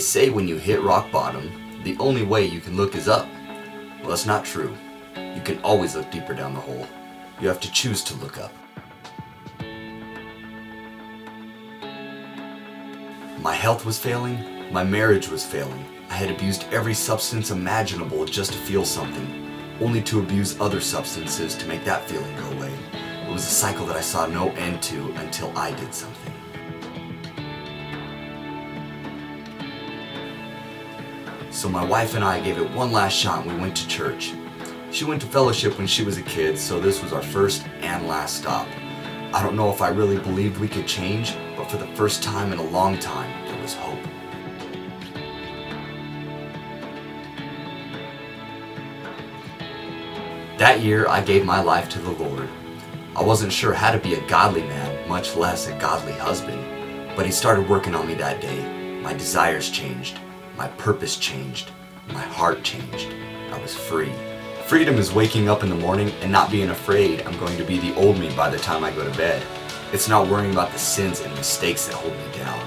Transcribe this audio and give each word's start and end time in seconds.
say 0.00 0.30
when 0.30 0.48
you 0.48 0.56
hit 0.56 0.82
rock 0.82 1.10
bottom, 1.10 1.82
the 1.84 1.96
only 1.98 2.24
way 2.24 2.44
you 2.44 2.60
can 2.60 2.76
look 2.76 2.94
is 2.94 3.08
up. 3.08 3.28
Well, 4.00 4.10
that's 4.10 4.26
not 4.26 4.44
true. 4.44 4.76
You 5.16 5.40
can 5.42 5.58
always 5.62 5.94
look 5.94 6.10
deeper 6.10 6.34
down 6.34 6.54
the 6.54 6.60
hole. 6.60 6.86
You 7.40 7.48
have 7.48 7.60
to 7.60 7.72
choose 7.72 8.02
to 8.04 8.14
look 8.16 8.38
up. 8.38 8.52
My 13.40 13.54
health 13.54 13.86
was 13.86 13.98
failing, 13.98 14.70
my 14.72 14.84
marriage 14.84 15.28
was 15.28 15.46
failing. 15.46 15.84
I 16.10 16.14
had 16.14 16.30
abused 16.30 16.66
every 16.72 16.92
substance 16.92 17.50
imaginable 17.50 18.24
just 18.24 18.52
to 18.52 18.58
feel 18.58 18.84
something, 18.84 19.50
only 19.80 20.02
to 20.02 20.18
abuse 20.18 20.60
other 20.60 20.80
substances 20.80 21.54
to 21.54 21.66
make 21.66 21.84
that 21.84 22.08
feeling 22.08 22.36
go 22.36 22.50
away. 22.50 22.72
It 22.92 23.32
was 23.32 23.44
a 23.44 23.50
cycle 23.50 23.86
that 23.86 23.96
I 23.96 24.00
saw 24.00 24.26
no 24.26 24.50
end 24.52 24.82
to 24.82 25.12
until 25.12 25.56
I 25.56 25.72
did 25.72 25.94
something. 25.94 26.29
So 31.60 31.68
my 31.68 31.84
wife 31.84 32.14
and 32.14 32.24
I 32.24 32.40
gave 32.40 32.56
it 32.56 32.70
one 32.70 32.90
last 32.90 33.12
shot 33.12 33.44
and 33.44 33.54
we 33.54 33.60
went 33.60 33.76
to 33.76 33.86
church. 33.86 34.32
She 34.92 35.04
went 35.04 35.20
to 35.20 35.28
fellowship 35.28 35.76
when 35.76 35.86
she 35.86 36.02
was 36.02 36.16
a 36.16 36.22
kid, 36.22 36.58
so 36.58 36.80
this 36.80 37.02
was 37.02 37.12
our 37.12 37.20
first 37.20 37.66
and 37.82 38.08
last 38.08 38.38
stop. 38.38 38.66
I 39.34 39.42
don't 39.42 39.56
know 39.56 39.70
if 39.70 39.82
I 39.82 39.90
really 39.90 40.16
believed 40.16 40.56
we 40.56 40.68
could 40.68 40.86
change, 40.86 41.36
but 41.58 41.70
for 41.70 41.76
the 41.76 41.86
first 41.88 42.22
time 42.22 42.54
in 42.54 42.58
a 42.58 42.70
long 42.70 42.98
time, 42.98 43.30
there 43.46 43.60
was 43.60 43.74
hope. 43.74 43.98
That 50.56 50.80
year, 50.80 51.06
I 51.08 51.20
gave 51.20 51.44
my 51.44 51.60
life 51.60 51.90
to 51.90 51.98
the 51.98 52.12
Lord. 52.12 52.48
I 53.14 53.22
wasn't 53.22 53.52
sure 53.52 53.74
how 53.74 53.90
to 53.90 53.98
be 53.98 54.14
a 54.14 54.26
godly 54.28 54.62
man, 54.62 55.06
much 55.06 55.36
less 55.36 55.66
a 55.66 55.78
godly 55.78 56.14
husband, 56.14 57.14
but 57.14 57.26
He 57.26 57.32
started 57.32 57.68
working 57.68 57.94
on 57.94 58.06
me 58.06 58.14
that 58.14 58.40
day. 58.40 58.64
My 59.02 59.12
desires 59.12 59.68
changed, 59.68 60.18
my 60.60 60.68
purpose 60.76 61.16
changed, 61.16 61.70
my 62.08 62.20
heart 62.20 62.62
changed. 62.62 63.08
I 63.50 63.58
was 63.62 63.74
free. 63.74 64.12
Freedom 64.66 64.96
is 64.96 65.10
waking 65.10 65.48
up 65.48 65.62
in 65.62 65.70
the 65.70 65.74
morning 65.74 66.10
and 66.20 66.30
not 66.30 66.50
being 66.50 66.68
afraid 66.68 67.22
I'm 67.22 67.38
going 67.38 67.56
to 67.56 67.64
be 67.64 67.78
the 67.78 67.94
old 67.94 68.18
me 68.18 68.30
by 68.36 68.50
the 68.50 68.58
time 68.58 68.84
I 68.84 68.90
go 68.90 69.02
to 69.02 69.16
bed. 69.16 69.42
It's 69.90 70.06
not 70.06 70.28
worrying 70.28 70.52
about 70.52 70.70
the 70.70 70.78
sins 70.78 71.22
and 71.22 71.34
mistakes 71.34 71.86
that 71.86 71.94
hold 71.94 72.12
me 72.12 72.36
down. 72.36 72.62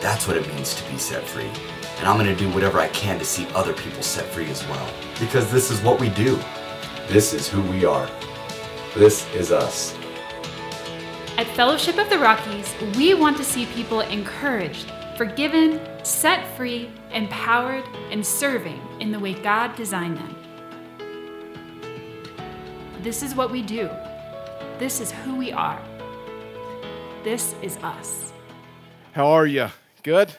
That's 0.00 0.28
what 0.28 0.36
it 0.36 0.46
means 0.54 0.76
to 0.76 0.88
be 0.92 0.96
set 0.96 1.24
free. 1.24 1.50
And 1.98 2.06
I'm 2.06 2.16
going 2.16 2.32
to 2.32 2.36
do 2.36 2.48
whatever 2.52 2.78
I 2.78 2.86
can 2.90 3.18
to 3.18 3.24
see 3.24 3.48
other 3.52 3.72
people 3.72 4.00
set 4.00 4.26
free 4.26 4.48
as 4.48 4.64
well. 4.68 4.88
Because 5.18 5.50
this 5.50 5.72
is 5.72 5.80
what 5.80 5.98
we 5.98 6.10
do. 6.10 6.38
This 7.08 7.34
is 7.34 7.48
who 7.48 7.62
we 7.62 7.84
are. 7.84 8.08
This 8.94 9.26
is 9.34 9.50
us. 9.50 9.98
At 11.36 11.48
Fellowship 11.56 11.98
of 11.98 12.08
the 12.10 12.18
Rockies, 12.20 12.72
we 12.96 13.14
want 13.14 13.36
to 13.38 13.44
see 13.44 13.66
people 13.66 14.02
encouraged, 14.02 14.92
forgiven, 15.16 15.80
set 16.08 16.46
free, 16.56 16.90
empowered, 17.12 17.84
and 18.10 18.24
serving 18.24 18.80
in 18.98 19.12
the 19.12 19.18
way 19.18 19.34
God 19.34 19.76
designed 19.76 20.16
them. 20.16 20.34
This 23.02 23.22
is 23.22 23.34
what 23.34 23.50
we 23.50 23.62
do. 23.62 23.90
This 24.78 25.00
is 25.00 25.12
who 25.12 25.36
we 25.36 25.52
are. 25.52 25.80
This 27.24 27.54
is 27.62 27.76
us. 27.78 28.32
How 29.12 29.26
are 29.28 29.46
you? 29.46 29.68
Good? 30.02 30.32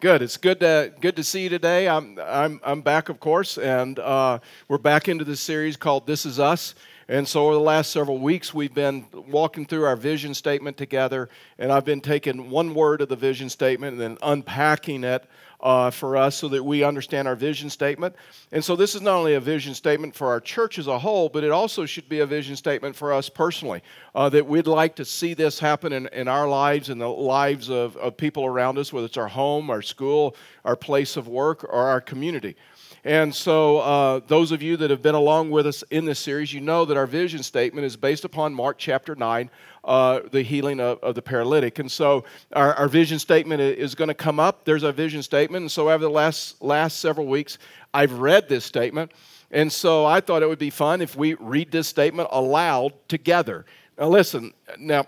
Good. 0.00 0.22
It's 0.22 0.36
good 0.36 0.58
to 0.60 0.92
good 1.00 1.14
to 1.14 1.22
see 1.22 1.44
you 1.44 1.48
today. 1.48 1.88
I'm 1.88 2.18
I'm 2.20 2.60
I'm 2.64 2.80
back, 2.80 3.08
of 3.08 3.20
course, 3.20 3.56
and 3.58 4.00
uh, 4.00 4.40
we're 4.66 4.78
back 4.78 5.08
into 5.08 5.24
this 5.24 5.40
series 5.40 5.76
called 5.76 6.08
"This 6.08 6.26
Is 6.26 6.40
Us." 6.40 6.74
And 7.12 7.28
so, 7.28 7.44
over 7.44 7.52
the 7.52 7.60
last 7.60 7.92
several 7.92 8.16
weeks, 8.16 8.54
we've 8.54 8.72
been 8.72 9.04
walking 9.12 9.66
through 9.66 9.84
our 9.84 9.96
vision 9.96 10.32
statement 10.32 10.78
together, 10.78 11.28
and 11.58 11.70
I've 11.70 11.84
been 11.84 12.00
taking 12.00 12.48
one 12.48 12.72
word 12.72 13.02
of 13.02 13.10
the 13.10 13.16
vision 13.16 13.50
statement 13.50 13.92
and 13.92 14.00
then 14.00 14.18
unpacking 14.22 15.04
it 15.04 15.26
uh, 15.60 15.90
for 15.90 16.16
us 16.16 16.36
so 16.36 16.48
that 16.48 16.64
we 16.64 16.82
understand 16.82 17.28
our 17.28 17.36
vision 17.36 17.68
statement. 17.68 18.16
And 18.50 18.64
so, 18.64 18.76
this 18.76 18.94
is 18.94 19.02
not 19.02 19.14
only 19.14 19.34
a 19.34 19.40
vision 19.40 19.74
statement 19.74 20.14
for 20.14 20.28
our 20.28 20.40
church 20.40 20.78
as 20.78 20.86
a 20.86 20.98
whole, 20.98 21.28
but 21.28 21.44
it 21.44 21.50
also 21.50 21.84
should 21.84 22.08
be 22.08 22.20
a 22.20 22.26
vision 22.26 22.56
statement 22.56 22.96
for 22.96 23.12
us 23.12 23.28
personally. 23.28 23.82
Uh, 24.14 24.30
that 24.30 24.46
we'd 24.46 24.66
like 24.66 24.96
to 24.96 25.04
see 25.04 25.34
this 25.34 25.58
happen 25.58 25.92
in, 25.92 26.06
in 26.14 26.28
our 26.28 26.48
lives 26.48 26.88
and 26.88 26.98
the 26.98 27.08
lives 27.08 27.68
of, 27.68 27.94
of 27.98 28.16
people 28.16 28.46
around 28.46 28.78
us, 28.78 28.90
whether 28.90 29.04
it's 29.04 29.18
our 29.18 29.28
home, 29.28 29.68
our 29.68 29.82
school, 29.82 30.34
our 30.64 30.76
place 30.76 31.18
of 31.18 31.28
work, 31.28 31.62
or 31.64 31.88
our 31.88 32.00
community. 32.00 32.56
And 33.04 33.34
so, 33.34 33.78
uh, 33.78 34.20
those 34.28 34.52
of 34.52 34.62
you 34.62 34.76
that 34.76 34.90
have 34.90 35.02
been 35.02 35.16
along 35.16 35.50
with 35.50 35.66
us 35.66 35.82
in 35.90 36.04
this 36.04 36.20
series, 36.20 36.52
you 36.52 36.60
know 36.60 36.84
that 36.84 36.96
our 36.96 37.06
vision 37.06 37.42
statement 37.42 37.84
is 37.84 37.96
based 37.96 38.24
upon 38.24 38.54
Mark 38.54 38.78
chapter 38.78 39.16
9, 39.16 39.50
uh, 39.82 40.20
the 40.30 40.42
healing 40.42 40.78
of, 40.78 41.00
of, 41.00 41.16
the 41.16 41.22
paralytic. 41.22 41.80
And 41.80 41.90
so, 41.90 42.24
our, 42.52 42.74
our 42.74 42.86
vision 42.86 43.18
statement 43.18 43.60
is 43.60 43.96
going 43.96 44.06
to 44.06 44.14
come 44.14 44.38
up. 44.38 44.64
There's 44.64 44.84
our 44.84 44.92
vision 44.92 45.24
statement. 45.24 45.62
And 45.62 45.72
so, 45.72 45.90
over 45.90 46.04
the 46.04 46.10
last, 46.10 46.62
last 46.62 47.00
several 47.00 47.26
weeks, 47.26 47.58
I've 47.92 48.12
read 48.12 48.48
this 48.48 48.64
statement. 48.64 49.10
And 49.50 49.72
so, 49.72 50.06
I 50.06 50.20
thought 50.20 50.44
it 50.44 50.48
would 50.48 50.60
be 50.60 50.70
fun 50.70 51.00
if 51.00 51.16
we 51.16 51.34
read 51.34 51.72
this 51.72 51.88
statement 51.88 52.28
aloud 52.30 52.92
together. 53.08 53.66
Now, 53.98 54.10
listen, 54.10 54.52
now, 54.78 55.06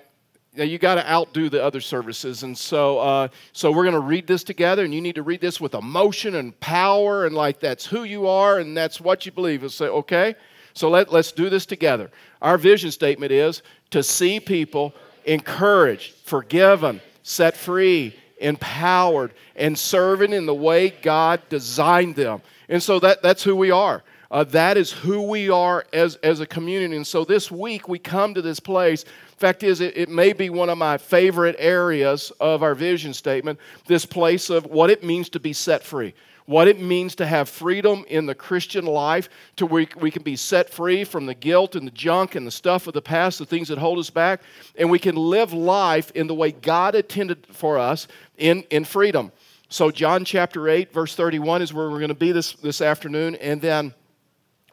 now 0.57 0.65
you 0.65 0.79
got 0.79 0.95
to 0.97 1.11
outdo 1.11 1.49
the 1.49 1.63
other 1.63 1.81
services 1.81 2.43
and 2.43 2.57
so 2.57 2.99
uh, 2.99 3.29
so 3.53 3.73
we're 3.73 3.85
going 3.85 3.95
to 3.95 4.01
read 4.01 4.27
this 4.27 4.45
together 4.45 4.85
and 4.85 4.95
you 4.95 5.01
need 5.01 5.15
to 5.17 5.23
read 5.23 5.41
this 5.41 5.61
with 5.61 5.75
emotion 5.75 6.37
and 6.37 6.59
power 6.61 7.27
and 7.27 7.35
like 7.35 7.61
that's 7.61 7.87
who 7.87 8.05
you 8.05 8.27
are 8.27 8.59
and 8.59 8.77
that's 8.77 9.01
what 9.01 9.27
you 9.27 9.33
believe. 9.33 9.63
And 9.63 9.73
say 9.73 9.87
okay 9.87 10.35
so 10.75 10.91
let, 10.91 11.13
let's 11.13 11.31
do 11.31 11.49
this 11.49 11.67
together. 11.67 12.11
Our 12.43 12.59
vision 12.59 12.91
statement 12.91 13.31
is 13.31 13.63
to 13.91 14.03
see 14.03 14.41
people 14.41 14.93
encouraged 15.25 16.15
forgiven 16.25 17.01
set 17.23 17.57
free 17.57 18.15
empowered 18.39 19.33
and 19.57 19.79
serving 19.79 20.33
in 20.33 20.45
the 20.45 20.55
way 20.55 20.91
god 20.91 21.41
designed 21.49 22.17
them. 22.17 22.43
And 22.69 22.83
so 22.83 22.99
that, 23.01 23.23
that's 23.23 23.43
who 23.43 23.57
we 23.57 23.71
are 23.71 24.03
uh, 24.35 24.45
that 24.45 24.77
is 24.77 24.93
who 24.93 25.23
we 25.23 25.49
are 25.49 25.87
as, 25.93 26.17
as 26.17 26.41
a 26.41 26.47
community. 26.47 26.97
And 26.97 27.07
so 27.07 27.25
this 27.25 27.51
week 27.51 27.89
we 27.89 27.99
come 27.99 28.35
to 28.35 28.43
this 28.43 28.61
place 28.61 29.07
Fact 29.37 29.63
is, 29.63 29.81
it, 29.81 29.97
it 29.97 30.09
may 30.09 30.33
be 30.33 30.49
one 30.49 30.71
of 30.71 30.79
my 30.79 30.97
favorite 30.97 31.57
areas 31.59 32.31
of 32.41 32.63
our 32.63 32.75
vision 32.75 33.13
statement 33.13 33.59
this 33.87 34.07
place 34.07 34.49
of 34.49 34.67
what 34.67 34.91
it 34.91 35.03
means 35.03 35.29
to 35.31 35.41
be 35.41 35.53
set 35.53 35.83
free 35.83 36.15
what 36.47 36.69
it 36.69 36.79
means 36.79 37.15
to 37.15 37.25
have 37.25 37.49
freedom 37.49 38.05
in 38.07 38.27
the 38.27 38.35
Christian 38.35 38.85
life, 38.85 39.31
to 39.57 39.65
where 39.65 39.87
we 39.99 40.11
can 40.11 40.23
be 40.23 40.37
set 40.37 40.69
free 40.69 41.03
from 41.03 41.25
the 41.25 41.35
guilt 41.35 41.75
and 41.75 41.87
the 41.87 41.93
junk 41.93 42.35
and 42.35 42.47
the 42.47 42.51
stuff 42.51 42.87
of 42.87 42.93
the 42.93 43.01
past, 43.01 43.39
the 43.39 43.47
things 43.47 43.69
that 43.69 43.79
hold 43.79 43.99
us 43.99 44.11
back, 44.11 44.43
and 44.77 44.91
we 44.91 44.99
can 44.99 45.17
live 45.17 45.55
life 45.55 46.11
in 46.11 46.27
the 46.27 46.35
way 46.35 46.53
God 46.53 46.95
intended 46.95 47.47
for 47.47 47.79
us 47.79 48.09
in, 48.37 48.63
in 48.69 48.85
freedom. 48.85 49.33
So, 49.71 49.91
John 49.91 50.27
chapter 50.27 50.69
8, 50.69 50.93
verse 50.93 51.17
31 51.17 51.63
is 51.63 51.73
where 51.73 51.89
we're 51.89 51.99
going 51.99 52.09
to 52.09 52.15
be 52.15 52.31
this, 52.31 52.53
this 52.53 52.83
afternoon, 52.83 53.37
and 53.37 53.63
then 53.63 53.95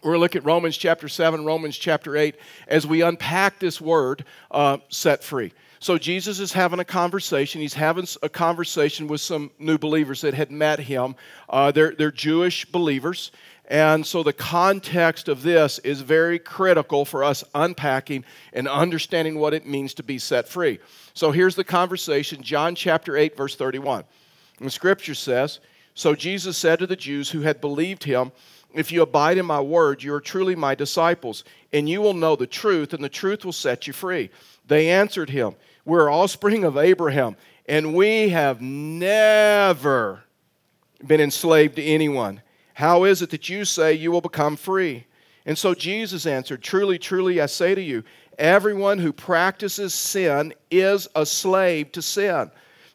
we're 0.01 0.11
going 0.11 0.17
to 0.17 0.21
look 0.21 0.35
at 0.35 0.45
Romans 0.45 0.77
chapter 0.77 1.07
7, 1.07 1.45
Romans 1.45 1.77
chapter 1.77 2.17
8, 2.17 2.35
as 2.67 2.87
we 2.87 3.03
unpack 3.03 3.59
this 3.59 3.79
word, 3.79 4.25
uh, 4.49 4.79
set 4.89 5.23
free. 5.23 5.53
So 5.79 5.99
Jesus 5.99 6.39
is 6.39 6.51
having 6.53 6.79
a 6.79 6.85
conversation. 6.85 7.61
He's 7.61 7.75
having 7.75 8.07
a 8.23 8.29
conversation 8.29 9.07
with 9.07 9.21
some 9.21 9.51
new 9.59 9.77
believers 9.77 10.21
that 10.21 10.33
had 10.33 10.51
met 10.51 10.79
him. 10.79 11.15
Uh, 11.49 11.71
they're, 11.71 11.93
they're 11.95 12.11
Jewish 12.11 12.65
believers. 12.65 13.31
And 13.67 14.05
so 14.05 14.23
the 14.23 14.33
context 14.33 15.27
of 15.27 15.43
this 15.43 15.77
is 15.79 16.01
very 16.01 16.39
critical 16.39 17.05
for 17.05 17.23
us 17.23 17.43
unpacking 17.53 18.25
and 18.53 18.67
understanding 18.67 19.37
what 19.37 19.53
it 19.53 19.67
means 19.67 19.93
to 19.95 20.03
be 20.03 20.17
set 20.17 20.47
free. 20.47 20.79
So 21.13 21.31
here's 21.31 21.55
the 21.55 21.63
conversation 21.63 22.41
John 22.41 22.73
chapter 22.73 23.15
8, 23.15 23.37
verse 23.37 23.55
31. 23.55 24.03
And 24.57 24.67
the 24.67 24.71
scripture 24.71 25.15
says 25.15 25.59
So 25.93 26.15
Jesus 26.15 26.57
said 26.57 26.79
to 26.79 26.87
the 26.87 26.95
Jews 26.95 27.29
who 27.29 27.41
had 27.41 27.61
believed 27.61 28.03
him, 28.03 28.31
if 28.73 28.91
you 28.91 29.01
abide 29.01 29.37
in 29.37 29.45
my 29.45 29.59
word, 29.59 30.03
you 30.03 30.13
are 30.13 30.21
truly 30.21 30.55
my 30.55 30.75
disciples, 30.75 31.43
and 31.73 31.89
you 31.89 32.01
will 32.01 32.13
know 32.13 32.35
the 32.35 32.47
truth, 32.47 32.93
and 32.93 33.03
the 33.03 33.09
truth 33.09 33.43
will 33.43 33.51
set 33.51 33.87
you 33.87 33.93
free. 33.93 34.29
They 34.67 34.89
answered 34.89 35.29
him, 35.29 35.55
We're 35.85 36.11
offspring 36.11 36.63
of 36.63 36.77
Abraham, 36.77 37.35
and 37.67 37.93
we 37.93 38.29
have 38.29 38.61
never 38.61 40.23
been 41.05 41.21
enslaved 41.21 41.75
to 41.75 41.83
anyone. 41.83 42.41
How 42.73 43.03
is 43.03 43.21
it 43.21 43.29
that 43.31 43.49
you 43.49 43.65
say 43.65 43.93
you 43.93 44.11
will 44.11 44.21
become 44.21 44.55
free? 44.55 45.05
And 45.45 45.57
so 45.57 45.73
Jesus 45.73 46.25
answered, 46.25 46.61
Truly, 46.61 46.97
truly, 46.97 47.41
I 47.41 47.47
say 47.47 47.75
to 47.75 47.81
you, 47.81 48.03
everyone 48.37 48.99
who 48.99 49.11
practices 49.11 49.93
sin 49.93 50.53
is 50.69 51.07
a 51.15 51.25
slave 51.25 51.91
to 51.93 52.01
sin. 52.01 52.51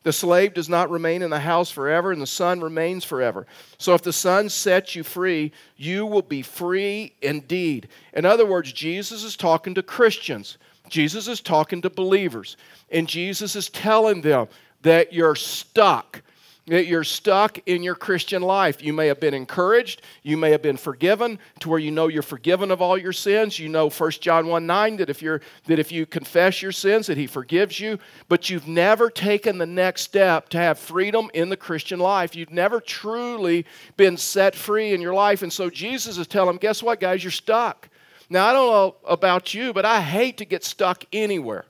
The 0.07 0.13
slave 0.13 0.55
does 0.55 0.69
not 0.69 0.89
remain 0.89 1.21
in 1.21 1.31
the 1.31 1.41
house 1.41 1.69
forever, 1.69 2.13
and 2.13 2.23
the 2.23 2.29
son 2.29 2.61
remains 2.61 3.05
forever. 3.05 3.45
So 3.77 3.93
if 3.93 4.03
the 4.03 4.13
son 4.13 4.49
sets 4.49 4.95
you 4.95 5.03
free, 5.03 5.51
you 5.77 6.07
will 6.07 6.23
be 6.23 6.43
free 6.43 7.15
indeed. 7.23 7.89
In 8.13 8.25
other 8.25 8.47
words, 8.47 8.73
Jesus 8.73 9.25
is 9.25 9.37
talking 9.37 9.75
to 9.75 9.83
Christians, 9.83 10.59
Jesus 10.89 11.27
is 11.27 11.41
talking 11.41 11.83
to 11.83 11.91
believers, 11.91 12.57
and 12.89 13.09
Jesus 13.09 13.57
is 13.57 13.69
telling 13.69 14.21
them 14.21 14.47
that 14.83 15.13
you're 15.13 15.35
stuck 15.35 16.23
that 16.67 16.87
you're 16.87 17.05
stuck 17.05 17.59
in 17.67 17.83
your 17.83 17.95
Christian 17.95 18.43
life. 18.43 18.83
You 18.83 18.93
may 18.93 19.07
have 19.07 19.21
been 19.21 19.35
encouraged, 19.35 20.03
you 20.23 20.37
may 20.37 20.51
have 20.51 20.63
been 20.63 20.77
forgiven 20.77 21.39
to 21.61 21.69
where 21.69 21.79
you 21.79 21.91
know 21.91 22.09
you're 22.09 22.23
forgiven 22.23 22.71
of 22.71 22.83
all 22.83 22.99
your 22.99 23.13
sins. 23.13 23.59
You 23.59 23.69
know 23.69 23.89
1 23.89 24.11
John 24.13 24.49
1 24.49 24.67
9 24.67 24.97
that 24.97 25.11
if 25.11 25.23
you're 25.23 25.41
that 25.67 25.79
if 25.79 25.93
you 25.93 26.07
confess 26.07 26.63
your 26.63 26.73
sins, 26.73 27.07
that 27.07 27.17
he 27.17 27.27
forgives 27.27 27.79
you, 27.79 27.99
but 28.29 28.51
you've 28.51 28.67
never 28.67 29.11
taken 29.11 29.59
the 29.59 29.67
next 29.67 30.03
step 30.03 30.49
to 30.51 30.59
have 30.59 30.79
freedom 30.79 31.31
in 31.35 31.49
the 31.49 31.57
Christian 31.57 32.01
life. 32.01 32.35
You've 32.35 32.51
never 32.51 32.81
truly 32.81 33.65
been 33.97 34.17
set 34.17 34.55
free 34.55 34.93
in 34.93 35.01
your 35.01 35.15
life. 35.15 35.43
And 35.43 35.53
so 35.53 35.71
Jesus 35.71 36.19
is 36.19 36.27
telling 36.27 36.49
them, 36.49 36.57
guess 36.57 36.83
what, 36.83 37.01
guys, 37.01 37.23
you're 37.23 37.31
stuck. 37.31 37.89
Now 38.29 38.47
I 38.47 38.53
don't 38.53 38.71
know 38.73 38.97
about 39.07 39.55
you, 39.55 39.73
but 39.73 39.85
I 39.85 40.01
hate 40.01 40.39
to 40.39 40.45
get 40.45 40.65
stuck 40.65 41.05
anywhere. 41.13 41.65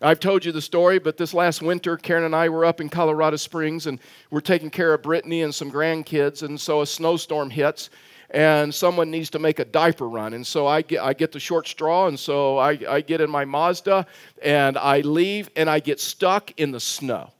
I've 0.00 0.20
told 0.20 0.44
you 0.44 0.52
the 0.52 0.62
story, 0.62 1.00
but 1.00 1.16
this 1.16 1.34
last 1.34 1.60
winter, 1.60 1.96
Karen 1.96 2.22
and 2.22 2.34
I 2.34 2.48
were 2.48 2.64
up 2.64 2.80
in 2.80 2.88
Colorado 2.88 3.36
Springs 3.36 3.86
and 3.86 3.98
we're 4.30 4.40
taking 4.40 4.70
care 4.70 4.94
of 4.94 5.02
Brittany 5.02 5.42
and 5.42 5.52
some 5.52 5.72
grandkids. 5.72 6.44
And 6.44 6.60
so 6.60 6.82
a 6.82 6.86
snowstorm 6.86 7.50
hits 7.50 7.90
and 8.30 8.72
someone 8.72 9.10
needs 9.10 9.28
to 9.30 9.40
make 9.40 9.58
a 9.58 9.64
diaper 9.64 10.08
run. 10.08 10.34
And 10.34 10.46
so 10.46 10.68
I 10.68 10.82
get, 10.82 11.02
I 11.02 11.14
get 11.14 11.32
the 11.32 11.40
short 11.40 11.66
straw. 11.66 12.06
And 12.06 12.18
so 12.18 12.58
I, 12.58 12.78
I 12.88 13.00
get 13.00 13.20
in 13.20 13.28
my 13.28 13.44
Mazda 13.44 14.06
and 14.40 14.78
I 14.78 15.00
leave 15.00 15.50
and 15.56 15.68
I 15.68 15.80
get 15.80 15.98
stuck 15.98 16.52
in 16.60 16.70
the 16.70 16.80
snow. 16.80 17.32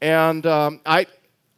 And 0.00 0.46
um, 0.46 0.80
I, 0.86 1.06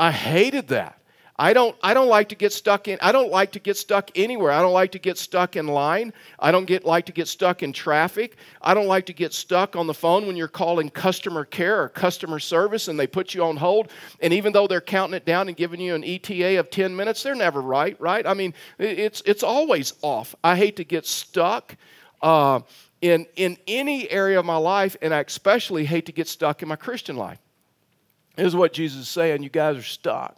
I 0.00 0.10
hated 0.10 0.68
that. 0.68 0.98
I 1.42 1.54
don't, 1.54 1.74
I 1.82 1.92
don't 1.92 2.06
like 2.06 2.28
to 2.28 2.36
get 2.36 2.52
stuck 2.52 2.86
in, 2.86 2.98
I 3.02 3.10
don't 3.10 3.32
like 3.32 3.50
to 3.52 3.58
get 3.58 3.76
stuck 3.76 4.12
anywhere. 4.14 4.52
I 4.52 4.62
don't 4.62 4.72
like 4.72 4.92
to 4.92 5.00
get 5.00 5.18
stuck 5.18 5.56
in 5.56 5.66
line. 5.66 6.12
I 6.38 6.52
don't 6.52 6.66
get, 6.66 6.84
like 6.84 7.04
to 7.06 7.12
get 7.12 7.26
stuck 7.26 7.64
in 7.64 7.72
traffic. 7.72 8.36
I 8.60 8.74
don't 8.74 8.86
like 8.86 9.06
to 9.06 9.12
get 9.12 9.32
stuck 9.32 9.74
on 9.74 9.88
the 9.88 9.92
phone 9.92 10.28
when 10.28 10.36
you're 10.36 10.46
calling 10.46 10.88
customer 10.88 11.44
care 11.44 11.82
or 11.82 11.88
customer 11.88 12.38
service 12.38 12.86
and 12.86 12.96
they 12.96 13.08
put 13.08 13.34
you 13.34 13.42
on 13.42 13.56
hold. 13.56 13.90
And 14.20 14.32
even 14.32 14.52
though 14.52 14.68
they're 14.68 14.80
counting 14.80 15.16
it 15.16 15.24
down 15.24 15.48
and 15.48 15.56
giving 15.56 15.80
you 15.80 15.96
an 15.96 16.04
ETA 16.04 16.60
of 16.60 16.70
10 16.70 16.94
minutes, 16.94 17.24
they're 17.24 17.34
never 17.34 17.60
right, 17.60 18.00
right? 18.00 18.24
I 18.24 18.34
mean, 18.34 18.54
it's, 18.78 19.20
it's 19.26 19.42
always 19.42 19.94
off. 20.00 20.36
I 20.44 20.54
hate 20.54 20.76
to 20.76 20.84
get 20.84 21.06
stuck. 21.06 21.76
Uh, 22.22 22.60
in, 23.00 23.26
in 23.34 23.58
any 23.66 24.08
area 24.12 24.38
of 24.38 24.44
my 24.44 24.58
life, 24.58 24.96
and 25.02 25.12
I 25.12 25.18
especially 25.22 25.84
hate 25.84 26.06
to 26.06 26.12
get 26.12 26.28
stuck 26.28 26.62
in 26.62 26.68
my 26.68 26.76
Christian 26.76 27.16
life. 27.16 27.40
This 28.36 28.46
is 28.46 28.54
what 28.54 28.72
Jesus 28.72 29.00
is 29.00 29.08
saying. 29.08 29.42
You 29.42 29.48
guys 29.48 29.76
are 29.76 29.82
stuck. 29.82 30.36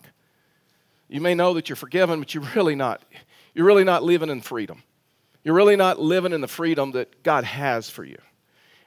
You 1.08 1.20
may 1.20 1.34
know 1.34 1.54
that 1.54 1.68
you're 1.68 1.76
forgiven, 1.76 2.18
but 2.18 2.34
you're 2.34 2.44
really 2.54 2.74
not. 2.74 3.02
You're 3.54 3.66
really 3.66 3.84
not 3.84 4.02
living 4.02 4.30
in 4.30 4.40
freedom. 4.40 4.82
You're 5.42 5.54
really 5.54 5.76
not 5.76 6.00
living 6.00 6.32
in 6.32 6.40
the 6.40 6.48
freedom 6.48 6.92
that 6.92 7.22
God 7.22 7.44
has 7.44 7.90
for 7.90 8.04
you. 8.04 8.18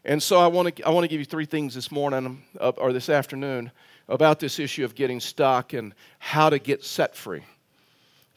And 0.03 0.21
so 0.21 0.39
I 0.39 0.47
want 0.47 0.75
to, 0.75 0.83
I 0.83 0.89
want 0.89 1.03
to 1.03 1.07
give 1.07 1.19
you 1.19 1.25
three 1.25 1.45
things 1.45 1.75
this 1.75 1.91
morning 1.91 2.43
uh, 2.59 2.71
or 2.77 2.93
this 2.93 3.09
afternoon 3.09 3.71
about 4.07 4.39
this 4.39 4.57
issue 4.57 4.85
of 4.85 4.95
getting 4.95 5.19
stuck 5.19 5.73
and 5.73 5.93
how 6.17 6.49
to 6.49 6.59
get 6.59 6.83
set 6.83 7.15
free. 7.15 7.43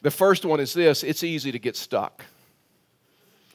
The 0.01 0.11
first 0.11 0.45
one 0.45 0.59
is 0.59 0.73
this 0.73 1.03
it's 1.03 1.23
easy 1.23 1.51
to 1.51 1.59
get 1.59 1.75
stuck. 1.75 2.25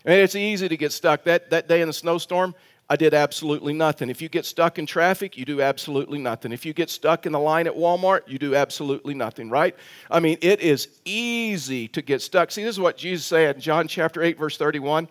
And 0.05 0.15
it's 0.15 0.37
easy 0.37 0.69
to 0.69 0.77
get 0.77 0.93
stuck. 0.93 1.25
That, 1.25 1.51
that 1.51 1.69
day 1.69 1.81
in 1.81 1.89
the 1.89 1.93
snowstorm, 1.93 2.55
I 2.89 2.95
did 2.95 3.15
absolutely 3.15 3.73
nothing. 3.73 4.11
If 4.11 4.23
you 4.23 4.29
get 4.29 4.47
stuck 4.47 4.79
in 4.79 4.87
traffic, 4.87 5.37
you 5.37 5.45
do 5.45 5.61
absolutely 5.61 6.19
nothing. 6.19 6.53
If 6.53 6.65
you 6.65 6.73
get 6.73 6.89
stuck 6.89 7.27
in 7.27 7.33
the 7.33 7.39
line 7.39 7.67
at 7.67 7.75
Walmart, 7.75 8.21
you 8.29 8.39
do 8.39 8.55
absolutely 8.55 9.13
nothing, 9.13 9.51
right? 9.51 9.75
I 10.09 10.21
mean, 10.21 10.39
it 10.41 10.61
is 10.61 10.89
easy 11.05 11.89
to 11.89 12.03
get 12.03 12.23
stuck. 12.23 12.53
See, 12.53 12.63
this 12.63 12.77
is 12.77 12.81
what 12.81 12.97
Jesus 12.97 13.27
said 13.27 13.57
in 13.57 13.61
John 13.61 13.89
chapter 13.89 14.23
8, 14.23 14.39
verse 14.39 14.57
31. 14.57 15.09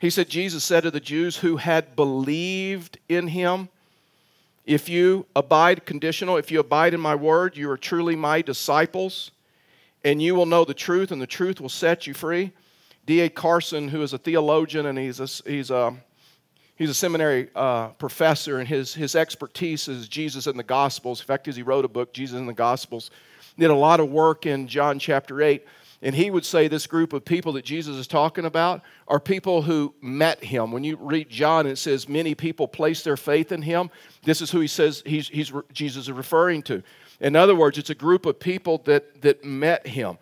He 0.00 0.08
said, 0.08 0.30
Jesus 0.30 0.64
said 0.64 0.84
to 0.84 0.90
the 0.90 1.00
Jews 1.00 1.36
who 1.36 1.58
had 1.58 1.94
believed 1.94 2.98
in 3.10 3.28
him, 3.28 3.68
If 4.64 4.88
you 4.88 5.26
abide, 5.36 5.84
conditional, 5.84 6.38
if 6.38 6.50
you 6.50 6.60
abide 6.60 6.94
in 6.94 7.00
my 7.00 7.14
word, 7.14 7.58
you 7.58 7.70
are 7.70 7.76
truly 7.76 8.16
my 8.16 8.40
disciples, 8.40 9.32
and 10.02 10.22
you 10.22 10.34
will 10.34 10.46
know 10.46 10.64
the 10.64 10.72
truth, 10.72 11.12
and 11.12 11.20
the 11.20 11.26
truth 11.26 11.60
will 11.60 11.68
set 11.68 12.06
you 12.06 12.14
free. 12.14 12.52
D.A. 13.04 13.28
Carson, 13.28 13.88
who 13.88 14.00
is 14.00 14.14
a 14.14 14.18
theologian 14.18 14.86
and 14.86 14.98
he's 14.98 15.18
a, 15.18 15.26
he's 15.50 15.70
a 15.70 15.94
He's 16.78 16.90
a 16.90 16.94
seminary 16.94 17.48
uh, 17.56 17.88
professor, 17.88 18.58
and 18.58 18.68
his, 18.68 18.94
his 18.94 19.16
expertise 19.16 19.88
is 19.88 20.08
Jesus 20.08 20.46
and 20.46 20.56
the 20.56 20.62
Gospels. 20.62 21.20
In 21.20 21.26
fact, 21.26 21.48
as 21.48 21.56
he 21.56 21.62
wrote 21.62 21.84
a 21.84 21.88
book, 21.88 22.12
Jesus 22.12 22.38
and 22.38 22.48
the 22.48 22.54
Gospels, 22.54 23.10
did 23.58 23.70
a 23.70 23.74
lot 23.74 23.98
of 23.98 24.08
work 24.10 24.46
in 24.46 24.68
John 24.68 25.00
chapter 25.00 25.42
8. 25.42 25.66
And 26.00 26.14
he 26.14 26.30
would 26.30 26.44
say 26.44 26.68
this 26.68 26.86
group 26.86 27.12
of 27.12 27.24
people 27.24 27.54
that 27.54 27.64
Jesus 27.64 27.96
is 27.96 28.06
talking 28.06 28.44
about 28.44 28.82
are 29.08 29.18
people 29.18 29.62
who 29.62 29.92
met 30.00 30.44
him. 30.44 30.70
When 30.70 30.84
you 30.84 30.96
read 31.00 31.28
John, 31.28 31.66
it 31.66 31.76
says 31.76 32.08
many 32.08 32.36
people 32.36 32.68
place 32.68 33.02
their 33.02 33.16
faith 33.16 33.50
in 33.50 33.62
him. 33.62 33.90
This 34.22 34.40
is 34.40 34.52
who 34.52 34.60
he 34.60 34.68
says 34.68 35.02
he's, 35.04 35.28
he's, 35.28 35.52
Jesus 35.72 36.04
is 36.04 36.12
referring 36.12 36.62
to. 36.62 36.84
In 37.18 37.34
other 37.34 37.56
words, 37.56 37.78
it's 37.78 37.90
a 37.90 37.96
group 37.96 38.26
of 38.26 38.38
people 38.38 38.78
that, 38.84 39.22
that 39.22 39.44
met 39.44 39.84
him. 39.84 40.18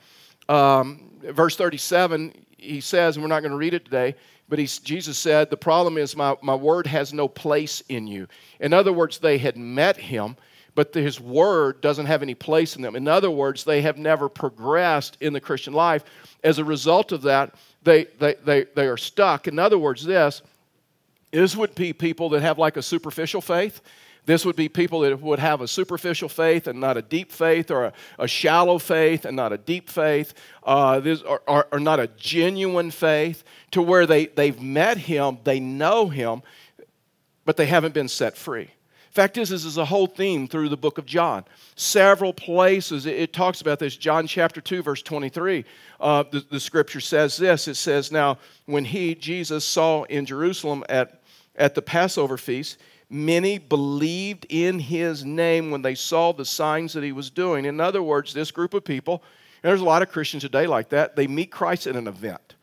Um, 0.49 1.11
verse 1.21 1.57
37, 1.57 2.33
he 2.57 2.81
says, 2.81 3.17
and 3.17 3.23
we're 3.23 3.29
not 3.29 3.41
going 3.41 3.53
to 3.53 3.59
read 3.59 3.75
it 3.75 3.85
today, 3.85 4.15
but 4.49 4.59
he, 4.59 4.67
Jesus 4.67 5.19
said, 5.19 5.51
The 5.51 5.57
problem 5.57 5.99
is 5.99 6.17
my, 6.17 6.37
my 6.43 6.55
word 6.55 6.87
has 6.87 7.13
no 7.13 7.29
place 7.29 7.83
in 7.89 8.07
you. 8.07 8.29
In 8.61 8.73
other 8.73 8.93
words, 8.93 9.19
they 9.19 9.39
had 9.39 9.57
met 9.57 9.97
him, 9.97 10.37
but 10.75 10.95
his 10.95 11.21
word 11.21 11.81
doesn't 11.81 12.07
have 12.07 12.23
any 12.23 12.35
place 12.35 12.77
in 12.77 12.83
them. 12.83 12.97
In 12.97 13.09
other 13.09 13.31
words, 13.31 13.65
they 13.65 13.83
have 13.83 13.99
never 13.99 14.29
progressed 14.29 15.17
in 15.21 15.33
the 15.33 15.41
Christian 15.41 15.73
life. 15.73 16.05
As 16.45 16.59
a 16.59 16.65
result 16.65 17.13
of 17.13 17.23
that, 17.23 17.55
they, 17.83 18.05
they, 18.19 18.35
they, 18.45 18.65
they 18.75 18.87
are 18.87 18.97
stuck. 18.97 19.49
In 19.49 19.59
other 19.59 19.79
words, 19.79 20.05
this, 20.05 20.43
this 21.33 21.57
would 21.57 21.75
be 21.75 21.93
people 21.93 22.29
that 22.31 22.43
have 22.43 22.59
like 22.59 22.77
a 22.77 22.83
superficial 22.83 23.41
faith. 23.41 23.81
This 24.27 24.45
would 24.45 24.57
be 24.57 24.69
people 24.69 25.01
that 25.01 25.21
would 25.23 25.39
have 25.39 25.61
a 25.61 25.69
superficial 25.69 26.29
faith 26.29 26.67
and 26.67 26.81
not 26.81 26.97
a 26.97 27.03
deep 27.03 27.31
faith, 27.31 27.71
or 27.71 27.87
a, 27.87 27.93
a 28.19 28.27
shallow 28.27 28.79
faith 28.79 29.25
and 29.25 29.37
not 29.37 29.53
a 29.53 29.59
deep 29.59 29.89
faith, 29.89 30.35
uh, 30.65 30.99
this, 30.99 31.23
or, 31.23 31.41
or, 31.47 31.69
or 31.71 31.79
not 31.79 32.01
a 32.01 32.09
genuine 32.09 32.91
faith, 32.91 33.45
to 33.71 33.81
where 33.81 34.05
they, 34.05 34.27
they've 34.27 34.61
met 34.61 34.99
Him, 34.99 35.39
they 35.45 35.61
know 35.61 36.09
Him, 36.09 36.43
but 37.45 37.57
they 37.57 37.67
haven't 37.67 37.95
been 37.95 38.09
set 38.09 38.37
free. 38.37 38.71
Fact 39.13 39.39
is, 39.39 39.49
this 39.49 39.65
is 39.65 39.79
a 39.79 39.85
whole 39.85 40.09
theme 40.09 40.47
through 40.47 40.69
the 40.69 40.77
book 40.77 40.99
of 40.99 41.07
John. 41.07 41.45
Several 41.77 42.35
places 42.35 43.07
it, 43.07 43.15
it 43.15 43.33
talks 43.33 43.63
about 43.63 43.79
this. 43.79 43.97
John 43.97 44.27
chapter 44.27 44.61
2, 44.61 44.83
verse 44.83 45.01
23, 45.03 45.65
uh, 46.01 46.25
the, 46.31 46.45
the 46.51 46.61
scripture 46.61 47.01
says 47.01 47.37
this 47.39 47.67
it 47.67 47.77
says, 47.77 48.13
Now, 48.13 48.39
when 48.67 48.85
he, 48.85 49.15
Jesus, 49.15 49.65
saw 49.65 50.03
in 50.03 50.27
Jerusalem 50.27 50.85
at, 50.89 51.23
at 51.55 51.75
the 51.75 51.81
Passover 51.81 52.37
feast, 52.37 52.77
Many 53.09 53.59
believed 53.59 54.47
in 54.49 54.81
his 54.81 55.25
name 55.25 55.71
when 55.71 55.83
they 55.83 55.95
saw 55.95 56.33
the 56.33 56.45
signs 56.45 56.93
that 56.95 57.05
he 57.05 57.13
was 57.13 57.31
doing. 57.31 57.65
In 57.65 57.81
other 57.81 58.03
words, 58.03 58.35
this 58.35 58.51
group 58.51 58.75
of 58.75 58.85
people, 58.85 59.23
and 59.63 59.71
there's 59.71 59.81
a 59.81 59.85
lot 59.85 60.03
of 60.03 60.11
Christians 60.11 60.43
today 60.43 60.67
like 60.67 60.89
that, 60.89 61.15
they 61.15 61.27
meet 61.27 61.51
Christ 61.53 61.87
at 61.87 61.95
an 61.95 62.09
event. 62.09 62.55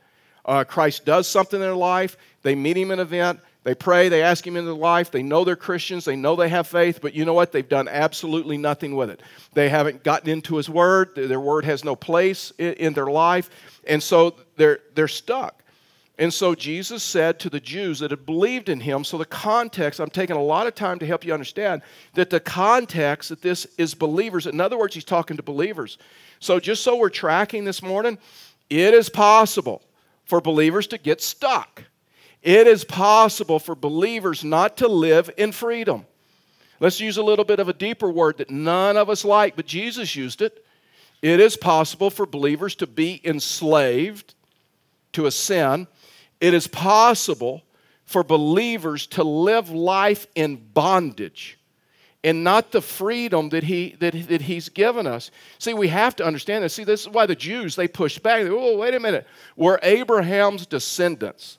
Uh, 0.45 0.65
Christ 0.65 1.05
does 1.05 1.27
something 1.27 1.57
in 1.57 1.61
their 1.61 1.75
life, 1.75 2.17
they 2.41 2.55
meet 2.55 2.75
him 2.75 2.91
in 2.91 2.99
an 2.99 3.05
event, 3.05 3.39
they 3.63 3.73
pray, 3.73 4.09
they 4.09 4.21
ask 4.21 4.45
him 4.45 4.57
into 4.57 4.71
their 4.71 4.73
life, 4.73 5.09
they 5.09 5.23
know 5.23 5.45
they're 5.45 5.55
Christians, 5.55 6.03
they 6.03 6.17
know 6.17 6.35
they 6.35 6.49
have 6.49 6.67
faith, 6.67 6.99
but 7.01 7.13
you 7.13 7.23
know 7.23 7.33
what? 7.33 7.53
They've 7.53 7.67
done 7.67 7.87
absolutely 7.87 8.57
nothing 8.57 8.97
with 8.97 9.09
it. 9.09 9.21
They 9.53 9.69
haven't 9.69 10.03
gotten 10.03 10.29
into 10.29 10.57
his 10.57 10.69
word, 10.69 11.11
their 11.15 11.39
word 11.39 11.63
has 11.63 11.85
no 11.85 11.95
place 11.95 12.51
in, 12.57 12.93
their 12.93 13.07
life, 13.07 13.49
and 13.87 14.03
so 14.03 14.35
they're, 14.57 14.79
they're 14.95 15.07
stuck. 15.07 15.62
And 16.19 16.31
so 16.31 16.53
Jesus 16.53 17.01
said 17.01 17.39
to 17.39 17.49
the 17.49 17.59
Jews 17.59 17.99
that 17.99 18.11
had 18.11 18.25
believed 18.25 18.69
in 18.69 18.79
him, 18.79 19.03
so 19.03 19.17
the 19.17 19.25
context, 19.25 19.99
I'm 19.99 20.11
taking 20.11 20.35
a 20.35 20.43
lot 20.43 20.67
of 20.67 20.75
time 20.75 20.99
to 20.99 21.07
help 21.07 21.25
you 21.25 21.33
understand 21.33 21.81
that 22.13 22.29
the 22.29 22.39
context 22.39 23.29
that 23.29 23.41
this 23.41 23.65
is 23.79 23.95
believers. 23.95 24.45
In 24.45 24.61
other 24.61 24.77
words, 24.77 24.93
he's 24.93 25.03
talking 25.03 25.37
to 25.37 25.43
believers. 25.43 25.97
So 26.39 26.59
just 26.59 26.83
so 26.83 26.97
we're 26.97 27.09
tracking 27.09 27.65
this 27.65 27.81
morning, 27.81 28.19
it 28.69 28.93
is 28.93 29.09
possible 29.09 29.81
for 30.25 30.39
believers 30.39 30.85
to 30.87 30.99
get 30.99 31.19
stuck. 31.19 31.83
It 32.43 32.67
is 32.67 32.83
possible 32.83 33.57
for 33.57 33.73
believers 33.73 34.43
not 34.43 34.77
to 34.77 34.87
live 34.87 35.31
in 35.37 35.51
freedom. 35.51 36.05
Let's 36.79 36.99
use 36.99 37.17
a 37.17 37.23
little 37.23 37.45
bit 37.45 37.59
of 37.59 37.69
a 37.69 37.73
deeper 37.73 38.11
word 38.11 38.37
that 38.37 38.51
none 38.51 38.97
of 38.97 39.09
us 39.09 39.25
like, 39.25 39.55
but 39.55 39.65
Jesus 39.65 40.15
used 40.15 40.41
it. 40.41 40.63
It 41.21 41.39
is 41.39 41.55
possible 41.55 42.09
for 42.09 42.25
believers 42.25 42.75
to 42.75 42.87
be 42.87 43.21
enslaved 43.23 44.35
to 45.13 45.25
a 45.25 45.31
sin 45.31 45.87
it 46.39 46.53
is 46.53 46.67
possible 46.67 47.63
for 48.05 48.23
believers 48.23 49.07
to 49.07 49.23
live 49.23 49.69
life 49.69 50.27
in 50.35 50.55
bondage 50.55 51.57
and 52.23 52.43
not 52.43 52.71
the 52.71 52.81
freedom 52.81 53.49
that, 53.49 53.63
he, 53.63 53.95
that, 53.99 54.13
that 54.29 54.41
he's 54.41 54.69
given 54.69 55.05
us. 55.07 55.29
See, 55.59 55.73
we 55.73 55.89
have 55.89 56.15
to 56.17 56.25
understand 56.25 56.63
this. 56.63 56.73
See, 56.73 56.85
this 56.85 57.01
is 57.01 57.09
why 57.09 57.25
the 57.25 57.35
Jews, 57.35 57.75
they 57.75 57.87
push 57.87 58.17
back. 58.17 58.43
They, 58.43 58.49
oh, 58.49 58.77
wait 58.77 58.93
a 58.93 58.99
minute. 58.99 59.27
We're 59.55 59.79
Abraham's 59.83 60.65
descendants. 60.65 61.57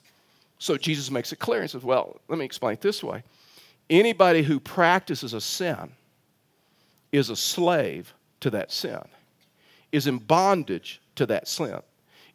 So 0.57 0.77
Jesus 0.77 1.11
makes 1.11 1.31
it 1.31 1.37
clear. 1.37 1.61
He 1.61 1.67
says, 1.67 1.83
well, 1.83 2.19
let 2.27 2.39
me 2.39 2.45
explain 2.45 2.73
it 2.73 2.81
this 2.81 3.03
way. 3.03 3.23
Anybody 3.89 4.41
who 4.41 4.59
practices 4.59 5.33
a 5.33 5.41
sin 5.41 5.91
is 7.11 7.29
a 7.29 7.35
slave 7.35 8.13
to 8.39 8.49
that 8.49 8.71
sin, 8.71 9.01
is 9.91 10.07
in 10.07 10.17
bondage 10.17 11.01
to 11.15 11.25
that 11.27 11.47
sin, 11.47 11.79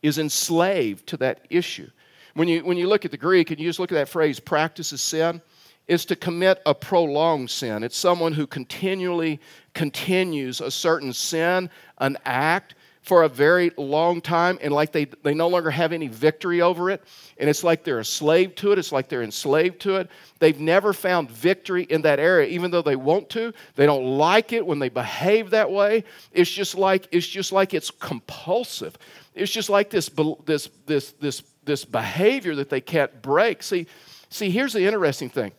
is 0.03 0.19
enslaved 0.19 1.07
to 1.09 1.17
that 1.17 1.47
issue. 1.51 1.91
When 2.35 2.49
you, 2.49 2.65
when 2.65 2.77
you 2.77 2.89
look 2.89 3.05
at 3.05 3.11
the 3.11 3.17
Greek 3.17 3.51
and 3.51 3.61
you 3.61 3.69
just 3.69 3.79
look 3.79 3.93
at 3.93 3.97
that 3.97 4.09
phrase, 4.09 4.41
practices 4.41 5.01
sin, 5.01 5.41
is 5.89 6.05
to 6.07 6.17
commit 6.17 6.63
a 6.67 6.75
prolonged 6.75 7.51
sin. 7.51 7.83
It's 7.83 7.97
someone 7.97 8.33
who 8.33 8.47
continually 8.47 9.41
continues 9.75 10.61
a 10.61 10.71
certain 10.71 11.13
sin, 11.13 11.69
an 11.99 12.17
act, 12.25 12.75
for 13.03 13.23
a 13.23 13.29
very 13.29 13.73
long 13.77 14.21
time 14.21 14.59
and 14.61 14.73
like 14.73 14.93
they, 14.93 15.07
they 15.23 15.33
no 15.33 15.49
longer 15.49 15.71
have 15.71 15.93
any 15.93 16.07
victory 16.07 16.61
over 16.61 16.91
it 16.91 17.03
and 17.39 17.49
it's 17.49 17.65
like 17.65 17.83
they're 17.83 17.99
a 17.99 18.05
slave 18.05 18.55
to 18.55 18.73
it 18.73 18.79
it's 18.79 18.93
like 18.93 19.09
they're 19.09 19.23
enslaved 19.23 19.81
to 19.81 19.97
it. 19.97 20.11
They've 20.39 20.61
never 20.61 20.93
found 20.93 21.31
victory 21.31 21.85
in 21.85 22.03
that 22.03 22.21
area. 22.21 22.49
Even 22.51 22.71
though 22.71 22.83
they 22.83 22.97
want 22.97 23.31
to 23.31 23.55
they 23.75 23.87
don't 23.87 24.05
like 24.05 24.53
it 24.53 24.67
when 24.67 24.79
they 24.79 24.91
behave 24.91 25.51
that 25.51 25.71
way. 25.71 26.05
It's 26.33 26.51
just 26.51 26.75
like 26.75 27.09
it's 27.11 27.27
just 27.27 27.53
like 27.53 27.73
it's 27.73 27.91
compulsive. 27.91 28.99
It's 29.35 29.51
just 29.51 29.71
like 29.71 29.91
this 29.91 30.11
this 30.45 30.69
this 30.87 31.13
this 31.13 31.41
this 31.71 31.85
behavior 31.85 32.55
that 32.55 32.69
they 32.69 32.81
can't 32.81 33.23
break 33.23 33.63
see 33.63 33.87
see 34.29 34.51
here's 34.51 34.73
the 34.73 34.85
interesting 34.85 35.31
thing 35.31 35.53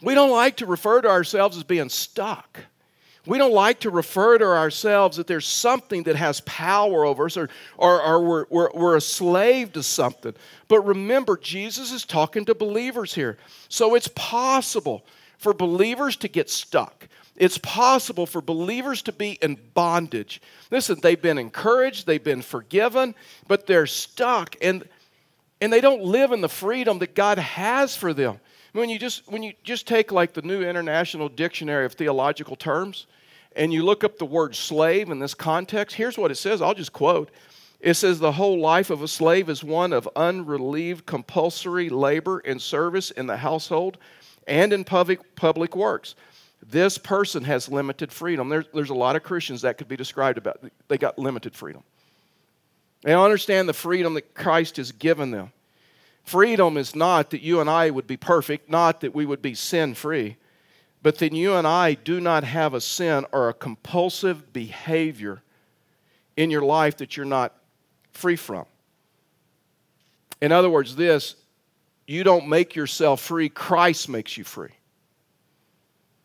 we 0.00 0.14
don't 0.14 0.30
like 0.30 0.56
to 0.56 0.66
refer 0.66 1.00
to 1.00 1.08
ourselves 1.08 1.56
as 1.56 1.64
being 1.64 1.88
stuck 1.88 2.60
we 3.24 3.38
don't 3.38 3.52
like 3.52 3.80
to 3.80 3.90
refer 3.90 4.36
to 4.38 4.44
ourselves 4.44 5.16
that 5.16 5.28
there's 5.28 5.46
something 5.46 6.02
that 6.04 6.16
has 6.16 6.40
power 6.40 7.04
over 7.04 7.26
us 7.26 7.36
or, 7.36 7.48
or, 7.78 8.02
or 8.02 8.20
we're, 8.20 8.46
we're, 8.50 8.70
we're 8.74 8.96
a 8.96 9.00
slave 9.00 9.72
to 9.74 9.82
something. 9.84 10.34
But 10.66 10.80
remember, 10.80 11.36
Jesus 11.36 11.92
is 11.92 12.04
talking 12.04 12.44
to 12.46 12.54
believers 12.54 13.14
here. 13.14 13.38
So 13.68 13.94
it's 13.94 14.08
possible 14.16 15.06
for 15.38 15.54
believers 15.54 16.16
to 16.16 16.28
get 16.28 16.50
stuck. 16.50 17.06
It's 17.36 17.58
possible 17.58 18.26
for 18.26 18.42
believers 18.42 19.02
to 19.02 19.12
be 19.12 19.38
in 19.40 19.56
bondage. 19.74 20.42
Listen, 20.70 20.98
they've 21.02 21.20
been 21.20 21.38
encouraged, 21.38 22.06
they've 22.06 22.22
been 22.22 22.42
forgiven, 22.42 23.14
but 23.48 23.66
they're 23.66 23.86
stuck 23.86 24.56
and, 24.60 24.86
and 25.60 25.72
they 25.72 25.80
don't 25.80 26.02
live 26.02 26.32
in 26.32 26.42
the 26.42 26.48
freedom 26.48 26.98
that 26.98 27.14
God 27.14 27.38
has 27.38 27.96
for 27.96 28.12
them. 28.12 28.38
When 28.72 28.88
you 28.88 28.98
just 28.98 29.30
when 29.30 29.42
you 29.42 29.52
just 29.62 29.86
take 29.86 30.12
like 30.12 30.32
the 30.32 30.40
New 30.40 30.62
International 30.62 31.28
Dictionary 31.28 31.84
of 31.84 31.92
Theological 31.92 32.56
Terms 32.56 33.06
and 33.54 33.70
you 33.70 33.84
look 33.84 34.02
up 34.02 34.16
the 34.16 34.24
word 34.24 34.56
slave 34.56 35.10
in 35.10 35.18
this 35.18 35.34
context, 35.34 35.96
here's 35.96 36.16
what 36.16 36.30
it 36.30 36.36
says. 36.36 36.62
I'll 36.62 36.74
just 36.74 36.92
quote. 36.92 37.30
It 37.80 37.94
says 37.94 38.18
the 38.18 38.32
whole 38.32 38.60
life 38.60 38.88
of 38.88 39.02
a 39.02 39.08
slave 39.08 39.50
is 39.50 39.62
one 39.62 39.92
of 39.92 40.08
unrelieved 40.16 41.04
compulsory 41.04 41.90
labor 41.90 42.38
and 42.38 42.62
service 42.62 43.10
in 43.10 43.26
the 43.26 43.36
household 43.38 43.98
and 44.46 44.72
in 44.72 44.84
public 44.84 45.34
public 45.34 45.76
works. 45.76 46.14
This 46.64 46.96
person 46.96 47.44
has 47.44 47.68
limited 47.68 48.12
freedom. 48.12 48.48
There's, 48.48 48.66
there's 48.72 48.90
a 48.90 48.94
lot 48.94 49.16
of 49.16 49.22
Christians 49.22 49.62
that 49.62 49.78
could 49.78 49.88
be 49.88 49.96
described 49.96 50.38
about. 50.38 50.62
They 50.88 50.98
got 50.98 51.18
limited 51.18 51.54
freedom. 51.54 51.82
They 53.02 53.10
don't 53.10 53.24
understand 53.24 53.68
the 53.68 53.74
freedom 53.74 54.14
that 54.14 54.34
Christ 54.34 54.76
has 54.76 54.92
given 54.92 55.32
them. 55.32 55.52
Freedom 56.22 56.76
is 56.76 56.94
not 56.94 57.30
that 57.30 57.42
you 57.42 57.60
and 57.60 57.68
I 57.68 57.90
would 57.90 58.06
be 58.06 58.16
perfect, 58.16 58.70
not 58.70 59.00
that 59.00 59.12
we 59.12 59.26
would 59.26 59.42
be 59.42 59.54
sin 59.54 59.94
free, 59.94 60.36
but 61.02 61.18
that 61.18 61.32
you 61.32 61.54
and 61.54 61.66
I 61.66 61.94
do 61.94 62.20
not 62.20 62.44
have 62.44 62.74
a 62.74 62.80
sin 62.80 63.26
or 63.32 63.48
a 63.48 63.54
compulsive 63.54 64.52
behavior 64.52 65.42
in 66.36 66.50
your 66.50 66.62
life 66.62 66.98
that 66.98 67.16
you're 67.16 67.26
not 67.26 67.52
free 68.12 68.36
from. 68.36 68.66
In 70.40 70.52
other 70.52 70.70
words, 70.70 70.94
this 70.94 71.34
you 72.06 72.22
don't 72.22 72.48
make 72.48 72.76
yourself 72.76 73.20
free, 73.20 73.48
Christ 73.48 74.08
makes 74.08 74.36
you 74.36 74.44
free. 74.44 74.70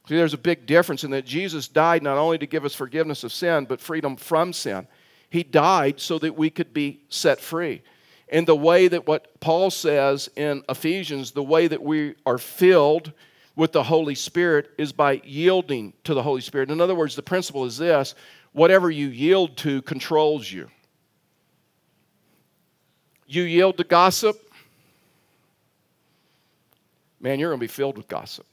See, 0.08 0.16
there's 0.16 0.34
a 0.34 0.38
big 0.38 0.66
difference 0.66 1.04
in 1.04 1.12
that 1.12 1.26
Jesus 1.26 1.68
died 1.68 2.02
not 2.02 2.18
only 2.18 2.38
to 2.38 2.46
give 2.46 2.64
us 2.64 2.74
forgiveness 2.74 3.26
of 3.26 3.34
sin, 3.34 3.66
but 3.66 3.82
freedom 3.82 4.16
from 4.16 4.54
sin. 4.54 4.88
He 5.30 5.44
died 5.44 6.00
so 6.00 6.18
that 6.20 6.38
we 6.38 6.50
could 6.50 6.74
be 6.74 7.02
set 7.10 7.42
free. 7.42 7.82
And 8.30 8.48
the 8.48 8.56
way 8.56 8.88
that 8.88 9.06
what 9.06 9.40
Paul 9.42 9.70
says 9.70 10.30
in 10.38 10.64
Ephesians, 10.70 11.32
the 11.32 11.44
way 11.44 11.68
that 11.68 11.82
we 11.82 12.16
are 12.26 12.38
filled 12.38 13.12
with 13.58 13.74
the 13.74 13.84
Holy 13.84 14.16
Spirit 14.16 14.70
is 14.78 14.94
by 14.94 15.22
yielding 15.26 15.92
to 16.06 16.14
the 16.14 16.24
Holy 16.24 16.42
Spirit. 16.42 16.72
In 16.72 16.80
other 16.80 16.96
words, 16.96 17.16
the 17.16 17.24
principle 17.24 17.66
is 17.66 17.78
this 17.78 18.16
whatever 18.54 18.90
you 18.90 19.08
yield 19.08 19.58
to 19.58 19.82
controls 19.82 20.50
you. 20.50 20.70
You 23.28 23.44
yield 23.44 23.78
to 23.78 23.84
gossip, 23.84 24.38
man, 27.20 27.40
you're 27.40 27.50
going 27.50 27.60
to 27.60 27.64
be 27.64 27.68
filled 27.68 27.98
with 27.98 28.08
gossip. 28.08 28.46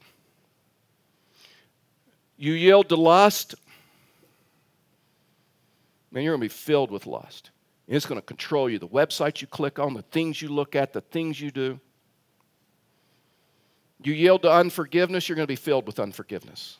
You 2.37 2.53
yield 2.53 2.89
to 2.89 2.95
lust, 2.95 3.55
man, 6.11 6.23
you're 6.23 6.33
going 6.33 6.41
to 6.41 6.53
be 6.53 6.59
filled 6.59 6.91
with 6.91 7.05
lust. 7.05 7.51
It's 7.87 8.05
going 8.05 8.19
to 8.19 8.25
control 8.25 8.69
you. 8.69 8.79
The 8.79 8.87
websites 8.87 9.41
you 9.41 9.47
click 9.47 9.79
on, 9.79 9.93
the 9.93 10.01
things 10.01 10.41
you 10.41 10.49
look 10.49 10.75
at, 10.75 10.91
the 10.91 11.01
things 11.01 11.39
you 11.39 11.51
do. 11.51 11.79
You 14.03 14.13
yield 14.13 14.41
to 14.41 14.51
unforgiveness, 14.51 15.29
you're 15.29 15.35
going 15.35 15.47
to 15.47 15.51
be 15.51 15.55
filled 15.55 15.87
with 15.87 15.99
unforgiveness. 15.99 16.77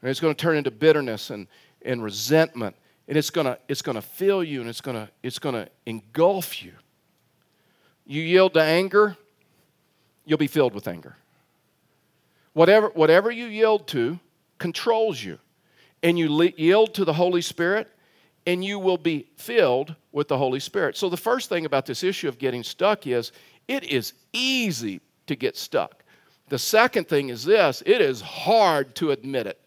And 0.00 0.10
it's 0.10 0.20
going 0.20 0.34
to 0.34 0.40
turn 0.40 0.56
into 0.56 0.70
bitterness 0.70 1.30
and, 1.30 1.46
and 1.82 2.02
resentment. 2.02 2.76
And 3.08 3.16
it's 3.16 3.30
going 3.30 3.46
to, 3.46 3.58
it's 3.68 3.82
going 3.82 3.96
to 3.96 4.02
fill 4.02 4.42
you 4.42 4.60
and 4.60 4.68
it's 4.68 4.80
going 4.80 4.96
to, 4.96 5.10
it's 5.22 5.38
going 5.38 5.54
to 5.54 5.68
engulf 5.86 6.62
you. 6.62 6.72
You 8.06 8.22
yield 8.22 8.54
to 8.54 8.62
anger, 8.62 9.16
you'll 10.24 10.38
be 10.38 10.46
filled 10.46 10.74
with 10.74 10.88
anger. 10.88 11.16
Whatever, 12.52 12.88
whatever 12.88 13.30
you 13.30 13.46
yield 13.46 13.86
to 13.88 14.18
controls 14.58 15.22
you. 15.22 15.38
And 16.02 16.18
you 16.18 16.52
yield 16.56 16.94
to 16.94 17.04
the 17.04 17.12
Holy 17.12 17.40
Spirit, 17.40 17.88
and 18.46 18.64
you 18.64 18.78
will 18.78 18.98
be 18.98 19.26
filled 19.36 19.94
with 20.12 20.28
the 20.28 20.36
Holy 20.36 20.60
Spirit. 20.60 20.96
So, 20.96 21.08
the 21.08 21.16
first 21.16 21.48
thing 21.48 21.64
about 21.64 21.86
this 21.86 22.02
issue 22.02 22.28
of 22.28 22.38
getting 22.38 22.62
stuck 22.62 23.06
is 23.06 23.32
it 23.68 23.84
is 23.84 24.12
easy 24.32 25.00
to 25.26 25.34
get 25.34 25.56
stuck. 25.56 26.04
The 26.48 26.58
second 26.58 27.08
thing 27.08 27.30
is 27.30 27.44
this 27.44 27.82
it 27.86 28.00
is 28.00 28.20
hard 28.20 28.94
to 28.96 29.12
admit 29.12 29.46
it. 29.46 29.60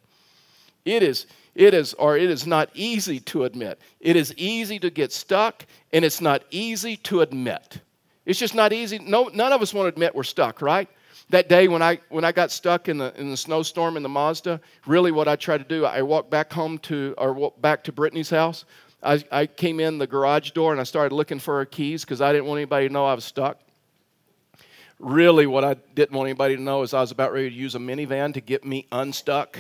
It 0.86 1.04
is, 1.04 1.26
it 1.56 1.74
is, 1.74 1.94
or 1.96 2.18
it 2.18 2.30
is 2.30 2.48
not 2.48 2.70
easy 2.74 3.20
to 3.22 3.44
admit. 3.44 3.80
It 4.00 4.16
is 4.16 4.34
easy 4.38 4.80
to 4.80 4.90
get 4.90 5.12
stuck, 5.12 5.66
and 5.92 6.06
it's 6.06 6.22
not 6.22 6.44
easy 6.52 6.98
to 6.98 7.22
admit. 7.22 7.82
It's 8.26 8.40
just 8.40 8.56
not 8.56 8.74
easy. 8.74 9.00
No, 9.00 9.30
none 9.34 9.52
of 9.52 9.62
us 9.62 9.74
want 9.74 9.86
to 9.86 9.90
admit 9.90 10.14
we're 10.14 10.24
stuck, 10.24 10.62
right? 10.62 10.88
That 11.30 11.50
day 11.50 11.68
when 11.68 11.82
I 11.82 12.00
when 12.10 12.24
I 12.24 12.32
got 12.32 12.52
stuck 12.52 12.88
in 12.88 12.98
the 12.98 13.14
in 13.20 13.30
the 13.30 13.38
snowstorm 13.38 13.98
in 13.98 14.04
the 14.04 14.10
Mazda, 14.10 14.62
really 14.86 15.12
what 15.12 15.28
I 15.28 15.36
tried 15.36 15.58
to 15.58 15.64
do, 15.64 15.86
I 15.86 16.02
walked 16.02 16.30
back 16.30 16.54
home 16.54 16.78
to 16.80 17.14
or 17.18 17.52
back 17.60 17.84
to 17.86 17.92
Brittany's 17.92 18.30
house. 18.30 18.66
I, 19.04 19.24
I 19.32 19.46
came 19.46 19.80
in 19.80 20.00
the 20.00 20.08
garage 20.08 20.52
door 20.52 20.72
and 20.72 20.82
I 20.82 20.84
started 20.84 21.14
looking 21.14 21.40
for 21.40 21.58
her 21.60 21.66
keys 21.66 22.04
because 22.04 22.22
I 22.22 22.32
didn't 22.32 22.46
want 22.46 22.58
anybody 22.60 22.88
to 22.88 22.94
know 22.94 23.06
I 23.06 23.14
was 23.14 23.26
stuck. 23.26 23.60
Really, 25.00 25.46
what 25.46 25.64
I 25.64 25.76
didn't 25.76 26.14
want 26.14 26.28
anybody 26.28 26.56
to 26.56 26.62
know 26.62 26.82
is 26.82 26.94
I 26.94 27.02
was 27.02 27.12
about 27.12 27.32
ready 27.32 27.50
to 27.50 27.56
use 27.56 27.76
a 27.76 27.80
minivan 27.80 28.34
to 28.34 28.42
get 28.42 28.66
me 28.66 28.88
unstuck. 28.92 29.60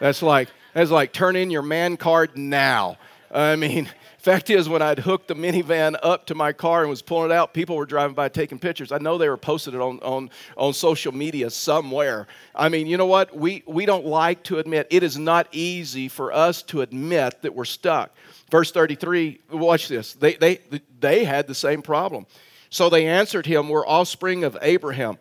That's 0.00 0.22
like 0.22 0.48
that's 0.74 0.90
like 0.90 1.12
turn 1.12 1.36
in 1.36 1.50
your 1.50 1.62
man 1.62 1.96
card 1.96 2.36
now. 2.36 2.98
I 3.30 3.56
mean, 3.56 3.88
Fact 4.26 4.50
is, 4.50 4.68
when 4.68 4.82
I'd 4.82 4.98
hooked 4.98 5.28
the 5.28 5.36
minivan 5.36 5.94
up 6.02 6.26
to 6.26 6.34
my 6.34 6.52
car 6.52 6.80
and 6.80 6.90
was 6.90 7.00
pulling 7.00 7.30
it 7.30 7.32
out, 7.32 7.54
people 7.54 7.76
were 7.76 7.86
driving 7.86 8.16
by 8.16 8.28
taking 8.28 8.58
pictures. 8.58 8.90
I 8.90 8.98
know 8.98 9.18
they 9.18 9.28
were 9.28 9.36
posted 9.36 9.72
it 9.72 9.80
on, 9.80 10.00
on, 10.00 10.30
on 10.56 10.72
social 10.72 11.14
media 11.14 11.48
somewhere. 11.48 12.26
I 12.52 12.68
mean, 12.68 12.88
you 12.88 12.96
know 12.96 13.06
what? 13.06 13.36
We, 13.36 13.62
we 13.68 13.86
don't 13.86 14.04
like 14.04 14.42
to 14.42 14.58
admit, 14.58 14.88
it 14.90 15.04
is 15.04 15.16
not 15.16 15.46
easy 15.52 16.08
for 16.08 16.32
us 16.32 16.62
to 16.62 16.80
admit 16.80 17.40
that 17.42 17.54
we're 17.54 17.64
stuck. 17.64 18.16
Verse 18.50 18.72
33, 18.72 19.42
watch 19.52 19.86
this. 19.86 20.14
They, 20.14 20.34
they, 20.34 20.58
they 20.98 21.24
had 21.24 21.46
the 21.46 21.54
same 21.54 21.80
problem. 21.80 22.26
So 22.68 22.90
they 22.90 23.06
answered 23.06 23.46
him, 23.46 23.68
We're 23.68 23.86
offspring 23.86 24.42
of 24.42 24.58
Abraham 24.60 25.18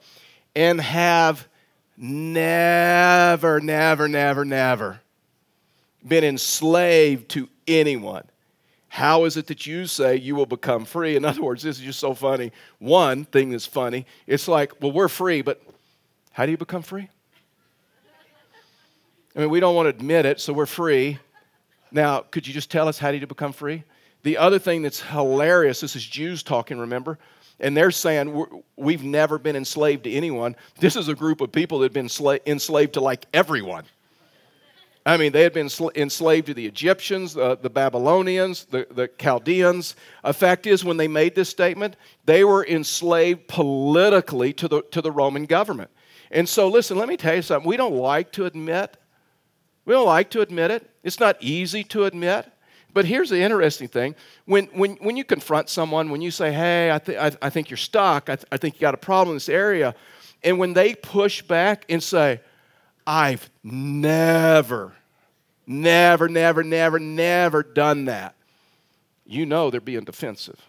and 0.55 0.81
have 0.81 1.47
never, 1.95 3.59
never, 3.59 4.07
never, 4.07 4.45
never 4.45 5.01
been 6.03 6.23
enslaved 6.23 7.29
to 7.29 7.47
anyone. 7.67 8.23
How 8.95 9.25
is 9.25 9.35
it 9.35 9.47
that 9.47 9.67
you 9.67 9.87
say 9.87 10.15
you 10.15 10.35
will 10.35 10.45
become 10.45 10.85
free? 10.85 11.17
In 11.17 11.25
other 11.25 11.41
words, 11.41 11.61
this 11.61 11.79
is 11.79 11.83
just 11.83 11.99
so 11.99 12.13
funny. 12.13 12.53
One 12.79 13.25
thing 13.25 13.49
that's 13.49 13.65
funny, 13.65 14.05
it's 14.25 14.47
like, 14.47 14.81
well, 14.81 14.93
we're 14.93 15.09
free, 15.09 15.41
but 15.41 15.61
how 16.31 16.45
do 16.45 16.51
you 16.53 16.57
become 16.57 16.81
free? 16.81 17.09
I 19.35 19.39
mean, 19.39 19.49
we 19.49 19.59
don't 19.59 19.75
want 19.75 19.87
to 19.87 19.89
admit 19.89 20.25
it, 20.25 20.39
so 20.39 20.53
we're 20.53 20.65
free. 20.65 21.19
Now, 21.91 22.21
could 22.21 22.47
you 22.47 22.53
just 22.53 22.71
tell 22.71 22.87
us 22.87 22.97
how 22.97 23.11
do 23.11 23.17
you 23.17 23.27
become 23.27 23.51
free? 23.51 23.83
The 24.23 24.37
other 24.37 24.59
thing 24.59 24.81
that's 24.81 25.01
hilarious, 25.01 25.81
this 25.81 25.97
is 25.97 26.05
Jews 26.05 26.41
talking, 26.41 26.79
remember? 26.79 27.19
And 27.59 27.75
they're 27.75 27.91
saying 27.91 28.61
we've 28.77 29.03
never 29.03 29.37
been 29.37 29.57
enslaved 29.57 30.05
to 30.05 30.11
anyone. 30.13 30.55
This 30.79 30.95
is 30.95 31.09
a 31.09 31.15
group 31.15 31.41
of 31.41 31.51
people 31.51 31.79
that 31.79 31.93
have 31.93 31.93
been 31.93 32.09
enslaved 32.45 32.93
to 32.93 33.01
like 33.01 33.25
everyone. 33.33 33.83
I 35.07 35.17
mean, 35.17 35.33
they 35.33 35.43
had 35.43 35.53
been 35.53 35.69
enslaved 35.95 36.47
to 36.47 36.55
the 36.55 36.65
Egyptians, 36.65 37.37
uh, 37.37 37.55
the 37.61 37.69
Babylonians, 37.69 38.65
the, 38.65 38.87
the 38.89 39.07
Chaldeans. 39.19 39.95
A 40.23 40.33
fact 40.33 40.65
is, 40.65 40.83
when 40.83 40.97
they 40.97 41.07
made 41.07 41.35
this 41.35 41.47
statement, 41.49 41.95
they 42.25 42.43
were 42.43 42.65
enslaved 42.65 43.47
politically 43.47 44.51
to 44.53 44.67
the, 44.67 44.81
to 44.89 45.01
the 45.01 45.11
Roman 45.11 45.45
government. 45.45 45.91
And 46.31 46.49
so, 46.49 46.67
listen, 46.67 46.97
let 46.97 47.07
me 47.07 47.17
tell 47.17 47.35
you 47.35 47.43
something. 47.43 47.69
We 47.69 47.77
don't 47.77 47.95
like 47.95 48.31
to 48.31 48.45
admit, 48.45 48.97
we 49.85 49.93
don't 49.93 50.07
like 50.07 50.31
to 50.31 50.41
admit 50.41 50.71
it. 50.71 50.89
It's 51.03 51.19
not 51.19 51.37
easy 51.39 51.83
to 51.85 52.05
admit. 52.05 52.51
But 52.91 53.05
here's 53.05 53.29
the 53.29 53.41
interesting 53.41 53.89
thing 53.89 54.15
when, 54.45 54.65
when, 54.67 54.93
when 54.95 55.17
you 55.17 55.23
confront 55.25 55.69
someone, 55.69 56.09
when 56.09 56.21
you 56.21 56.31
say, 56.31 56.51
hey, 56.51 56.91
I, 56.91 56.97
th- 56.97 57.17
I, 57.17 57.45
I 57.45 57.49
think 57.51 57.69
you're 57.69 57.77
stuck, 57.77 58.29
I, 58.29 58.37
th- 58.37 58.47
I 58.51 58.57
think 58.57 58.75
you 58.75 58.81
got 58.81 58.93
a 58.93 58.97
problem 58.97 59.33
in 59.33 59.35
this 59.35 59.49
area, 59.49 59.93
And 60.45 60.59
when 60.59 60.73
they 60.73 60.93
push 60.93 61.41
back 61.41 61.85
and 61.89 62.01
say, 62.01 62.39
I've 63.07 63.49
never, 63.63 64.93
never, 65.67 66.27
never, 66.27 66.63
never, 66.63 66.99
never 66.99 67.63
done 67.63 68.05
that, 68.05 68.35
you 69.25 69.45
know 69.45 69.69
they're 69.69 69.81
being 69.81 70.03
defensive. 70.03 70.59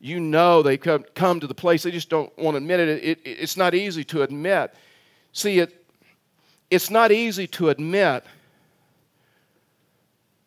You 0.00 0.20
know 0.20 0.62
they 0.62 0.76
come, 0.76 1.04
come 1.14 1.40
to 1.40 1.46
the 1.46 1.54
place, 1.54 1.82
they 1.82 1.90
just 1.90 2.10
don't 2.10 2.36
want 2.38 2.54
to 2.54 2.58
admit 2.58 2.80
it. 2.80 2.88
It, 2.88 3.02
it. 3.02 3.20
It's 3.24 3.56
not 3.56 3.74
easy 3.74 4.04
to 4.04 4.22
admit. 4.22 4.74
See, 5.32 5.60
it, 5.60 5.86
it's 6.70 6.90
not 6.90 7.10
easy 7.10 7.46
to 7.48 7.70
admit 7.70 8.24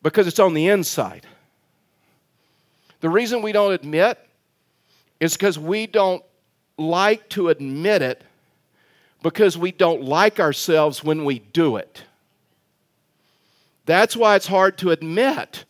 because 0.02 0.26
it's 0.26 0.38
on 0.38 0.54
the 0.54 0.68
inside. 0.68 1.26
The 3.00 3.08
reason 3.08 3.42
we 3.42 3.52
don't 3.52 3.72
admit 3.72 4.18
is 5.20 5.34
because 5.34 5.58
we 5.58 5.86
don't 5.86 6.22
like 6.76 7.28
to 7.30 7.48
admit 7.48 8.02
it 8.02 8.22
because 9.22 9.58
we 9.58 9.72
don't 9.72 10.02
like 10.02 10.40
ourselves 10.40 11.02
when 11.02 11.24
we 11.24 11.38
do 11.38 11.76
it. 11.76 12.02
That's 13.86 14.16
why 14.16 14.36
it's 14.36 14.46
hard 14.46 14.78
to 14.78 14.90
admit. 14.90 15.64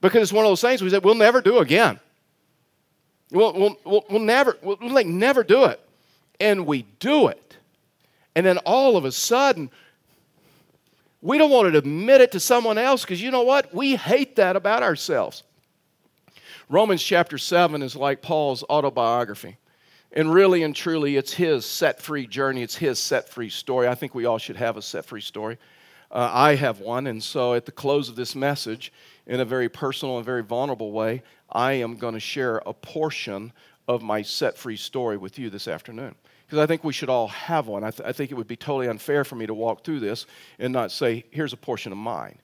Because 0.00 0.22
it's 0.22 0.32
one 0.32 0.44
of 0.44 0.50
those 0.50 0.60
things 0.60 0.82
we 0.82 0.90
said 0.90 1.04
we'll 1.04 1.14
never 1.14 1.40
do 1.40 1.58
again. 1.58 2.00
We'll, 3.30 3.52
we'll, 3.52 3.78
we'll, 3.84 4.04
we'll 4.10 4.20
never, 4.20 4.58
we'll, 4.62 4.76
like 4.80 5.06
never 5.06 5.44
do 5.44 5.64
it. 5.64 5.80
And 6.40 6.66
we 6.66 6.82
do 6.98 7.28
it. 7.28 7.56
And 8.34 8.44
then 8.44 8.58
all 8.58 8.96
of 8.96 9.04
a 9.04 9.12
sudden, 9.12 9.70
we 11.22 11.38
don't 11.38 11.50
want 11.50 11.70
to 11.72 11.78
admit 11.78 12.20
it 12.20 12.32
to 12.32 12.40
someone 12.40 12.78
else 12.78 13.02
because 13.02 13.22
you 13.22 13.30
know 13.30 13.42
what? 13.42 13.72
We 13.72 13.94
hate 13.96 14.36
that 14.36 14.56
about 14.56 14.82
ourselves. 14.82 15.44
Romans 16.68 17.02
chapter 17.02 17.38
7 17.38 17.82
is 17.82 17.94
like 17.94 18.22
Paul's 18.22 18.64
autobiography. 18.64 19.56
And 20.14 20.32
really 20.32 20.62
and 20.62 20.76
truly, 20.76 21.16
it's 21.16 21.32
his 21.32 21.64
set 21.64 22.00
free 22.00 22.26
journey. 22.26 22.62
It's 22.62 22.76
his 22.76 22.98
set 22.98 23.28
free 23.28 23.48
story. 23.48 23.88
I 23.88 23.94
think 23.94 24.14
we 24.14 24.26
all 24.26 24.38
should 24.38 24.56
have 24.56 24.76
a 24.76 24.82
set 24.82 25.06
free 25.06 25.22
story. 25.22 25.58
Uh, 26.10 26.30
I 26.30 26.54
have 26.56 26.80
one. 26.80 27.06
And 27.06 27.22
so 27.22 27.54
at 27.54 27.64
the 27.64 27.72
close 27.72 28.10
of 28.10 28.16
this 28.16 28.34
message, 28.34 28.92
in 29.26 29.40
a 29.40 29.44
very 29.44 29.68
personal 29.68 30.18
and 30.18 30.26
very 30.26 30.42
vulnerable 30.42 30.92
way, 30.92 31.22
I 31.50 31.72
am 31.74 31.96
going 31.96 32.14
to 32.14 32.20
share 32.20 32.58
a 32.66 32.74
portion 32.74 33.52
of 33.88 34.02
my 34.02 34.22
set 34.22 34.58
free 34.58 34.76
story 34.76 35.16
with 35.16 35.38
you 35.38 35.48
this 35.48 35.66
afternoon. 35.66 36.14
Because 36.44 36.58
I 36.58 36.66
think 36.66 36.84
we 36.84 36.92
should 36.92 37.08
all 37.08 37.28
have 37.28 37.66
one. 37.66 37.82
I, 37.82 37.90
th- 37.90 38.06
I 38.06 38.12
think 38.12 38.30
it 38.30 38.34
would 38.34 38.46
be 38.46 38.56
totally 38.56 38.88
unfair 38.88 39.24
for 39.24 39.36
me 39.36 39.46
to 39.46 39.54
walk 39.54 39.84
through 39.84 40.00
this 40.00 40.26
and 40.58 40.72
not 40.72 40.92
say, 40.92 41.24
here's 41.30 41.54
a 41.54 41.56
portion 41.56 41.92
of 41.92 41.98
mine. 41.98 42.38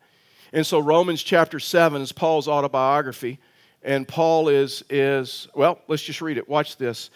And 0.54 0.66
so 0.66 0.78
Romans 0.78 1.22
chapter 1.22 1.60
7 1.60 2.00
is 2.00 2.12
Paul's 2.12 2.48
autobiography. 2.48 3.38
And 3.82 4.08
Paul 4.08 4.48
is, 4.48 4.82
is 4.90 5.46
well, 5.54 5.80
let's 5.88 6.02
just 6.02 6.20
read 6.20 6.38
it. 6.38 6.48
Watch 6.48 6.76
this. 6.78 7.10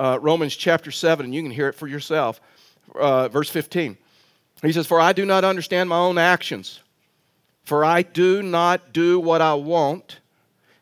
Uh, 0.00 0.18
Romans 0.18 0.56
chapter 0.56 0.90
7, 0.90 1.26
and 1.26 1.34
you 1.34 1.42
can 1.42 1.50
hear 1.50 1.68
it 1.68 1.74
for 1.74 1.86
yourself. 1.86 2.40
Uh, 2.94 3.28
verse 3.28 3.50
15. 3.50 3.98
He 4.62 4.72
says, 4.72 4.86
For 4.86 4.98
I 4.98 5.12
do 5.12 5.26
not 5.26 5.44
understand 5.44 5.90
my 5.90 5.98
own 5.98 6.16
actions, 6.16 6.80
for 7.64 7.84
I 7.84 8.00
do 8.00 8.42
not 8.42 8.94
do 8.94 9.20
what 9.20 9.42
I 9.42 9.52
want, 9.52 10.20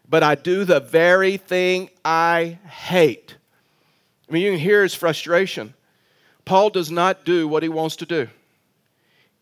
but 0.08 0.22
I 0.22 0.36
do 0.36 0.64
the 0.64 0.78
very 0.78 1.36
thing 1.36 1.90
I 2.04 2.60
hate. 2.68 3.34
I 4.28 4.32
mean, 4.32 4.42
you 4.44 4.52
can 4.52 4.60
hear 4.60 4.84
his 4.84 4.94
frustration. 4.94 5.74
Paul 6.44 6.70
does 6.70 6.88
not 6.88 7.24
do 7.24 7.48
what 7.48 7.64
he 7.64 7.68
wants 7.68 7.96
to 7.96 8.06
do, 8.06 8.28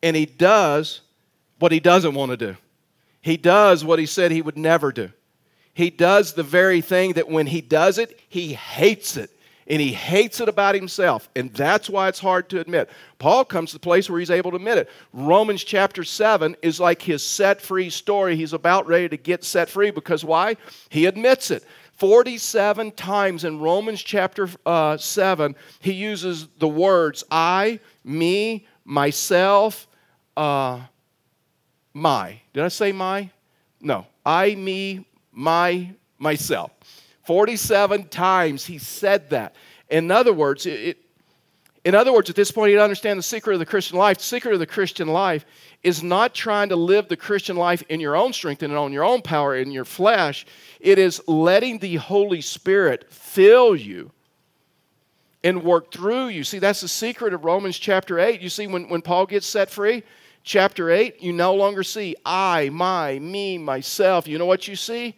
and 0.03 0.17
he 0.17 0.25
does 0.25 1.03
what 1.59 1.71
he 1.71 1.81
doesn't 1.81 2.15
want 2.15 2.31
to 2.31 2.39
do. 2.39 2.57
He 3.21 3.37
does 3.37 3.85
what 3.85 3.99
he 3.99 4.07
said 4.07 4.33
he 4.33 4.41
would 4.41 4.57
never 4.57 4.91
do 4.91 5.13
he 5.77 5.91
does 5.91 6.33
the 6.33 6.43
very 6.43 6.81
thing 6.81 7.13
that 7.13 7.29
when 7.29 7.47
he 7.47 7.61
does 7.61 7.99
it, 7.99 8.19
he 8.31 8.55
hates 8.55 9.19
it. 9.19 9.31
And 9.69 9.81
he 9.81 9.93
hates 9.93 10.41
it 10.41 10.49
about 10.49 10.75
himself. 10.75 11.29
And 11.35 11.53
that's 11.53 11.91
why 11.91 12.09
it's 12.09 12.21
hard 12.21 12.49
to 12.51 12.61
admit. 12.61 12.89
Paul 13.19 13.45
comes 13.45 13.71
to 13.71 13.77
the 13.77 13.81
place 13.81 14.09
where 14.09 14.21
he's 14.21 14.31
able 14.31 14.53
to 14.53 14.57
admit 14.57 14.79
it. 14.79 14.91
Romans 15.13 15.65
chapter 15.65 16.05
7 16.05 16.57
is 16.63 16.79
like 16.79 17.03
his 17.03 17.27
set 17.27 17.61
free 17.61 17.91
story. 17.91 18.37
He's 18.37 18.53
about 18.53 18.87
ready 18.87 19.09
to 19.09 19.17
get 19.17 19.43
set 19.43 19.69
free 19.69 19.91
because 19.91 20.25
why? 20.25 20.57
He 20.89 21.07
admits 21.07 21.51
it. 21.51 21.65
47 21.95 22.93
times 22.93 23.45
in 23.45 23.59
Romans 23.59 24.03
chapter 24.03 24.49
uh, 24.67 24.99
7, 24.99 25.57
he 25.81 25.93
uses 25.93 26.47
the 26.59 26.69
words 26.69 27.25
I, 27.31 27.81
me, 28.05 28.67
myself, 28.85 29.89
uh, 30.37 30.81
my. 31.95 32.41
Did 32.53 32.65
I 32.65 32.69
say 32.69 32.93
my? 32.93 33.31
No. 33.81 34.07
I, 34.25 34.55
me, 34.55 35.07
my 35.33 35.95
myself. 36.19 36.71
47 37.27 38.09
times 38.09 38.65
he 38.65 38.79
said 38.79 39.31
that. 39.31 39.55
In 39.89 40.11
other 40.11 40.33
words, 40.33 40.67
it, 40.67 40.99
in 41.85 41.95
other 41.95 42.13
words, 42.13 42.29
at 42.29 42.35
this 42.35 42.51
point, 42.51 42.73
you 42.73 42.81
understand 42.81 43.17
the 43.17 43.23
secret 43.23 43.53
of 43.53 43.61
the 43.61 43.67
Christian 43.67 43.97
life. 43.97 44.19
The 44.19 44.25
secret 44.25 44.55
of 44.55 44.59
the 44.59 44.67
Christian 44.67 45.07
life 45.07 45.47
is 45.85 46.03
not 46.03 46.35
trying 46.35 46.71
to 46.71 46.77
live 46.77 47.07
the 47.07 47.17
Christian 47.17 47.57
life 47.57 47.85
in 47.89 48.01
your 48.01 48.17
own 48.17 48.33
strength 48.33 48.65
and 48.65 48.73
on 48.75 48.93
your 48.93 49.05
own 49.05 49.23
power 49.23 49.55
in 49.55 49.71
your 49.71 49.85
flesh. 49.85 50.47
It 50.81 50.99
is 50.99 51.23
letting 51.29 51.79
the 51.79 51.95
Holy 51.95 52.41
Spirit 52.41 53.13
fill 53.13 53.77
you 53.77 54.11
and 55.45 55.63
work 55.63 55.93
through 55.93 56.27
you. 56.29 56.43
See, 56.43 56.59
that's 56.59 56.81
the 56.81 56.89
secret 56.89 57.33
of 57.33 57.45
Romans 57.45 57.79
chapter 57.79 58.19
8. 58.19 58.41
You 58.41 58.49
see, 58.49 58.67
when, 58.67 58.89
when 58.89 59.01
Paul 59.01 59.27
gets 59.27 59.47
set 59.47 59.71
free, 59.71 60.03
chapter 60.43 60.91
8, 60.91 61.23
you 61.23 61.33
no 61.33 61.55
longer 61.55 61.85
see 61.85 62.17
I, 62.25 62.69
my, 62.71 63.21
me, 63.21 63.59
myself. 63.59 64.27
You 64.27 64.39
know 64.39 64.47
what 64.47 64.67
you 64.67 64.75
see? 64.75 65.15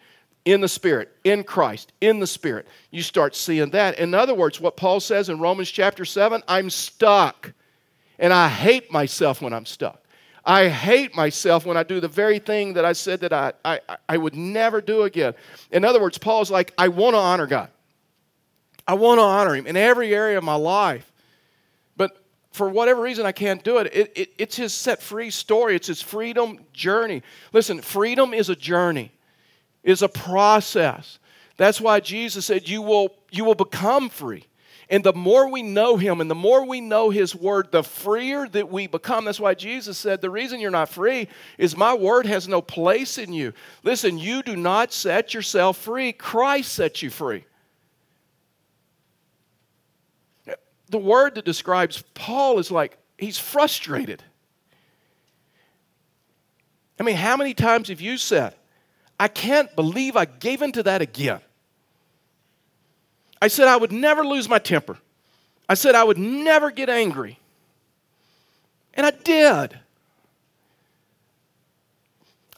In 0.49 0.63
the 0.63 0.69
Spirit, 0.69 1.15
in 1.25 1.45
Christ, 1.45 1.93
in 2.01 2.21
the 2.21 2.27
Spirit. 2.27 2.67
You 2.91 3.03
start 3.03 3.37
seeing 3.37 3.69
that. 3.73 3.99
In 3.99 4.15
other 4.15 4.33
words, 4.33 4.59
what 4.59 4.79
Paul 4.79 4.99
says 4.99 5.29
in 5.29 5.39
Romans 5.39 5.71
chapter 5.71 6.07
7 6.07 6.43
I'm 6.49 6.71
stuck. 6.71 7.53
And 8.19 8.33
I 8.33 8.49
hate 8.49 8.91
myself 8.91 9.43
when 9.43 9.53
I'm 9.53 9.67
stuck. 9.67 10.03
I 10.47 10.69
hate 10.69 11.15
myself 11.15 11.67
when 11.67 11.77
I 11.77 11.83
do 11.83 12.01
the 12.01 12.09
very 12.09 12.39
thing 12.39 12.73
that 12.73 12.87
I 12.87 12.95
said 12.95 13.21
that 13.21 13.33
I, 13.35 13.53
I, 13.63 13.81
I 14.09 14.17
would 14.17 14.35
never 14.35 14.81
do 14.81 15.03
again. 15.03 15.35
In 15.71 15.85
other 15.85 16.01
words, 16.01 16.17
Paul's 16.17 16.51
like, 16.51 16.73
I 16.79 16.89
want 16.89 17.13
to 17.13 17.19
honor 17.19 17.47
God. 17.47 17.69
I 18.87 18.95
want 18.95 19.19
to 19.19 19.25
honor 19.25 19.55
Him 19.55 19.67
in 19.67 19.77
every 19.77 20.15
area 20.15 20.39
of 20.39 20.45
my 20.45 20.55
life. 20.55 21.13
But 21.99 22.25
for 22.53 22.71
whatever 22.71 23.03
reason, 23.03 23.27
I 23.27 23.33
can't 23.33 23.63
do 23.63 23.77
it. 23.79 23.95
It, 23.95 24.13
it. 24.17 24.31
It's 24.39 24.57
His 24.57 24.73
set 24.73 25.03
free 25.03 25.29
story, 25.29 25.77
it's 25.77 25.89
His 25.89 26.01
freedom 26.01 26.61
journey. 26.73 27.23
Listen, 27.53 27.83
freedom 27.83 28.33
is 28.33 28.49
a 28.49 28.57
journey 28.57 29.13
is 29.83 30.03
a 30.03 30.09
process. 30.09 31.19
That's 31.57 31.81
why 31.81 32.01
Jesus 32.01 32.47
said, 32.47 32.69
You 32.69 32.83
will, 32.83 33.15
you 33.31 33.45
will 33.45 33.55
become 33.55 34.09
free. 34.09 34.45
And 34.91 35.05
the 35.05 35.13
more 35.13 35.51
we 35.51 35.63
know 35.63 35.99
Him 35.99 36.21
and 36.21 36.31
the 36.31 36.35
more 36.35 36.65
we 36.65 36.81
know 36.81 37.11
His 37.11 37.35
Word, 37.35 37.71
the 37.71 37.83
freer 37.83 38.49
that 38.49 38.71
we 38.71 38.87
become. 38.87 39.27
That's 39.27 39.41
why 39.41 39.55
Jesus 39.55 39.99
said, 39.99 40.21
The 40.21 40.31
reason 40.31 40.61
you're 40.61 40.71
not 40.71 40.89
free 40.89 41.29
is 41.59 41.77
my 41.77 41.95
Word 41.95 42.27
has 42.27 42.49
no 42.49 42.63
place 42.63 43.19
in 43.19 43.33
you. 43.33 43.53
Listen, 43.83 44.19
you 44.19 44.43
do 44.43 44.57
not 44.57 44.93
set 44.93 45.35
yourself 45.35 45.77
free, 45.77 46.13
Christ 46.13 46.73
sets 46.73 47.03
you 47.03 47.11
free. 47.11 47.45
The 50.91 50.99
word 50.99 51.35
that 51.35 51.45
describes 51.45 52.03
Paul 52.15 52.59
is 52.59 52.71
like, 52.71 52.97
he's 53.19 53.39
frustrated. 53.39 54.23
I 56.99 57.03
mean, 57.03 57.17
how 57.17 57.37
many 57.37 57.55
times 57.55 57.89
have 57.89 58.01
you 58.01 58.17
said, 58.17 58.55
I 59.19 59.29
can't 59.29 59.75
believe 59.75 60.17
I 60.17 60.25
gave 60.25 60.63
into 60.63 60.83
that 60.85 61.03
again. 61.03 61.41
I 63.41 63.49
said 63.49 63.69
I 63.69 63.77
would 63.77 63.93
never 63.93 64.25
lose 64.25 64.49
my 64.49 64.59
temper. 64.59 64.99
I 65.69 65.75
said 65.75 65.95
I 65.95 66.05
would 66.05 66.19
never 66.19 66.71
get 66.71 66.89
angry. 66.89 67.39
And 68.95 69.07
I 69.07 69.11
did. 69.11 69.79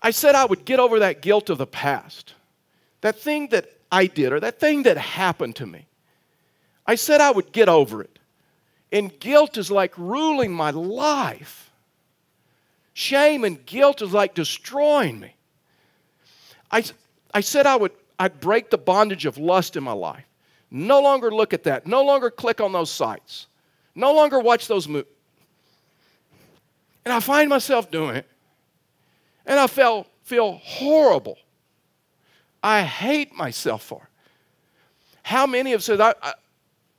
I 0.03 0.11
said 0.11 0.35
I 0.35 0.47
would 0.47 0.65
get 0.65 0.81
over 0.81 1.01
that 1.01 1.21
guilt 1.21 1.51
of 1.51 1.59
the 1.59 1.67
past, 1.67 2.35
that 3.03 3.19
thing 3.19 3.49
that 3.49 3.71
I 3.93 4.07
did 4.07 4.33
or 4.33 4.41
that 4.41 4.59
thing 4.59 4.85
that 4.85 4.97
happened 4.97 5.57
to 5.57 5.67
me. 5.67 5.87
I 6.87 6.95
said 6.95 7.21
I 7.21 7.31
would 7.31 7.53
get 7.53 7.69
over 7.69 8.03
it. 8.03 8.19
And 8.93 9.19
guilt 9.21 9.57
is 9.57 9.71
like 9.71 9.97
ruling 9.97 10.53
my 10.53 10.71
life. 10.71 11.71
Shame 12.93 13.45
and 13.45 13.65
guilt 13.65 14.03
is 14.03 14.13
like 14.13 14.35
destroying 14.35 15.21
me. 15.21 15.35
I, 16.71 16.85
I 17.33 17.41
said 17.41 17.67
I 17.67 17.77
would 17.77 17.93
I'd 18.21 18.39
break 18.39 18.69
the 18.69 18.77
bondage 18.77 19.25
of 19.25 19.39
lust 19.39 19.77
in 19.77 19.83
my 19.83 19.93
life. 19.93 20.27
No 20.71 21.01
longer 21.01 21.31
look 21.31 21.55
at 21.55 21.63
that. 21.65 21.87
No 21.87 22.05
longer 22.05 22.31
click 22.31 22.61
on 22.61 22.71
those 22.71 22.91
sites. 22.91 23.47
No 23.95 24.13
longer 24.13 24.39
watch 24.39 24.69
those 24.69 24.87
movies. 24.87 25.11
And 27.07 27.15
I 27.15 27.21
find 27.21 27.49
myself 27.49 27.91
doing 27.91 28.17
it. 28.17 28.27
And 29.47 29.59
I 29.59 29.67
feel, 29.67 30.07
feel 30.23 30.53
horrible. 30.63 31.39
I 32.63 32.83
hate 32.83 33.35
myself 33.35 33.83
for 33.83 34.03
it. 34.03 34.09
How 35.23 35.47
many 35.47 35.71
have 35.71 35.83
said, 35.83 35.99
I, 36.01 36.15
I, 36.23 36.35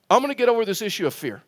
I'm 0.09 0.19
going 0.19 0.29
to 0.29 0.35
get 0.35 0.49
over 0.49 0.65
this 0.65 0.81
issue 0.81 1.05
of 1.05 1.13
fear? 1.13 1.43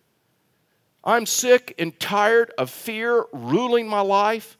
I'm 1.03 1.25
sick 1.25 1.73
and 1.79 1.99
tired 1.99 2.51
of 2.59 2.69
fear 2.69 3.25
ruling 3.33 3.88
my 3.88 4.01
life, 4.01 4.55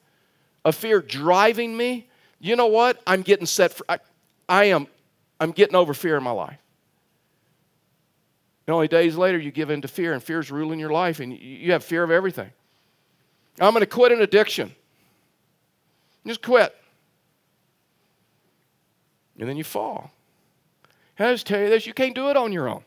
of 0.66 0.76
fear 0.76 1.02
driving 1.02 1.78
me, 1.78 2.10
you 2.44 2.58
know 2.58 2.68
what? 2.68 3.02
I'm 3.08 3.22
getting 3.22 3.46
set 3.46 3.72
for, 3.72 3.86
I, 3.88 4.00
I 4.50 4.66
am, 4.66 4.88
I'm 5.40 5.52
getting 5.52 5.76
over 5.76 5.94
fear 5.94 6.18
in 6.18 6.24
my 6.24 6.32
life. 6.32 6.60
And 8.68 8.74
only 8.74 8.90
days 8.90 9.16
later, 9.16 9.38
you 9.38 9.50
give 9.50 9.70
in 9.70 9.82
to 9.82 9.88
fear, 9.88 10.12
and 10.12 10.22
fear 10.22 10.40
is 10.40 10.52
ruling 10.52 10.78
your 10.78 10.92
life, 10.92 11.22
and 11.22 11.38
you 11.38 11.72
have 11.72 11.86
fear 11.86 12.04
of 12.04 12.12
everything. 12.12 12.52
I'm 13.62 13.72
going 13.72 13.80
to 13.82 13.88
quit 13.88 14.12
an 14.12 14.22
addiction. 14.22 14.76
Just 16.28 16.42
quit. 16.42 16.76
And 19.40 19.48
then 19.48 19.56
you 19.56 19.64
fall. 19.64 20.12
And 21.18 21.30
I 21.30 21.34
just 21.34 21.48
tell 21.48 21.62
you 21.62 21.70
this 21.70 21.88
you 21.88 21.94
can't 21.94 22.14
do 22.14 22.30
it 22.30 22.36
on 22.36 22.52
your 22.52 22.68
own. 22.68 22.84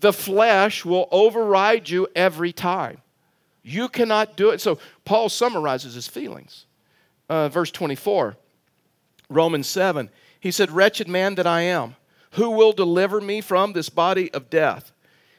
The 0.00 0.12
flesh 0.12 0.84
will 0.84 1.08
override 1.10 1.88
you 1.88 2.08
every 2.14 2.52
time. 2.52 2.98
You 3.62 3.88
cannot 3.88 4.36
do 4.36 4.50
it. 4.50 4.60
So 4.60 4.78
Paul 5.06 5.30
summarizes 5.30 5.94
his 5.94 6.08
feelings. 6.08 6.66
Uh, 7.32 7.48
verse 7.48 7.70
24, 7.70 8.36
Romans 9.30 9.66
7. 9.66 10.10
He 10.38 10.50
said, 10.50 10.70
Wretched 10.70 11.08
man 11.08 11.36
that 11.36 11.46
I 11.46 11.62
am, 11.62 11.96
who 12.32 12.50
will 12.50 12.74
deliver 12.74 13.22
me 13.22 13.40
from 13.40 13.72
this 13.72 13.88
body 13.88 14.30
of 14.34 14.50
death? 14.50 14.92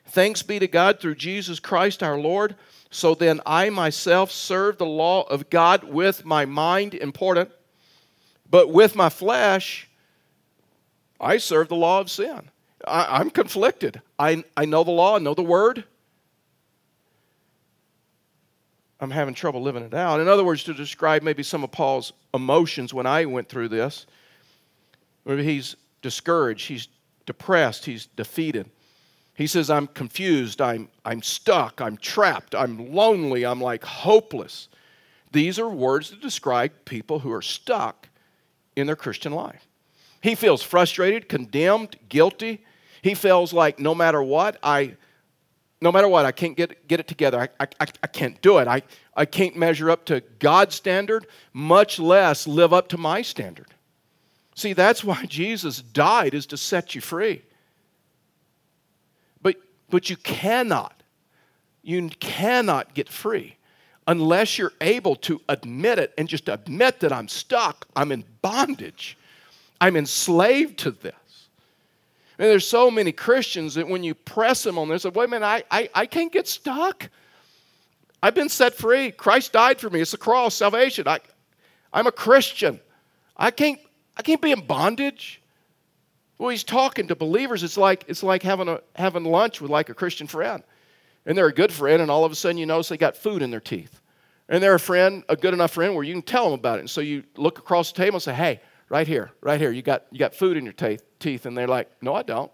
Thanks 0.08 0.42
be 0.42 0.58
to 0.58 0.68
God 0.68 1.00
through 1.00 1.14
Jesus 1.14 1.60
Christ 1.60 2.02
our 2.02 2.18
Lord. 2.18 2.56
So 2.90 3.14
then 3.14 3.42
I 3.46 3.70
myself 3.70 4.32
serve 4.32 4.80
the 4.80 4.88
law 4.88 5.22
of 5.26 5.52
God 5.52 5.84
with 5.84 6.26
my 6.26 6.46
mind, 6.46 6.96
important, 6.96 7.52
but 8.50 8.72
with 8.72 8.96
my 8.96 9.10
flesh, 9.10 9.88
I 11.20 11.38
serve 11.38 11.68
the 11.68 11.76
law 11.76 12.00
of 12.00 12.10
sin. 12.10 12.50
I, 12.88 13.22
am 13.22 13.30
conflicted. 13.30 14.02
I, 14.18 14.44
I 14.58 14.66
know 14.66 14.84
the 14.84 14.90
law, 14.90 15.18
I 15.18 15.20
know 15.20 15.36
the 15.36 15.44
word. 15.44 15.84
I'm 19.04 19.12
having 19.12 19.34
trouble 19.34 19.62
living 19.62 19.84
it 19.84 19.94
out. 19.94 20.22
In 20.22 20.30
other 20.30 20.46
words, 20.46 20.64
to 20.64 20.74
describe 20.74 21.24
maybe 21.24 21.44
some 21.44 21.62
of 21.62 21.72
Paul's 21.72 22.14
emotions 22.34 22.94
when 22.94 23.06
I 23.06 23.26
went 23.26 23.50
through 23.50 23.68
this, 23.68 24.06
maybe 25.26 25.44
he's 25.44 25.76
discouraged, 26.02 26.68
he's 26.68 26.88
depressed, 27.26 27.84
he's 27.84 28.06
defeated. 28.06 28.70
He 29.34 29.46
says, 29.46 29.70
I'm 29.70 29.88
confused, 29.88 30.62
I'm, 30.62 30.88
I'm 31.04 31.22
stuck, 31.22 31.82
I'm 31.82 31.98
trapped, 31.98 32.56
I'm 32.56 32.94
lonely, 32.94 33.46
I'm 33.46 33.60
like 33.60 33.84
hopeless. 33.84 34.70
These 35.34 35.60
are 35.60 35.68
words 35.68 36.12
that 36.12 36.22
describe 36.22 36.72
people 36.86 37.20
who 37.20 37.32
are 37.34 37.42
stuck 37.42 38.08
in 38.78 38.88
their 38.88 38.96
Christian 38.96 39.34
life. 39.34 39.68
He 40.22 40.34
feels 40.34 40.64
frustrated, 40.64 41.28
condemned, 41.28 41.98
guilty. 42.08 42.64
He 43.02 43.16
feels 43.16 43.52
like 43.52 43.80
no 43.80 43.94
matter 43.94 44.24
what, 44.24 44.58
I 44.64 44.96
no 45.84 45.92
matter 45.92 46.08
what, 46.08 46.26
I 46.26 46.32
can't 46.32 46.56
get, 46.56 46.88
get 46.88 47.02
it 47.02 47.10
together. 47.10 47.50
I, 47.60 47.68
I, 47.80 47.88
I 48.02 48.08
can't 48.08 48.42
do 48.42 48.58
it. 48.60 48.70
I, 48.70 48.84
I 49.18 49.26
can't 49.26 49.58
measure 49.58 49.92
up 49.92 50.06
to 50.06 50.22
God's 50.40 50.76
standard, 50.76 51.28
much 51.52 52.00
less 52.00 52.48
live 52.48 52.72
up 52.72 52.88
to 52.90 52.98
my 52.98 53.22
standard. 53.22 53.68
See, 54.56 54.72
that's 54.72 55.04
why 55.04 55.26
Jesus 55.28 55.82
died, 55.82 56.34
is 56.34 56.46
to 56.48 56.58
set 56.58 56.96
you 56.96 57.02
free. 57.02 57.44
But, 59.42 59.58
but 59.90 60.10
you 60.10 60.16
cannot, 60.16 61.04
you 61.82 62.08
cannot 62.08 62.94
get 62.94 63.10
free 63.10 63.58
unless 64.08 64.58
you're 64.58 64.74
able 64.80 65.18
to 65.18 65.42
admit 65.50 66.00
it 66.00 66.14
and 66.18 66.30
just 66.30 66.48
admit 66.48 67.02
that 67.02 67.12
I'm 67.12 67.28
stuck, 67.28 67.88
I'm 67.94 68.14
in 68.14 68.24
bondage, 68.42 69.18
I'm 69.82 69.98
enslaved 69.98 70.80
to 70.80 70.92
this. 70.92 71.14
And 72.40 72.50
there's 72.50 72.68
so 72.68 72.90
many 72.90 73.12
Christians 73.12 73.76
that 73.76 73.88
when 73.88 74.04
you 74.04 74.16
press 74.16 74.64
them 74.64 74.78
on 74.78 74.90
this, 74.90 75.06
wait 75.06 75.26
a 75.26 75.28
minute, 75.28 75.46
I, 75.46 75.64
I, 75.70 75.90
I 75.94 76.06
can't 76.06 76.32
get 76.32 76.48
stuck. 76.48 77.10
I've 78.24 78.34
been 78.34 78.50
set 78.50 78.74
free. 78.74 79.12
Christ 79.12 79.52
died 79.52 79.80
for 79.80 79.90
me. 79.90 80.02
It's 80.02 80.12
the 80.12 80.18
cross, 80.18 80.56
salvation. 80.56 81.08
I, 81.08 81.20
I'm 81.92 82.08
a 82.08 82.12
Christian. 82.12 82.80
I 83.38 83.52
can't, 83.52 83.80
I 84.18 84.22
can't 84.24 84.42
be 84.42 84.52
in 84.52 84.66
bondage. 84.66 85.42
Well, 86.40 86.50
he's 86.50 86.64
talking 86.64 87.08
to 87.10 87.16
believers. 87.16 87.64
It's 87.64 87.78
like, 87.78 88.06
it's 88.08 88.24
like 88.24 88.42
having, 88.42 88.68
a, 88.68 88.82
having 88.96 89.24
lunch 89.24 89.62
with 89.62 89.70
like 89.70 89.90
a 89.90 89.94
Christian 89.94 90.26
friend. 90.26 90.64
And 91.26 91.38
they're 91.38 91.48
a 91.48 91.54
good 91.54 91.72
friend, 91.72 92.02
and 92.02 92.10
all 92.10 92.26
of 92.26 92.32
a 92.32 92.36
sudden 92.36 92.58
you 92.58 92.66
notice 92.66 92.90
they 92.90 92.98
got 92.98 93.16
food 93.16 93.42
in 93.42 93.52
their 93.52 93.60
teeth. 93.60 94.02
And 94.50 94.62
they're 94.62 94.76
a 94.76 94.80
friend, 94.80 95.24
a 95.30 95.36
good 95.36 95.54
enough 95.54 95.72
friend 95.72 95.96
where 95.96 96.04
you 96.04 96.14
can 96.14 96.22
tell 96.22 96.46
them 96.46 96.54
about 96.54 96.78
it. 96.78 96.82
And 96.82 96.90
so 96.90 97.02
you 97.02 97.24
look 97.38 97.60
across 97.60 97.92
the 97.92 97.98
table 97.98 98.16
and 98.16 98.24
say, 98.24 98.34
hey, 98.34 98.60
right 98.94 99.08
here, 99.08 99.32
right 99.42 99.60
here, 99.60 99.72
you 99.72 99.82
got, 99.82 100.04
you 100.12 100.20
got 100.20 100.36
food 100.36 100.56
in 100.56 100.64
your 100.64 100.74
teeth 100.74 101.02
teeth. 101.20 101.48
And 101.48 101.58
they're 101.58 101.68
like, 101.68 101.90
No, 102.02 102.14
I 102.14 102.22
don't. 102.22 102.52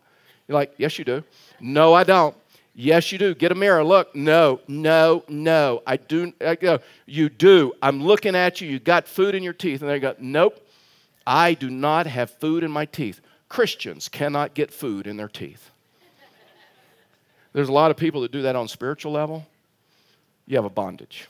You're 0.47 0.56
like, 0.56 0.73
Yes, 0.78 0.97
you 0.97 1.04
do. 1.04 1.21
No, 1.60 1.93
I 1.93 2.06
don't. 2.06 2.34
Yes, 2.73 3.12
you 3.12 3.17
do. 3.17 3.36
Get 3.36 3.52
a 3.52 3.56
mirror. 3.56 3.84
Look. 3.84 4.15
No, 4.15 4.62
no, 4.69 5.25
no. 5.28 5.84
I 5.86 5.97
do. 5.97 6.32
I 6.39 6.56
go, 6.56 6.80
you 7.06 7.28
do. 7.28 7.73
I'm 7.82 8.02
looking 8.02 8.36
at 8.36 8.62
you. 8.62 8.69
You 8.69 8.80
got 8.80 9.06
food 9.06 9.36
in 9.36 9.43
your 9.43 9.52
teeth. 9.54 9.82
And 9.82 9.89
they 9.89 9.99
go, 9.99 10.15
Nope. 10.17 10.65
I 11.28 11.56
do 11.56 11.69
not 11.69 12.08
have 12.08 12.32
food 12.32 12.63
in 12.63 12.71
my 12.71 12.86
teeth. 12.86 13.19
Christians 13.49 14.08
cannot 14.08 14.54
get 14.54 14.71
food 14.71 15.08
in 15.08 15.17
their 15.17 15.28
teeth. 15.28 15.71
There's 17.52 17.67
a 17.67 17.73
lot 17.73 17.91
of 17.91 17.97
people 17.97 18.21
that 18.21 18.32
do 18.32 18.43
that 18.43 18.56
on 18.56 18.69
spiritual 18.69 19.12
level. 19.12 19.45
You 20.47 20.56
have 20.56 20.65
a 20.65 20.69
bondage. 20.69 21.28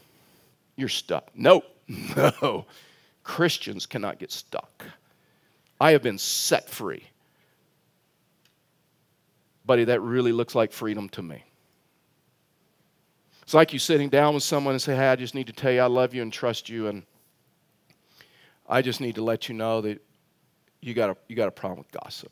You're 0.76 0.90
stuck. 0.90 1.30
Nope. 1.34 1.66
No. 2.16 2.66
Christians 3.24 3.86
cannot 3.86 4.18
get 4.18 4.32
stuck. 4.32 4.86
I 5.80 5.92
have 5.92 6.02
been 6.02 6.18
set 6.18 6.70
free 6.70 7.10
buddy, 9.70 9.84
that 9.84 10.02
really 10.02 10.32
looks 10.32 10.56
like 10.56 10.72
freedom 10.72 11.08
to 11.10 11.22
me. 11.22 11.44
It's 13.44 13.54
like 13.54 13.72
you 13.72 13.78
sitting 13.78 14.10
down 14.10 14.34
with 14.34 14.42
someone 14.42 14.74
and 14.74 14.82
say, 14.82 14.96
Hey, 14.96 15.10
I 15.10 15.16
just 15.16 15.36
need 15.36 15.46
to 15.46 15.54
tell 15.54 15.72
you 15.72 15.82
I 15.82 15.86
love 15.86 16.16
you 16.16 16.24
and 16.24 16.34
trust 16.34 16.70
you, 16.70 16.88
and 16.88 17.04
I 18.68 18.82
just 18.82 19.00
need 19.00 19.14
to 19.14 19.24
let 19.24 19.48
you 19.48 19.54
know 19.54 19.80
that 19.82 20.02
you 20.82 20.96
got 20.96 21.12
a, 21.12 21.18
you 21.28 21.36
got 21.36 21.50
a 21.50 21.52
problem 21.52 21.78
with 21.78 21.92
gossip. 21.92 22.32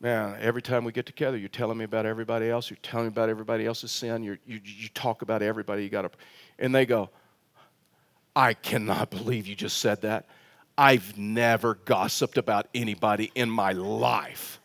Man, 0.00 0.36
every 0.38 0.60
time 0.60 0.84
we 0.84 0.92
get 0.92 1.06
together, 1.06 1.38
you're 1.38 1.48
telling 1.48 1.78
me 1.78 1.84
about 1.86 2.04
everybody 2.04 2.50
else. 2.50 2.68
You're 2.68 2.76
telling 2.82 3.06
me 3.06 3.08
about 3.08 3.30
everybody 3.30 3.64
else's 3.64 3.92
sin. 3.92 4.22
You're, 4.22 4.38
you 4.44 4.60
you 4.62 4.88
talk 4.90 5.22
about 5.22 5.40
everybody. 5.40 5.82
You 5.82 5.88
got 5.88 6.02
to, 6.02 6.10
and 6.58 6.74
they 6.74 6.84
go, 6.84 7.08
I 8.34 8.52
cannot 8.52 9.08
believe 9.08 9.46
you 9.46 9.54
just 9.54 9.78
said 9.78 10.02
that. 10.02 10.28
I've 10.78 11.16
never 11.16 11.74
gossiped 11.74 12.36
about 12.38 12.66
anybody 12.74 13.30
in 13.34 13.48
my 13.48 13.72
life. 13.72 14.60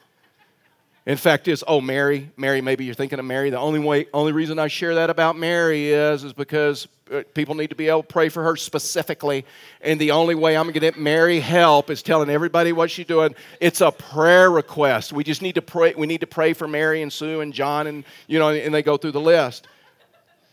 In 1.05 1.17
fact, 1.17 1.47
is 1.47 1.63
oh 1.67 1.81
Mary, 1.81 2.29
Mary. 2.37 2.61
Maybe 2.61 2.85
you're 2.85 2.93
thinking 2.93 3.17
of 3.17 3.25
Mary. 3.25 3.49
The 3.49 3.57
only 3.57 3.79
way, 3.79 4.05
only 4.13 4.33
reason 4.33 4.59
I 4.59 4.67
share 4.67 4.95
that 4.95 5.09
about 5.09 5.35
Mary 5.35 5.91
is 5.91 6.23
is 6.23 6.33
because 6.33 6.87
uh, 7.11 7.23
people 7.33 7.55
need 7.55 7.71
to 7.71 7.75
be 7.75 7.87
able 7.87 8.03
to 8.03 8.07
pray 8.07 8.29
for 8.29 8.43
her 8.43 8.55
specifically, 8.55 9.43
and 9.81 9.99
the 9.99 10.11
only 10.11 10.35
way 10.35 10.55
I'm 10.55 10.65
going 10.65 10.75
to 10.75 10.79
get 10.79 10.99
Mary 10.99 11.39
help 11.39 11.89
is 11.89 12.03
telling 12.03 12.29
everybody 12.29 12.71
what 12.71 12.91
she's 12.91 13.07
doing. 13.07 13.33
It's 13.59 13.81
a 13.81 13.91
prayer 13.91 14.51
request. 14.51 15.11
We 15.11 15.23
just 15.23 15.41
need 15.41 15.55
to 15.55 15.61
pray. 15.63 15.95
We 15.97 16.05
need 16.05 16.21
to 16.21 16.27
pray 16.27 16.53
for 16.53 16.67
Mary 16.67 17.01
and 17.01 17.11
Sue 17.11 17.41
and 17.41 17.51
John, 17.51 17.87
and 17.87 18.03
you 18.27 18.37
know, 18.37 18.49
and 18.49 18.73
they 18.73 18.83
go 18.83 18.95
through 18.95 19.13
the 19.13 19.21
list. 19.21 19.67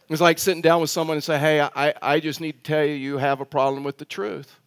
It's 0.09 0.23
like 0.23 0.39
sitting 0.39 0.63
down 0.63 0.81
with 0.81 0.89
someone 0.89 1.19
and 1.19 1.25
say, 1.25 1.39
"Hey, 1.39 1.61
I, 1.61 1.93
I 2.01 2.21
just 2.21 2.41
need 2.41 2.53
to 2.53 2.63
tell 2.63 2.85
you 2.85 2.95
you 2.95 3.19
have 3.19 3.43
a 3.43 3.45
problem 3.45 3.85
with 3.85 3.99
the 3.99 4.07
truth." 4.07 4.59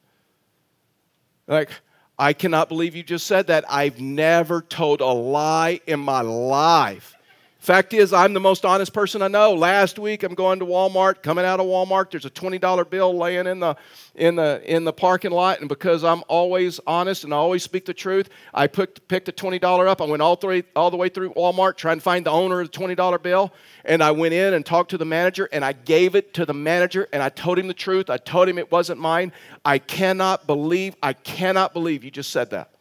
Like 1.47 1.71
I 2.17 2.34
cannot 2.34 2.69
believe 2.69 2.95
you 2.95 3.04
just 3.04 3.25
said 3.27 3.47
that. 3.47 3.65
I've 3.69 3.99
never 3.99 4.62
told 4.62 5.01
a 5.01 5.06
lie 5.06 5.82
in 5.88 5.99
my 5.99 6.21
life. 6.21 7.15
Fact 7.62 7.93
is, 7.93 8.12
I'm 8.12 8.34
the 8.34 8.39
most 8.39 8.65
honest 8.65 8.91
person 8.91 9.21
I 9.21 9.28
know. 9.28 9.54
Last 9.54 10.00
week, 10.00 10.24
I'm 10.24 10.34
going 10.34 10.58
to 10.58 10.65
Walmart, 10.65 11.21
coming 11.21 11.45
out 11.45 11.60
of 11.60 11.67
Walmart. 11.67 12.10
There's 12.10 12.26
a 12.26 12.30
$20 12.32 12.89
bill 12.89 13.15
laying 13.15 13.45
in 13.45 13.60
the, 13.60 13.76
in 14.15 14.36
the, 14.36 14.63
in 14.65 14.84
the 14.84 14.91
parking 14.91 15.30
lot. 15.30 15.60
And 15.60 15.69
because 15.69 16.04
I'm 16.04 16.24
always 16.28 16.80
honest 16.88 17.24
and 17.24 17.32
I 17.32 17.38
always 17.38 17.62
speak 17.62 17.86
the 17.86 17.93
truth, 17.93 18.30
I 18.52 18.65
picked, 18.65 19.08
picked 19.08 19.28
the 19.28 19.32
$20 19.32 19.88
up. 19.88 20.02
I 20.02 20.06
went 20.06 20.24
all, 20.24 20.36
three, 20.38 20.63
all 20.76 20.89
the 20.89 20.97
way 20.97 21.08
through 21.08 21.36
Walmart 21.36 21.78
trying 21.78 21.97
to 21.97 22.02
find 22.02 22.26
the 22.26 22.32
owner 22.32 22.62
of 22.62 22.71
the 22.71 22.80
$20 22.80 23.21
bill. 23.21 23.54
And 23.86 24.02
I 24.02 24.10
went 24.10 24.34
in 24.34 24.56
and 24.56 24.65
talked 24.65 24.89
to 24.89 24.97
the 24.97 25.06
manager 25.06 25.47
and 25.52 25.63
I 25.63 25.74
gave 25.74 26.15
it 26.15 26.34
to 26.34 26.47
the 26.47 26.56
manager 26.56 27.08
and 27.13 27.21
I 27.21 27.30
told 27.30 27.60
him 27.60 27.67
the 27.67 27.76
truth. 27.76 28.10
I 28.10 28.17
told 28.17 28.50
him 28.50 28.58
it 28.58 28.71
wasn't 28.71 29.00
mine. 29.00 29.34
I 29.63 29.78
cannot 29.78 30.47
believe, 30.47 30.95
I 31.04 31.13
cannot 31.13 31.74
believe 31.74 32.04
you 32.04 32.10
just 32.10 32.32
said 32.32 32.50
that. 32.50 32.71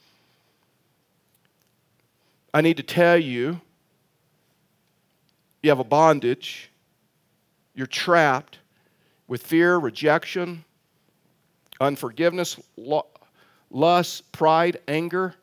I 2.54 2.62
need 2.62 2.78
to 2.78 2.82
tell 2.82 3.18
you 3.18 3.60
you 5.62 5.70
have 5.70 5.78
a 5.78 5.84
bondage, 5.84 6.70
you're 7.74 7.86
trapped 7.86 8.58
with 9.28 9.42
fear, 9.42 9.76
rejection, 9.76 10.64
unforgiveness, 11.80 12.58
lust, 13.70 14.32
pride, 14.32 14.80
anger. 14.88 15.34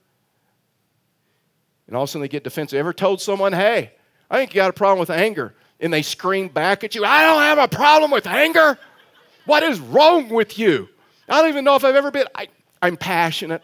And 1.87 1.95
all 1.95 2.03
of 2.03 2.09
a 2.09 2.11
sudden 2.11 2.21
they 2.21 2.27
get 2.27 2.43
defensive. 2.43 2.77
Ever 2.77 2.93
told 2.93 3.21
someone, 3.21 3.53
hey, 3.53 3.93
I 4.29 4.37
think 4.37 4.53
you 4.53 4.55
got 4.57 4.69
a 4.69 4.73
problem 4.73 4.99
with 4.99 5.09
anger? 5.09 5.53
And 5.79 5.93
they 5.93 6.01
scream 6.01 6.47
back 6.47 6.83
at 6.83 6.95
you, 6.95 7.05
I 7.05 7.23
don't 7.23 7.41
have 7.41 7.57
a 7.59 7.67
problem 7.67 8.11
with 8.11 8.27
anger. 8.27 8.77
What 9.45 9.63
is 9.63 9.79
wrong 9.79 10.29
with 10.29 10.59
you? 10.59 10.89
I 11.29 11.41
don't 11.41 11.49
even 11.49 11.63
know 11.63 11.75
if 11.75 11.83
I've 11.83 11.95
ever 11.95 12.11
been. 12.11 12.27
I, 12.35 12.47
I'm 12.81 12.97
passionate. 12.97 13.63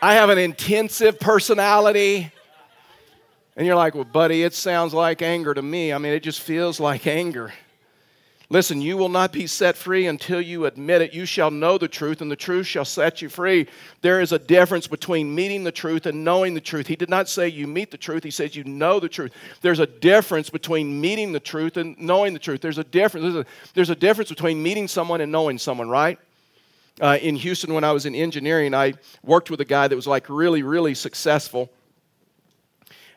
I 0.00 0.14
have 0.14 0.28
an 0.28 0.38
intensive 0.38 1.18
personality. 1.18 2.30
And 3.56 3.66
you're 3.66 3.76
like, 3.76 3.94
well, 3.94 4.04
buddy, 4.04 4.42
it 4.42 4.52
sounds 4.52 4.92
like 4.92 5.22
anger 5.22 5.54
to 5.54 5.62
me. 5.62 5.92
I 5.92 5.98
mean, 5.98 6.12
it 6.12 6.22
just 6.22 6.40
feels 6.40 6.78
like 6.78 7.06
anger. 7.06 7.52
Listen, 8.48 8.80
you 8.80 8.96
will 8.96 9.08
not 9.08 9.32
be 9.32 9.48
set 9.48 9.76
free 9.76 10.06
until 10.06 10.40
you 10.40 10.66
admit 10.66 11.02
it. 11.02 11.12
You 11.12 11.26
shall 11.26 11.50
know 11.50 11.78
the 11.78 11.88
truth, 11.88 12.20
and 12.20 12.30
the 12.30 12.36
truth 12.36 12.66
shall 12.66 12.84
set 12.84 13.20
you 13.20 13.28
free. 13.28 13.66
There 14.02 14.20
is 14.20 14.30
a 14.30 14.38
difference 14.38 14.86
between 14.86 15.34
meeting 15.34 15.64
the 15.64 15.72
truth 15.72 16.06
and 16.06 16.22
knowing 16.22 16.54
the 16.54 16.60
truth. 16.60 16.86
He 16.86 16.94
did 16.94 17.10
not 17.10 17.28
say 17.28 17.48
you 17.48 17.66
meet 17.66 17.90
the 17.90 17.96
truth, 17.96 18.22
he 18.22 18.30
says 18.30 18.54
you 18.54 18.62
know 18.62 19.00
the 19.00 19.08
truth. 19.08 19.32
There's 19.62 19.80
a 19.80 19.86
difference 19.86 20.48
between 20.48 21.00
meeting 21.00 21.32
the 21.32 21.40
truth 21.40 21.76
and 21.76 21.98
knowing 21.98 22.34
the 22.34 22.38
truth. 22.38 22.60
There's 22.60 22.78
a 22.78 22.84
difference. 22.84 23.24
There's 23.24 23.36
a, 23.36 23.46
there's 23.74 23.90
a 23.90 23.96
difference 23.96 24.30
between 24.30 24.62
meeting 24.62 24.86
someone 24.86 25.20
and 25.20 25.32
knowing 25.32 25.58
someone, 25.58 25.88
right? 25.88 26.18
Uh, 27.00 27.18
in 27.20 27.34
Houston, 27.34 27.74
when 27.74 27.82
I 27.82 27.90
was 27.90 28.06
in 28.06 28.14
engineering, 28.14 28.74
I 28.74 28.94
worked 29.24 29.50
with 29.50 29.60
a 29.60 29.64
guy 29.64 29.88
that 29.88 29.96
was 29.96 30.06
like 30.06 30.28
really, 30.28 30.62
really 30.62 30.94
successful. 30.94 31.68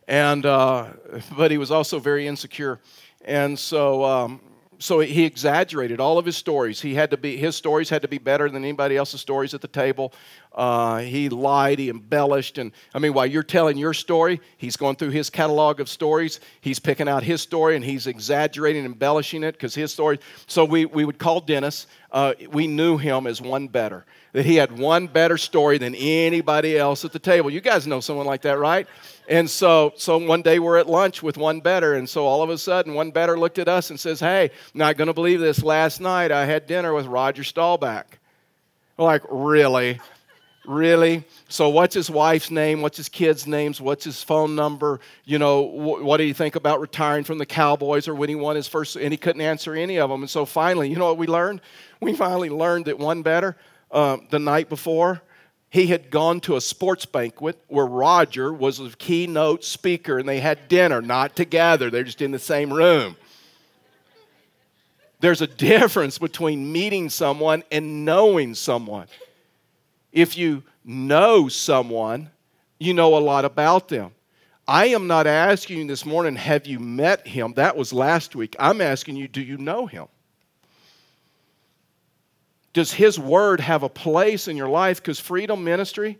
And, 0.09 0.43
uh, 0.45 0.87
but 1.37 1.51
he 1.51 1.57
was 1.59 1.69
also 1.69 1.99
very 1.99 2.27
insecure. 2.27 2.79
And 3.23 3.57
so 3.57 4.03
um, 4.03 4.41
so 4.79 5.01
he 5.01 5.25
exaggerated 5.25 5.99
all 5.99 6.17
of 6.17 6.25
his 6.25 6.37
stories. 6.37 6.81
He 6.81 6.95
had 6.95 7.11
to 7.11 7.17
be 7.17 7.35
his 7.35 7.55
stories 7.55 7.89
had 7.89 8.01
to 8.01 8.07
be 8.07 8.17
better 8.17 8.49
than 8.49 8.63
anybody 8.63 8.95
else's 8.95 9.19
stories 9.19 9.53
at 9.53 9.59
the 9.61 9.67
table. 9.67 10.13
Uh, 10.55 10.99
he 10.99 11.29
lied, 11.29 11.79
he 11.79 11.89
embellished, 11.89 12.57
and 12.57 12.71
I 12.95 12.99
mean, 12.99 13.13
while 13.13 13.25
you're 13.25 13.43
telling 13.43 13.77
your 13.77 13.93
story, 13.93 14.39
he's 14.57 14.77
going 14.77 14.95
through 14.95 15.11
his 15.11 15.29
catalog 15.29 15.79
of 15.79 15.89
stories. 15.89 16.39
He's 16.61 16.79
picking 16.79 17.09
out 17.09 17.23
his 17.23 17.41
story 17.41 17.75
and 17.75 17.83
he's 17.83 18.07
exaggerating, 18.07 18.85
embellishing 18.85 19.43
it 19.43 19.51
because 19.51 19.75
his 19.75 19.91
story. 19.91 20.19
So 20.47 20.63
we 20.63 20.85
we 20.85 21.03
would 21.03 21.19
call 21.19 21.41
Dennis. 21.41 21.87
Uh, 22.11 22.33
we 22.49 22.65
knew 22.65 22.97
him 22.97 23.27
as 23.27 23.41
one 23.41 23.67
better. 23.67 24.05
That 24.33 24.45
he 24.45 24.55
had 24.55 24.77
one 24.77 25.07
better 25.07 25.37
story 25.37 25.79
than 25.79 25.95
anybody 25.95 26.77
else 26.77 27.03
at 27.03 27.11
the 27.11 27.19
table. 27.19 27.49
You 27.49 27.61
guys 27.61 27.87
know 27.87 27.99
someone 27.99 28.27
like 28.27 28.43
that, 28.43 28.59
right? 28.59 28.87
And 29.27 29.49
so, 29.49 29.93
so 29.95 30.17
one 30.17 30.41
day 30.41 30.59
we're 30.59 30.77
at 30.77 30.87
lunch 30.87 31.21
with 31.23 31.37
one 31.37 31.61
better, 31.61 31.93
and 31.95 32.09
so 32.09 32.25
all 32.25 32.41
of 32.41 32.49
a 32.49 32.57
sudden, 32.57 32.93
one 32.93 33.11
better 33.11 33.39
looked 33.39 33.59
at 33.59 33.67
us 33.67 33.89
and 33.89 33.99
says, 33.99 34.19
Hey, 34.19 34.51
not 34.73 34.97
going 34.97 35.07
to 35.07 35.13
believe 35.13 35.39
this. 35.39 35.63
Last 35.63 35.99
night 35.99 36.31
I 36.31 36.45
had 36.45 36.67
dinner 36.67 36.93
with 36.93 37.05
Roger 37.05 37.43
Staubach. 37.43 38.17
We're 38.97 39.05
like, 39.05 39.23
Really? 39.29 39.99
Really? 40.65 41.23
So, 41.47 41.69
what's 41.69 41.95
his 41.95 42.11
wife's 42.11 42.51
name? 42.51 42.81
What's 42.81 42.97
his 42.97 43.09
kids' 43.09 43.47
names? 43.47 43.81
What's 43.81 44.03
his 44.03 44.21
phone 44.21 44.55
number? 44.55 44.99
You 45.25 45.39
know, 45.39 45.67
wh- 45.67 46.03
what 46.03 46.17
do 46.17 46.23
you 46.23 46.33
think 46.33 46.55
about 46.55 46.79
retiring 46.79 47.23
from 47.23 47.39
the 47.39 47.45
Cowboys 47.45 48.07
or 48.07 48.13
when 48.13 48.29
he 48.29 48.35
won 48.35 48.55
his 48.55 48.67
first? 48.67 48.95
And 48.95 49.11
he 49.11 49.17
couldn't 49.17 49.41
answer 49.41 49.73
any 49.73 49.97
of 49.97 50.09
them. 50.09 50.21
And 50.21 50.29
so, 50.29 50.45
finally, 50.45 50.89
you 50.89 50.97
know 50.97 51.05
what 51.05 51.17
we 51.17 51.25
learned? 51.27 51.61
We 52.01 52.13
finally 52.13 52.49
learned 52.49 52.85
that 52.85 52.99
one 52.99 53.23
better 53.23 53.55
uh, 53.91 54.17
the 54.29 54.39
night 54.39 54.69
before 54.69 55.21
he 55.69 55.87
had 55.87 56.09
gone 56.09 56.39
to 56.41 56.55
a 56.55 56.61
sports 56.61 57.05
banquet 57.05 57.61
where 57.67 57.85
Roger 57.85 58.51
was 58.51 58.79
a 58.79 58.89
keynote 58.89 59.63
speaker 59.63 60.17
and 60.17 60.27
they 60.27 60.39
had 60.39 60.67
dinner, 60.67 61.01
not 61.01 61.35
together, 61.35 61.89
they're 61.89 62.03
just 62.03 62.21
in 62.21 62.31
the 62.31 62.39
same 62.39 62.73
room. 62.73 63.15
There's 65.19 65.41
a 65.41 65.47
difference 65.47 66.17
between 66.17 66.71
meeting 66.71 67.09
someone 67.09 67.63
and 67.71 68.03
knowing 68.03 68.55
someone. 68.55 69.07
If 70.11 70.37
you 70.37 70.63
know 70.83 71.49
someone, 71.49 72.31
you 72.79 72.93
know 72.93 73.15
a 73.15 73.19
lot 73.19 73.45
about 73.45 73.89
them. 73.89 74.11
I 74.67 74.87
am 74.87 75.07
not 75.07 75.27
asking 75.27 75.77
you 75.77 75.87
this 75.87 76.05
morning, 76.05 76.35
have 76.35 76.65
you 76.65 76.79
met 76.79 77.27
him? 77.27 77.53
That 77.53 77.75
was 77.75 77.91
last 77.91 78.35
week. 78.35 78.55
I'm 78.59 78.81
asking 78.81 79.17
you, 79.17 79.27
do 79.27 79.41
you 79.41 79.57
know 79.57 79.85
him? 79.85 80.07
Does 82.79 82.93
His 82.93 83.19
Word 83.19 83.59
have 83.59 83.83
a 83.83 83.89
place 83.89 84.47
in 84.47 84.55
your 84.55 84.69
life? 84.69 85.01
Because 85.01 85.19
freedom 85.19 85.65
ministry 85.65 86.17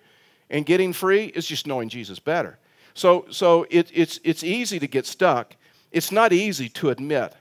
and 0.49 0.65
getting 0.65 0.91
free 0.91 1.27
is 1.27 1.45
just 1.45 1.65
knowing 1.65 1.87
Jesus 1.87 2.19
better. 2.19 2.59
So, 2.93 3.27
so 3.29 3.65
it, 3.69 3.89
it's, 3.93 4.19
it's 4.25 4.43
easy 4.43 4.77
to 4.77 4.85
get 4.85 5.05
stuck. 5.05 5.55
It's 5.93 6.11
not 6.11 6.33
easy 6.33 6.67
to 6.67 6.89
admit, 6.89 7.33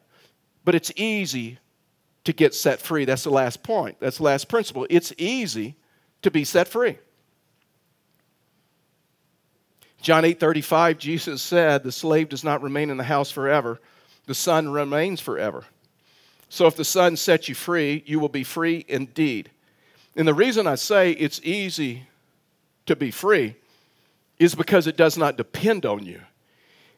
but 0.65 0.77
it's 0.77 0.93
easy 0.95 1.59
to 2.23 2.33
get 2.33 2.55
set 2.55 2.81
free. 2.81 3.07
That's 3.07 3.25
the 3.25 3.31
last 3.31 3.65
point. 3.65 3.97
That's 3.99 4.19
the 4.19 4.23
last 4.23 4.49
principle. 4.49 4.87
It's 4.89 5.13
easy 5.19 5.75
to 6.23 6.31
be 6.31 6.45
set 6.45 6.69
free. 6.69 6.97
John 10.01 10.25
8 10.25 10.39
35, 10.39 10.97
Jesus 10.97 11.43
said, 11.43 11.83
The 11.83 11.91
slave 11.91 12.29
does 12.29 12.45
not 12.45 12.63
remain 12.63 12.89
in 12.89 12.99
the 12.99 13.03
house 13.03 13.33
forever, 13.33 13.81
the 14.27 14.35
son 14.37 14.69
remains 14.69 15.21
forever. 15.21 15.65
So 16.49 16.67
if 16.67 16.77
the 16.77 16.85
Son 16.85 17.17
sets 17.17 17.49
you 17.49 17.55
free, 17.55 18.03
you 18.07 18.21
will 18.21 18.29
be 18.29 18.45
free 18.45 18.85
indeed. 18.89 19.51
And 20.17 20.27
the 20.27 20.35
reason 20.35 20.67
I 20.67 20.75
say 20.77 21.13
it's 21.13 21.41
easy 21.45 22.05
to 22.87 22.97
be 22.97 23.11
free 23.11 23.55
is 24.39 24.55
because 24.55 24.87
it 24.87 24.97
does 24.97 25.19
not 25.19 25.37
depend 25.37 25.85
on 25.85 26.05
you. 26.05 26.21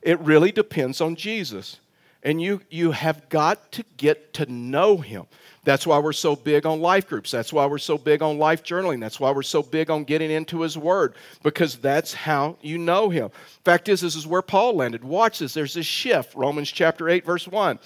It 0.03 0.21
really 0.21 0.53
depends 0.53 1.01
on 1.01 1.17
Jesus. 1.17 1.79
And 2.23 2.41
you, 2.41 2.61
you 2.71 2.91
have 2.93 3.29
got 3.29 3.73
to 3.73 3.85
get 3.97 4.35
to 4.35 4.51
know 4.51 4.99
him. 4.99 5.27
That's 5.65 5.87
why 5.87 5.99
we're 5.99 6.13
so 6.13 6.37
big 6.37 6.65
on 6.65 6.81
life 6.81 7.07
groups. 7.07 7.31
That's 7.31 7.53
why 7.53 7.67
we're 7.67 7.79
so 7.79 7.99
big 7.99 8.23
on 8.23 8.39
life 8.39 8.63
journaling. 8.63 9.01
That's 9.01 9.21
why 9.21 9.31
we're 9.31 9.43
so 9.43 9.63
big 9.63 9.91
on 9.91 10.05
getting 10.05 10.31
into 10.31 10.63
his 10.63 10.77
word, 10.77 11.15
because 11.43 11.77
that's 11.77 12.15
how 12.15 12.57
you 12.63 12.79
know 12.79 13.11
him. 13.11 13.31
Fact 13.65 13.89
is, 13.89 14.01
this 14.01 14.17
is 14.17 14.27
where 14.27 14.43
Paul 14.43 14.77
landed. 14.77 15.05
Watch 15.05 15.39
this. 15.39 15.53
There's 15.53 15.75
this 15.75 15.87
shift. 15.87 16.35
Romans 16.35 16.71
chapter 16.71 17.09
8, 17.09 17.25
verse 17.25 17.47
1. 17.47 17.79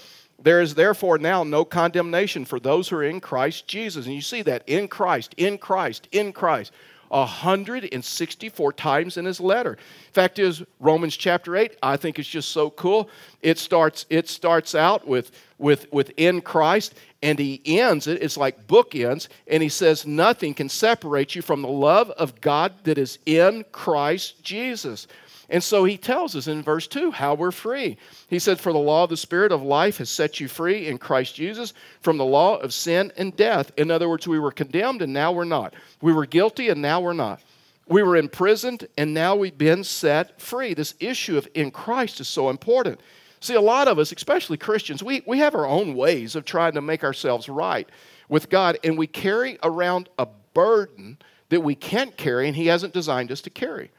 There 0.44 0.60
is 0.60 0.74
therefore 0.74 1.16
now 1.16 1.42
no 1.42 1.64
condemnation 1.64 2.44
for 2.44 2.60
those 2.60 2.88
who 2.88 2.96
are 2.96 3.02
in 3.02 3.18
Christ 3.18 3.66
Jesus. 3.66 4.04
And 4.04 4.14
you 4.14 4.20
see 4.20 4.42
that 4.42 4.62
in 4.66 4.88
Christ, 4.88 5.34
in 5.38 5.56
Christ, 5.56 6.06
in 6.12 6.32
Christ. 6.32 6.70
164 7.08 8.72
times 8.72 9.16
in 9.16 9.24
his 9.24 9.40
letter. 9.40 9.78
Fact 10.12 10.38
is, 10.38 10.62
Romans 10.80 11.16
chapter 11.16 11.56
8, 11.56 11.76
I 11.82 11.96
think 11.96 12.18
it's 12.18 12.28
just 12.28 12.50
so 12.50 12.70
cool. 12.70 13.08
It 13.40 13.58
starts, 13.58 14.04
it 14.10 14.28
starts 14.28 14.74
out 14.74 15.06
with, 15.06 15.30
with, 15.58 15.90
with 15.92 16.10
in 16.16 16.40
Christ, 16.40 16.94
and 17.22 17.38
he 17.38 17.62
ends 17.64 18.06
it, 18.06 18.22
it's 18.22 18.36
like 18.36 18.66
bookends, 18.66 19.28
and 19.46 19.62
he 19.62 19.68
says, 19.68 20.06
Nothing 20.06 20.54
can 20.54 20.68
separate 20.68 21.34
you 21.34 21.42
from 21.42 21.62
the 21.62 21.68
love 21.68 22.10
of 22.10 22.40
God 22.40 22.72
that 22.84 22.98
is 22.98 23.18
in 23.26 23.64
Christ 23.70 24.42
Jesus. 24.42 25.06
And 25.50 25.62
so 25.62 25.84
he 25.84 25.96
tells 25.96 26.34
us 26.34 26.46
in 26.46 26.62
verse 26.62 26.86
2 26.86 27.10
how 27.10 27.34
we're 27.34 27.50
free. 27.50 27.98
He 28.28 28.38
said, 28.38 28.58
For 28.58 28.72
the 28.72 28.78
law 28.78 29.04
of 29.04 29.10
the 29.10 29.16
Spirit 29.16 29.52
of 29.52 29.62
life 29.62 29.98
has 29.98 30.08
set 30.08 30.40
you 30.40 30.48
free 30.48 30.86
in 30.86 30.98
Christ 30.98 31.34
Jesus 31.34 31.74
from 32.00 32.16
the 32.16 32.24
law 32.24 32.56
of 32.56 32.72
sin 32.72 33.12
and 33.16 33.36
death. 33.36 33.70
In 33.76 33.90
other 33.90 34.08
words, 34.08 34.26
we 34.26 34.38
were 34.38 34.52
condemned 34.52 35.02
and 35.02 35.12
now 35.12 35.32
we're 35.32 35.44
not. 35.44 35.74
We 36.00 36.12
were 36.12 36.26
guilty 36.26 36.68
and 36.70 36.80
now 36.80 37.00
we're 37.00 37.12
not. 37.12 37.40
We 37.86 38.02
were 38.02 38.16
imprisoned 38.16 38.88
and 38.96 39.12
now 39.12 39.36
we've 39.36 39.58
been 39.58 39.84
set 39.84 40.40
free. 40.40 40.72
This 40.72 40.94
issue 41.00 41.36
of 41.36 41.48
in 41.54 41.70
Christ 41.70 42.20
is 42.20 42.28
so 42.28 42.48
important. 42.48 43.00
See, 43.40 43.54
a 43.54 43.60
lot 43.60 43.88
of 43.88 43.98
us, 43.98 44.10
especially 44.10 44.56
Christians, 44.56 45.02
we, 45.02 45.22
we 45.26 45.38
have 45.38 45.54
our 45.54 45.66
own 45.66 45.94
ways 45.94 46.34
of 46.34 46.46
trying 46.46 46.72
to 46.72 46.80
make 46.80 47.04
ourselves 47.04 47.46
right 47.46 47.86
with 48.30 48.48
God, 48.48 48.78
and 48.82 48.96
we 48.96 49.06
carry 49.06 49.58
around 49.62 50.08
a 50.18 50.26
burden 50.54 51.18
that 51.50 51.60
we 51.60 51.74
can't 51.74 52.16
carry 52.16 52.48
and 52.48 52.56
He 52.56 52.68
hasn't 52.68 52.94
designed 52.94 53.30
us 53.30 53.42
to 53.42 53.50
carry. 53.50 53.90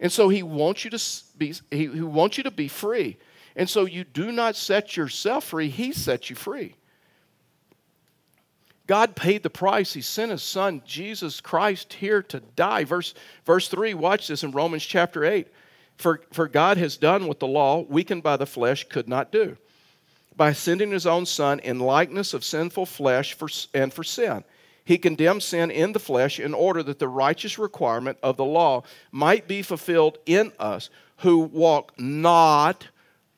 And 0.00 0.12
so 0.12 0.28
he 0.28 0.42
wants 0.42 0.84
you 0.84 0.90
to 0.90 1.22
be 1.36 1.54
he, 1.70 1.86
he 1.86 2.00
wants 2.00 2.36
you 2.36 2.44
to 2.44 2.50
be 2.50 2.68
free. 2.68 3.16
And 3.56 3.68
so 3.68 3.84
you 3.84 4.04
do 4.04 4.30
not 4.30 4.54
set 4.54 4.96
yourself 4.96 5.44
free, 5.44 5.68
he 5.68 5.92
sets 5.92 6.30
you 6.30 6.36
free. 6.36 6.74
God 8.86 9.16
paid 9.16 9.42
the 9.42 9.50
price. 9.50 9.92
He 9.92 10.00
sent 10.00 10.30
his 10.30 10.42
son, 10.42 10.80
Jesus 10.86 11.42
Christ, 11.42 11.92
here 11.92 12.22
to 12.22 12.40
die. 12.40 12.84
Verse, 12.84 13.12
verse 13.44 13.68
3, 13.68 13.92
watch 13.92 14.28
this 14.28 14.42
in 14.42 14.50
Romans 14.52 14.82
chapter 14.82 15.26
8. 15.26 15.46
For, 15.98 16.22
for 16.32 16.48
God 16.48 16.78
has 16.78 16.96
done 16.96 17.26
what 17.26 17.38
the 17.38 17.46
law, 17.46 17.80
weakened 17.82 18.22
by 18.22 18.38
the 18.38 18.46
flesh, 18.46 18.88
could 18.88 19.08
not 19.08 19.30
do 19.30 19.58
by 20.38 20.52
sending 20.52 20.92
his 20.92 21.04
own 21.04 21.26
son 21.26 21.58
in 21.60 21.80
likeness 21.80 22.32
of 22.32 22.44
sinful 22.44 22.86
flesh 22.86 23.34
for, 23.34 23.48
and 23.74 23.92
for 23.92 24.04
sin 24.04 24.44
he 24.88 24.96
condemned 24.96 25.42
sin 25.42 25.70
in 25.70 25.92
the 25.92 25.98
flesh 25.98 26.40
in 26.40 26.54
order 26.54 26.82
that 26.82 26.98
the 26.98 27.08
righteous 27.08 27.58
requirement 27.58 28.16
of 28.22 28.38
the 28.38 28.44
law 28.46 28.82
might 29.12 29.46
be 29.46 29.60
fulfilled 29.60 30.16
in 30.24 30.50
us 30.58 30.88
who 31.18 31.40
walk 31.40 31.92
not, 31.98 32.88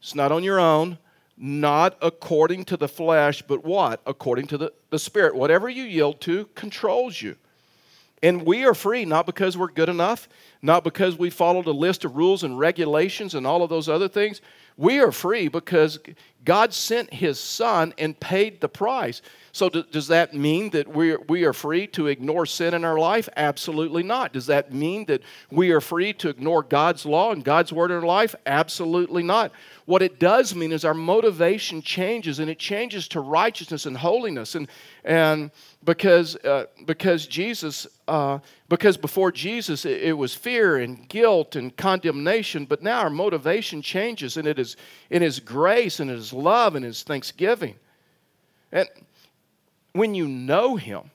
it's 0.01 0.15
not 0.15 0.31
on 0.31 0.45
your 0.45 0.61
own, 0.61 0.97
not 1.37 1.99
according 2.01 2.65
to 2.67 2.77
the 2.77 2.87
flesh, 2.87 3.43
but 3.43 3.65
what? 3.65 4.01
According 4.07 4.47
to 4.47 4.59
the, 4.59 4.73
the 4.91 4.99
Spirit. 5.01 5.35
Whatever 5.35 5.69
you 5.69 5.83
yield 5.83 6.21
to 6.21 6.45
controls 6.55 7.21
you. 7.21 7.35
And 8.23 8.47
we 8.47 8.65
are 8.65 8.75
free 8.75 9.05
not 9.05 9.27
because 9.27 9.59
we're 9.59 9.73
good 9.73 9.89
enough, 9.89 10.29
not 10.63 10.85
because 10.85 11.19
we 11.19 11.31
followed 11.31 11.67
a 11.67 11.73
list 11.73 12.05
of 12.05 12.17
rules 12.17 12.45
and 12.45 12.61
regulations 12.61 13.35
and 13.35 13.45
all 13.45 13.65
of 13.65 13.71
those 13.71 13.89
other 13.89 14.09
things. 14.09 14.41
We 14.77 15.01
are 15.01 15.11
free 15.11 15.49
because 15.49 15.99
God 16.44 16.72
sent 16.72 17.12
His 17.12 17.38
Son 17.38 17.92
and 17.98 18.18
paid 18.18 18.61
the 18.61 18.68
price. 18.68 19.22
So, 19.53 19.68
does 19.68 20.09
that 20.09 20.33
mean 20.33 20.70
that 20.70 20.87
we 20.88 21.12
are, 21.12 21.20
we 21.29 21.44
are 21.44 21.53
free 21.53 21.88
to 21.88 22.07
ignore 22.07 22.46
sin 22.46 22.72
in 22.72 22.85
our 22.85 22.98
life? 22.98 23.29
Absolutely 23.37 24.05
not. 24.05 24.33
Does 24.33 24.46
that 24.46 24.72
mean 24.72 25.07
that 25.07 25.22
we 25.50 25.72
are 25.72 25.81
free 25.81 26.12
to 26.14 26.29
ignore 26.29 26.62
God's 26.62 27.05
law 27.05 27.33
and 27.33 27.44
God's 27.44 27.72
word 27.72 27.90
in 27.90 27.96
our 27.96 28.07
life? 28.07 28.35
Absolutely 28.46 29.24
not. 29.24 29.50
What 29.87 30.03
it 30.03 30.20
does 30.20 30.55
mean 30.55 30.70
is 30.70 30.85
our 30.85 30.94
motivation 30.94 31.83
changes, 31.83 32.38
and 32.38 32.48
it 32.48 32.61
changes 32.61 33.09
to 33.09 33.20
righteousness 33.20 33.87
and 33.87 33.96
holiness. 33.96 34.55
And, 34.55 34.68
and 35.03 35.50
because, 35.83 36.37
uh, 36.37 36.66
because 36.87 37.26
Jesus, 37.26 37.88
uh, 38.07 38.38
because 38.68 38.96
before 38.96 39.33
Jesus 39.33 39.85
it, 39.85 40.03
it, 40.03 40.12
was 40.12 40.33
fear 40.33 40.76
and 40.76 41.09
guilt 41.09 41.57
and 41.57 41.76
condemnation, 41.76 42.66
but 42.66 42.83
now 42.83 43.00
our 43.00 43.11
motivation 43.11 43.83
changes, 43.83 44.37
and 44.37 44.46
it 44.46 44.61
is, 44.61 44.76
it 45.09 45.22
is 45.22 45.40
grace 45.40 45.98
and 45.98 46.09
it 46.09 46.18
is 46.18 46.30
love 46.33 46.75
and 46.75 46.85
his 46.85 47.03
thanksgiving. 47.03 47.75
And 48.73 48.88
when 49.93 50.14
you 50.14 50.29
know 50.29 50.77
Him, 50.77 51.11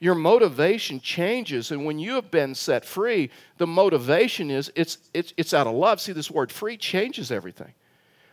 your 0.00 0.14
motivation 0.14 1.00
changes. 1.00 1.70
And 1.70 1.84
when 1.84 1.98
you 1.98 2.14
have 2.14 2.30
been 2.30 2.54
set 2.54 2.84
free, 2.84 3.30
the 3.58 3.66
motivation 3.66 4.50
is 4.50 4.70
it's, 4.74 4.98
it's, 5.14 5.32
it's 5.36 5.54
out 5.54 5.66
of 5.66 5.74
love. 5.74 6.00
See, 6.00 6.12
this 6.12 6.30
word 6.30 6.52
free 6.52 6.76
changes 6.76 7.30
everything. 7.30 7.72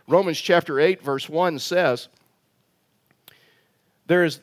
Romans 0.08 0.40
chapter 0.40 0.80
8, 0.80 1.02
verse 1.02 1.30
1 1.30 1.60
says, 1.60 2.10
There 4.08 4.26
is, 4.26 4.42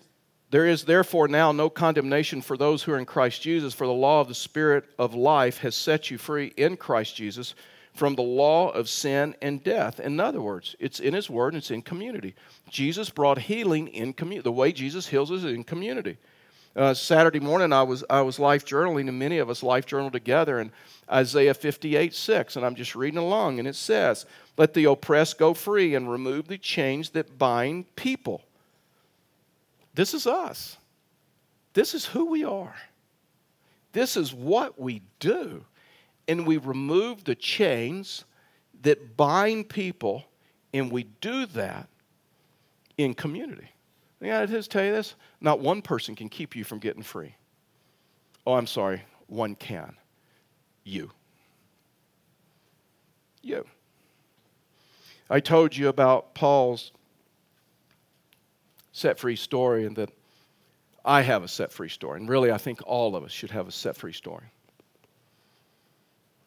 there 0.51 0.67
is 0.67 0.85
therefore 0.85 1.29
now 1.29 1.53
no 1.53 1.69
condemnation 1.69 2.41
for 2.41 2.57
those 2.57 2.83
who 2.83 2.93
are 2.93 2.99
in 2.99 3.05
Christ 3.05 3.43
Jesus, 3.43 3.75
for 3.75 3.87
the 3.87 3.93
law 3.93 4.21
of 4.21 4.29
the 4.29 4.35
Spirit 4.35 4.85
of 4.99 5.15
life 5.15 5.59
has 5.59 5.75
set 5.75 6.11
you 6.11 6.17
free 6.17 6.55
in 6.57 6.77
Christ 6.77 7.17
Jesus 7.17 7.55
from 7.99 8.15
the 8.15 8.23
law 8.23 8.71
of 8.71 8.89
sin 8.89 9.35
and 9.43 9.63
death. 9.63 9.99
In 9.99 10.21
other 10.21 10.41
words, 10.41 10.77
it's 10.79 11.01
in 11.01 11.15
His 11.15 11.29
Word 11.29 11.53
and 11.53 11.61
it's 11.61 11.73
in 11.73 11.83
community. 11.83 12.35
Jesus 12.71 13.11
brought 13.11 13.39
healing 13.39 13.89
in 13.89 14.13
community. 14.13 14.45
The 14.45 14.53
way 14.53 14.73
Jesus 14.73 15.09
heals 15.09 15.33
is 15.33 15.45
in 15.45 15.65
community. 15.65 16.17
Uh, 16.77 16.95
Saturday 16.95 17.41
morning, 17.41 17.73
I 17.73 17.83
was, 17.83 18.05
I 18.09 18.21
was 18.21 18.39
life 18.39 18.65
journaling, 18.65 19.09
and 19.09 19.19
many 19.19 19.39
of 19.39 19.51
us 19.51 19.65
life 19.65 19.85
journal 19.85 20.13
together, 20.13 20.61
and 20.61 20.71
Isaiah 21.11 21.55
58 21.55 22.15
6, 22.15 22.55
and 22.55 22.65
I'm 22.65 22.77
just 22.77 22.95
reading 22.95 23.19
along, 23.19 23.59
and 23.59 23.67
it 23.67 23.75
says, 23.75 24.27
Let 24.57 24.75
the 24.75 24.85
oppressed 24.85 25.39
go 25.39 25.55
free 25.55 25.97
and 25.97 26.09
remove 26.09 26.47
the 26.47 26.59
chains 26.59 27.11
that 27.11 27.37
bind 27.37 27.97
people. 27.97 28.43
This 29.95 30.15
is 30.15 30.29
us. 30.29 30.77
This 31.73 31.95
is 31.95 32.05
who 32.05 32.27
we 32.27 32.45
are. 32.45 32.77
This 33.93 34.17
is 34.17 34.33
what 34.33 34.79
we 34.79 35.03
do 35.19 35.65
and 36.29 36.47
we 36.47 36.59
remove 36.59 37.25
the 37.25 37.35
chains 37.35 38.25
that 38.83 39.17
bind 39.17 39.69
people, 39.69 40.25
and 40.73 40.93
we 40.93 41.05
do 41.21 41.47
that 41.47 41.89
in 42.99 43.15
community. 43.15 43.69
Yeah, 44.21 44.41
I 44.41 44.47
just 44.47 44.71
tell 44.71 44.85
you 44.85 44.93
this 44.93 45.15
not 45.41 45.61
one 45.61 45.83
person 45.83 46.15
can 46.15 46.29
keep 46.29 46.55
you 46.55 46.65
from 46.65 46.79
getting 46.79 47.03
free. 47.03 47.35
Oh, 48.47 48.55
I'm 48.55 48.67
sorry, 48.67 49.03
one 49.27 49.55
can. 49.55 49.97
You. 50.85 51.11
You. 53.43 53.65
I 55.31 55.41
told 55.41 55.77
you 55.77 55.89
about 55.89 56.35
Paul's 56.35 56.93
set 58.93 59.19
free 59.19 59.37
story 59.37 59.87
and 59.87 59.97
that 59.97 60.11
I 61.05 61.23
have 61.23 61.45
a 61.45 61.49
set 61.49 61.71
free 61.73 61.89
story. 61.89 62.21
And 62.21 62.29
really, 62.29 62.51
I 62.51 62.59
think 62.59 62.81
all 62.87 63.15
of 63.15 63.25
us 63.25 63.31
should 63.31 63.51
have 63.51 63.69
a 63.69 63.73
set 63.73 63.97
free 63.97 64.13
story. 64.13 64.47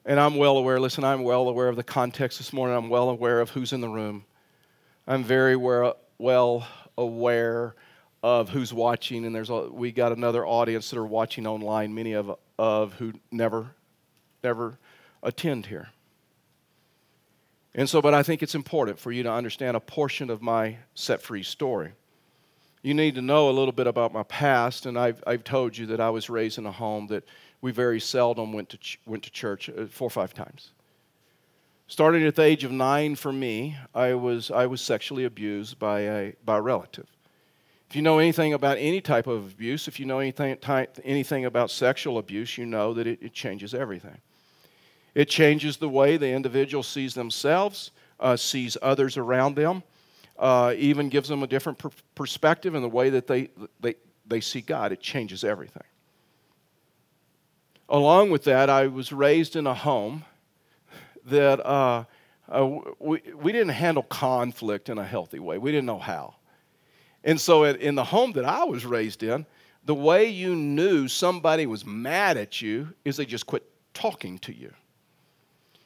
And 0.06 0.20
I'm 0.20 0.36
well 0.36 0.58
aware, 0.58 0.80
listen, 0.80 1.04
I'm 1.04 1.24
well 1.24 1.48
aware 1.48 1.68
of 1.68 1.76
the 1.76 1.84
context 1.84 2.40
this 2.40 2.52
morning. 2.52 2.76
I'm 2.76 2.90
well 2.90 3.10
aware 3.10 3.40
of 3.40 3.52
who's 3.52 3.72
in 3.72 3.82
the 3.82 3.90
room. 3.90 4.26
I'm 5.08 5.24
very 5.24 5.56
well 5.56 6.68
aware 6.98 7.76
of 8.24 8.50
who's 8.50 8.74
watching, 8.74 9.26
and 9.26 9.36
there's 9.36 9.50
a, 9.50 9.70
we 9.70 9.92
got 9.92 10.12
another 10.12 10.46
audience 10.46 10.90
that 10.90 10.98
are 10.98 11.06
watching 11.06 11.46
online, 11.46 11.94
many 11.94 12.14
of, 12.14 12.36
of 12.58 12.94
who 12.94 13.14
never, 13.32 13.76
never 14.44 14.78
attend 15.22 15.68
here. 15.68 15.90
And 17.74 17.88
so, 17.88 18.02
but 18.02 18.14
I 18.14 18.24
think 18.24 18.44
it's 18.44 18.56
important 18.56 19.00
for 19.00 19.12
you 19.12 19.24
to 19.24 19.32
understand 19.32 19.78
a 19.78 19.80
portion 19.80 20.30
of 20.30 20.42
my 20.42 20.78
set 20.94 21.22
free 21.22 21.44
story. 21.44 21.94
You 22.84 22.94
need 22.96 23.16
to 23.16 23.22
know 23.22 23.50
a 23.50 23.52
little 23.52 23.72
bit 23.72 23.88
about 23.88 24.14
my 24.14 24.24
past, 24.24 24.88
and 24.88 24.98
I've, 24.98 25.24
I've 25.28 25.44
told 25.44 25.78
you 25.78 25.86
that 25.88 26.00
I 26.00 26.10
was 26.10 26.30
raised 26.30 26.58
in 26.58 26.66
a 26.66 26.72
home 26.72 27.08
that 27.08 27.24
we 27.62 27.72
very 27.72 28.00
seldom 28.00 28.52
went 28.54 28.70
to, 28.70 28.78
ch- 28.78 29.00
went 29.06 29.24
to 29.24 29.32
church 29.32 29.70
uh, 29.70 29.86
four 29.86 30.08
or 30.08 30.12
five 30.12 30.34
times. 30.34 30.72
Starting 31.88 32.24
at 32.24 32.36
the 32.36 32.42
age 32.42 32.64
of 32.64 32.72
nine 32.72 33.16
for 33.16 33.32
me, 33.32 33.78
I 33.94 34.14
was, 34.14 34.50
I 34.50 34.66
was 34.66 34.82
sexually 34.82 35.26
abused 35.26 35.78
by 35.78 36.00
a, 36.02 36.34
by 36.46 36.58
a 36.58 36.62
relative. 36.62 37.08
If 37.90 37.98
you 37.98 38.02
know 38.02 38.20
anything 38.20 38.54
about 38.54 38.78
any 38.78 39.02
type 39.02 39.28
of 39.28 39.52
abuse, 39.52 39.90
if 39.90 40.00
you 40.00 40.06
know 40.06 40.20
anything, 40.20 40.58
anything 41.04 41.44
about 41.44 41.70
sexual 41.70 42.18
abuse, 42.18 42.58
you 42.58 42.66
know 42.66 42.94
that 42.94 43.06
it, 43.06 43.20
it 43.22 43.34
changes 43.34 43.74
everything. 43.74 44.18
It 45.14 45.28
changes 45.28 45.76
the 45.76 45.90
way 45.90 46.16
the 46.16 46.30
individual 46.30 46.84
sees 46.84 47.14
themselves, 47.14 47.92
uh, 48.22 48.38
sees 48.38 48.78
others 48.82 49.18
around 49.18 49.58
them, 49.58 49.84
uh, 50.40 50.74
even 50.78 51.10
gives 51.10 51.28
them 51.28 51.44
a 51.44 51.48
different 51.48 51.78
per- 51.78 51.92
perspective 52.16 52.76
in 52.76 52.82
the 52.82 52.90
way 52.90 53.10
that 53.10 53.28
they, 53.28 53.50
they, 53.82 53.96
they 54.26 54.40
see 54.40 54.62
God. 54.62 54.94
It 54.94 55.02
changes 55.02 55.44
everything. 55.44 55.84
Along 57.92 58.30
with 58.30 58.46
that, 58.46 58.70
I 58.70 58.88
was 58.88 59.12
raised 59.12 59.58
in 59.58 59.68
a 59.68 59.74
home 59.74 60.24
that 61.26 61.60
uh, 61.60 62.06
uh, 62.48 62.80
we, 63.00 63.22
we 63.36 63.52
didn't 63.52 63.74
handle 63.74 64.04
conflict 64.04 64.88
in 64.88 64.98
a 64.98 65.04
healthy 65.04 65.40
way. 65.40 65.58
We 65.58 65.72
didn't 65.72 65.88
know 65.88 66.00
how. 66.00 66.36
And 67.26 67.40
so, 67.40 67.66
in 67.66 67.96
the 67.96 68.06
home 68.06 68.32
that 68.32 68.46
I 68.46 68.64
was 68.64 68.86
raised 68.86 69.24
in, 69.24 69.46
the 69.84 69.94
way 69.94 70.30
you 70.30 70.56
knew 70.56 71.10
somebody 71.10 71.66
was 71.66 71.86
mad 71.86 72.38
at 72.38 72.62
you 72.62 72.94
is 73.04 73.18
they 73.18 73.26
just 73.26 73.46
quit 73.46 73.70
talking 73.94 74.40
to 74.40 74.56
you. 74.56 74.74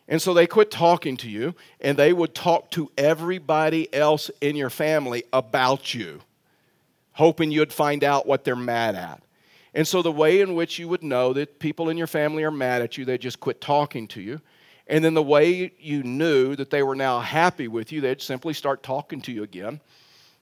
And 0.07 0.21
so 0.21 0.35
they 0.35 0.45
quit 0.45 0.69
talking 0.69 1.17
to 1.17 1.29
you, 1.29 1.55
and 1.81 1.97
they 1.97 2.13
would 2.13 2.35
talk 2.35 2.69
to 2.71 2.91
everybody 2.97 3.91
else 3.91 4.29
in 4.41 4.55
your 4.55 4.69
family 4.69 5.23
about 5.33 5.95
you, 5.95 6.21
hoping 7.13 7.49
you'd 7.49 7.73
find 7.73 8.03
out 8.03 8.27
what 8.27 8.43
they're 8.43 8.55
mad 8.55 8.93
at. 8.93 9.23
And 9.75 9.85
so, 9.85 10.01
the 10.01 10.11
way 10.11 10.39
in 10.39 10.55
which 10.55 10.79
you 10.79 10.87
would 10.87 11.03
know 11.03 11.33
that 11.33 11.59
people 11.59 11.89
in 11.89 11.97
your 11.97 12.07
family 12.07 12.45
are 12.45 12.51
mad 12.51 12.81
at 12.81 12.97
you, 12.97 13.03
they 13.03 13.17
just 13.17 13.41
quit 13.41 13.59
talking 13.59 14.07
to 14.07 14.21
you. 14.21 14.39
And 14.87 15.03
then, 15.03 15.15
the 15.15 15.21
way 15.21 15.73
you 15.77 16.01
knew 16.01 16.55
that 16.55 16.69
they 16.69 16.81
were 16.81 16.95
now 16.95 17.19
happy 17.19 17.67
with 17.67 17.91
you, 17.91 17.99
they'd 17.99 18.21
simply 18.21 18.53
start 18.53 18.83
talking 18.83 19.19
to 19.23 19.33
you 19.33 19.43
again. 19.43 19.81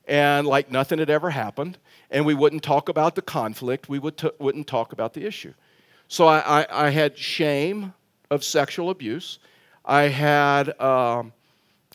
And 0.07 0.45
like 0.45 0.69
nothing 0.69 0.99
had 0.99 1.09
ever 1.09 1.31
happened. 1.31 1.79
And 2.11 2.27
we 2.27 2.35
wouldn't 2.35 2.61
talk 2.61 2.89
about 2.89 3.15
the 3.15 3.23
conflict, 3.23 3.89
we 3.89 3.97
would 3.97 4.17
t- 4.17 4.29
wouldn't 4.37 4.67
talk 4.67 4.93
about 4.93 5.15
the 5.15 5.25
issue. 5.25 5.55
So, 6.07 6.27
I, 6.27 6.61
I, 6.61 6.87
I 6.87 6.89
had 6.91 7.17
shame 7.17 7.95
of 8.29 8.43
sexual 8.43 8.91
abuse. 8.91 9.39
I 9.83 10.03
had 10.03 10.79
um, 10.79 11.33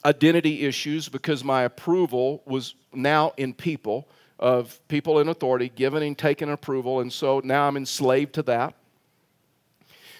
identity 0.04 0.66
issues 0.66 1.08
because 1.08 1.44
my 1.44 1.62
approval 1.62 2.42
was 2.46 2.74
now 2.92 3.32
in 3.36 3.54
people 3.54 4.08
of 4.38 4.78
people 4.88 5.18
in 5.18 5.28
authority 5.28 5.70
giving 5.74 6.02
and 6.02 6.16
taking 6.16 6.50
approval, 6.50 7.00
and 7.00 7.12
so 7.12 7.40
now 7.44 7.66
I'm 7.66 7.76
enslaved 7.76 8.34
to 8.34 8.42
that. 8.44 8.74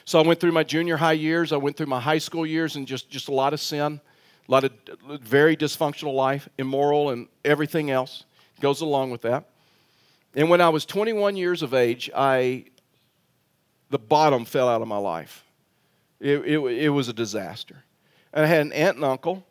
So 0.05 0.19
I 0.19 0.27
went 0.27 0.41
through 0.41 0.53
my 0.53 0.65
junior 0.65 0.97
high 0.97 1.13
years, 1.13 1.53
I 1.53 1.57
went 1.57 1.77
through 1.77 1.87
my 1.87 2.01
high 2.01 2.19
school 2.19 2.47
years, 2.47 2.77
and 2.77 2.87
just, 2.87 3.11
just 3.11 3.29
a 3.29 3.33
lot 3.33 3.53
of 3.53 3.61
sin, 3.61 4.01
a 4.49 4.51
lot 4.51 4.65
of 4.65 4.73
very 5.23 5.57
dysfunctional 5.57 6.15
life, 6.15 6.49
immoral, 6.59 7.11
and 7.11 7.29
everything 7.45 7.91
else 7.91 8.25
goes 8.61 8.81
along 8.81 9.11
with 9.11 9.23
that. 9.23 9.45
And 10.35 10.51
when 10.51 10.61
I 10.61 10.69
was 10.69 10.85
21 10.85 11.37
years 11.37 11.63
of 11.63 11.75
age, 11.75 12.11
I 12.15 12.65
the 13.91 13.99
bottom 13.99 14.45
fell 14.45 14.69
out 14.69 14.83
of 14.83 14.89
my 14.89 14.99
life. 14.99 15.45
It, 16.21 16.39
it, 16.45 16.59
it 16.59 16.89
was 16.91 17.09
a 17.09 17.13
disaster. 17.13 17.85
And 18.33 18.45
I 18.45 18.49
had 18.49 18.61
an 18.61 18.73
aunt 18.73 18.97
and 18.97 19.05
uncle 19.05 19.47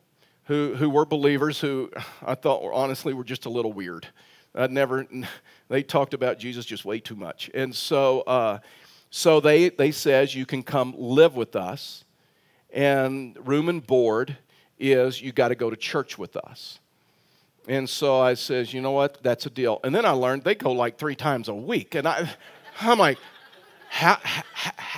who, 0.45 0.75
who 0.75 0.89
were 0.89 1.06
believers 1.06 1.60
who 1.60 1.91
I 2.23 2.36
thought 2.36 2.63
were 2.63 2.73
honestly 2.73 3.13
were 3.13 3.23
just 3.23 3.45
a 3.45 3.49
little 3.49 3.73
weird. 3.73 4.08
I 4.57 4.67
never, 4.67 5.05
they 5.69 5.83
talked 5.83 6.13
about 6.13 6.39
Jesus 6.39 6.65
just 6.65 6.83
way 6.83 6.99
too 6.99 7.15
much. 7.15 7.49
And 7.53 7.73
so, 7.73 8.21
uh, 8.21 8.59
so 9.09 9.39
they, 9.39 9.69
they 9.69 9.91
says 9.91 10.35
you 10.35 10.45
can 10.45 10.63
come 10.63 10.93
live 10.97 11.35
with 11.35 11.55
us, 11.55 12.03
and 12.73 13.37
room 13.47 13.69
and 13.69 13.85
board 13.85 14.37
is 14.79 15.21
you 15.21 15.31
got 15.31 15.47
to 15.49 15.55
go 15.55 15.69
to 15.69 15.77
church 15.77 16.17
with 16.17 16.35
us. 16.35 16.79
And 17.67 17.89
so 17.89 18.19
I 18.19 18.33
says, 18.33 18.73
you 18.73 18.81
know 18.81 18.91
what, 18.91 19.21
that's 19.23 19.45
a 19.45 19.49
deal. 19.49 19.79
And 19.83 19.93
then 19.93 20.05
I 20.05 20.11
learned 20.11 20.43
they 20.43 20.55
go 20.55 20.71
like 20.71 20.97
three 20.97 21.15
times 21.15 21.47
a 21.47 21.55
week, 21.55 21.95
and 21.95 22.07
I, 22.07 22.29
I'm 22.81 22.99
like, 22.99 23.17
how, 23.89 24.19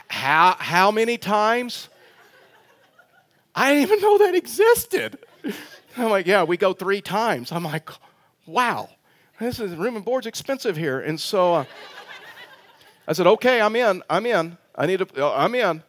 how, 0.07 0.55
how 0.57 0.91
many 0.91 1.17
times? 1.17 1.89
I 3.53 3.73
didn't 3.73 3.83
even 3.83 4.01
know 4.01 4.17
that 4.19 4.35
existed. 4.35 5.19
I'm 5.97 6.09
like, 6.09 6.25
yeah, 6.25 6.43
we 6.43 6.57
go 6.57 6.73
three 6.73 7.01
times. 7.01 7.51
I'm 7.51 7.63
like, 7.63 7.89
wow 8.45 8.89
this 9.39 9.59
is 9.59 9.73
room 9.73 9.95
and 9.95 10.03
board's 10.03 10.27
expensive 10.27 10.75
here. 10.75 10.99
And 10.99 11.19
so 11.19 11.53
uh, 11.55 11.65
I 13.07 13.13
said, 13.13 13.25
okay, 13.25 13.61
I'm 13.61 13.75
in. 13.75 14.03
I'm 14.09 14.25
in. 14.25 14.57
I 14.75 14.85
need 14.85 14.99
to, 14.99 15.25
uh, 15.25 15.33
I'm 15.33 15.55
in. 15.55 15.81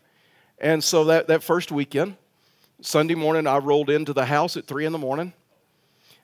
And 0.58 0.82
so 0.82 1.04
that, 1.04 1.26
that 1.26 1.42
first 1.42 1.72
weekend, 1.72 2.16
Sunday 2.80 3.14
morning, 3.14 3.46
I 3.46 3.58
rolled 3.58 3.90
into 3.90 4.12
the 4.12 4.24
house 4.24 4.56
at 4.56 4.66
three 4.66 4.86
in 4.86 4.92
the 4.92 4.98
morning. 4.98 5.32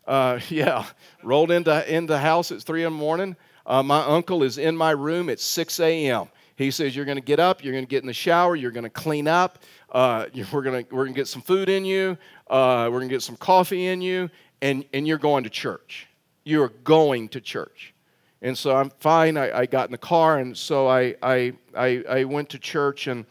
Uh, 0.07 0.39
yeah, 0.49 0.87
rolled 1.23 1.51
into, 1.51 1.95
into 1.95 2.13
the 2.13 2.19
house 2.19 2.53
at 2.53 2.63
three 2.63 2.85
in 2.85 2.93
the 2.93 2.99
morning. 2.99 3.37
Uh, 3.67 3.83
my 3.83 4.05
uncle 4.05 4.45
is 4.45 4.59
in 4.59 4.77
my 4.77 4.93
room 4.93 5.29
at 5.29 5.41
6 5.41 5.81
a.m. 5.81 6.29
He 6.55 6.71
says, 6.71 6.95
You're 6.95 7.05
going 7.05 7.19
to 7.19 7.25
get 7.25 7.41
up, 7.41 7.65
you're 7.65 7.73
going 7.73 7.85
to 7.85 7.91
get 7.91 8.03
in 8.03 8.07
the 8.07 8.15
shower, 8.15 8.55
you're 8.55 8.71
going 8.71 8.85
to 8.85 8.91
clean 8.91 9.27
up, 9.27 9.59
uh, 9.91 10.27
we're 10.53 10.63
going 10.63 10.87
we're 10.93 11.05
gonna 11.05 11.17
get 11.17 11.27
some 11.27 11.43
food 11.43 11.69
in 11.69 11.85
you, 11.85 12.17
uh, 12.49 12.89
we're 12.91 12.99
going 13.01 13.09
to 13.09 13.15
get 13.15 13.23
some 13.23 13.37
coffee 13.37 13.89
in 13.89 14.01
you, 14.01 14.31
and, 14.63 14.85
and 14.95 15.09
you're 15.09 15.19
going 15.19 15.43
to 15.43 15.51
church 15.51 16.07
you're 16.47 16.69
going 16.85 17.29
to 17.31 17.41
church. 17.41 17.93
And 18.41 18.57
so 18.57 18.77
I'm 18.77 18.91
fine. 19.01 19.37
I, 19.37 19.61
I 19.61 19.67
got 19.67 19.89
in 19.89 19.93
the 19.93 19.99
car, 19.99 20.39
and 20.39 20.57
so 20.57 20.87
I, 20.87 21.17
I, 21.21 21.55
I, 21.77 22.05
I 22.09 22.25
went 22.25 22.51
to 22.51 22.59
church, 22.59 23.09
and, 23.09 23.27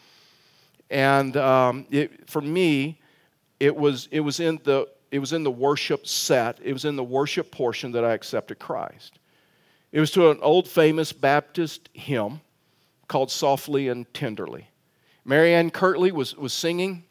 and 0.89 1.37
um, 1.37 1.85
it, 1.89 2.29
for 2.29 2.41
me, 2.41 2.99
it 3.59 3.73
was, 3.73 4.09
it 4.11 4.19
was 4.19 4.41
in 4.41 4.59
the, 4.65 4.89
it 5.11 5.19
was 5.19 5.31
in 5.31 5.43
the 5.43 5.51
worship 5.51 6.05
set, 6.05 6.59
it 6.61 6.73
was 6.73 6.83
in 6.83 6.97
the 6.97 7.03
worship 7.03 7.51
portion 7.51 7.93
that 7.93 8.03
I 8.03 8.11
accepted 8.11 8.59
Christ. 8.59 9.17
It 9.93 10.01
was 10.01 10.11
to 10.11 10.29
an 10.29 10.39
old 10.41 10.67
famous 10.67 11.13
Baptist 11.13 11.87
hymn 11.93 12.41
called 13.07 13.31
Softly 13.31 13.87
and 13.87 14.13
Tenderly. 14.13 14.67
Marianne 15.23 15.71
Kirtley 15.71 16.11
was, 16.11 16.35
was 16.35 16.51
singing, 16.51 17.05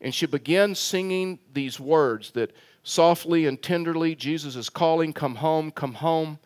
and 0.00 0.14
she 0.14 0.26
began 0.26 0.76
singing 0.76 1.40
these 1.52 1.80
words 1.80 2.30
that 2.32 2.54
softly 2.82 3.46
and 3.46 3.62
tenderly 3.62 4.14
Jesus 4.14 4.56
is 4.56 4.68
calling, 4.68 5.12
Come 5.12 5.36
home, 5.36 5.70
come 5.70 5.94
home. 5.94 6.38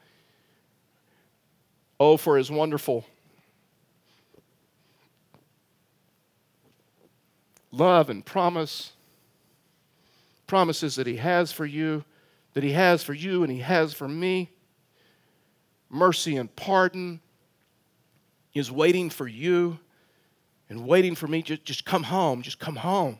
Oh, 1.98 2.16
for 2.16 2.36
his 2.36 2.50
wonderful 2.50 3.06
love 7.70 8.10
and 8.10 8.24
promise. 8.24 8.92
Promises 10.46 10.94
that 10.96 11.06
he 11.06 11.16
has 11.16 11.50
for 11.50 11.66
you, 11.66 12.04
that 12.54 12.62
he 12.62 12.72
has 12.72 13.02
for 13.02 13.14
you, 13.14 13.42
and 13.42 13.50
he 13.50 13.60
has 13.60 13.92
for 13.92 14.06
me. 14.06 14.50
Mercy 15.90 16.36
and 16.36 16.54
pardon 16.54 17.20
is 18.54 18.70
waiting 18.70 19.10
for 19.10 19.26
you 19.26 19.78
and 20.68 20.86
waiting 20.86 21.14
for 21.14 21.26
me. 21.26 21.42
Just, 21.42 21.64
just 21.64 21.84
come 21.84 22.04
home, 22.04 22.42
just 22.42 22.58
come 22.58 22.76
home. 22.76 23.18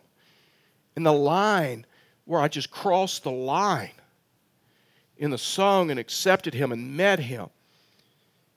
In 0.97 1.03
the 1.03 1.13
line 1.13 1.85
where 2.27 2.41
I 2.41 2.49
just 2.49 2.71
crossed 2.71 3.23
the 3.23 3.31
line 3.31 3.93
in 5.17 5.31
the 5.31 5.39
song 5.39 5.91
and 5.91 5.99
accepted 5.99 6.53
him 6.53 6.73
and 6.73 6.97
met 6.97 7.21
him 7.21 7.47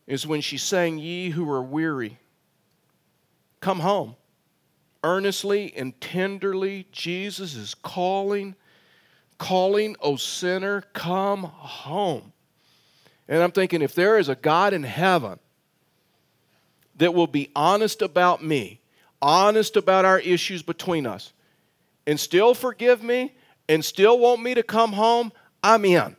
is 0.08 0.28
when 0.28 0.42
she 0.42 0.58
sang, 0.58 0.98
Ye 0.98 1.30
who 1.30 1.50
are 1.50 1.62
weary, 1.62 2.18
come 3.62 3.80
home. 3.80 4.16
Earnestly 5.04 5.72
and 5.78 6.00
tenderly, 6.02 6.88
Jesus 6.92 7.56
is 7.56 7.74
calling, 7.74 8.56
calling, 9.38 9.96
O 10.02 10.18
sinner, 10.18 10.82
come 10.94 11.44
home. 11.44 12.34
And 13.30 13.42
I'm 13.42 13.52
thinking, 13.52 13.82
if 13.82 13.94
there 13.94 14.18
is 14.18 14.28
a 14.28 14.36
God 14.36 14.74
in 14.74 14.84
heaven 14.84 15.40
that 16.98 17.14
will 17.14 17.28
be 17.28 17.50
honest 17.56 18.02
about 18.02 18.44
me, 18.44 18.82
honest 19.22 19.78
about 19.78 20.04
our 20.04 20.20
issues 20.20 20.64
between 20.64 21.06
us, 21.06 21.32
and 22.08 22.20
still 22.20 22.54
forgive 22.54 23.04
me 23.04 23.34
and 23.70 23.86
still 23.86 24.20
want 24.20 24.42
me 24.42 24.54
to 24.56 24.64
come 24.64 24.92
home, 24.92 25.32
I'm 25.64 25.86
in. 25.86 26.18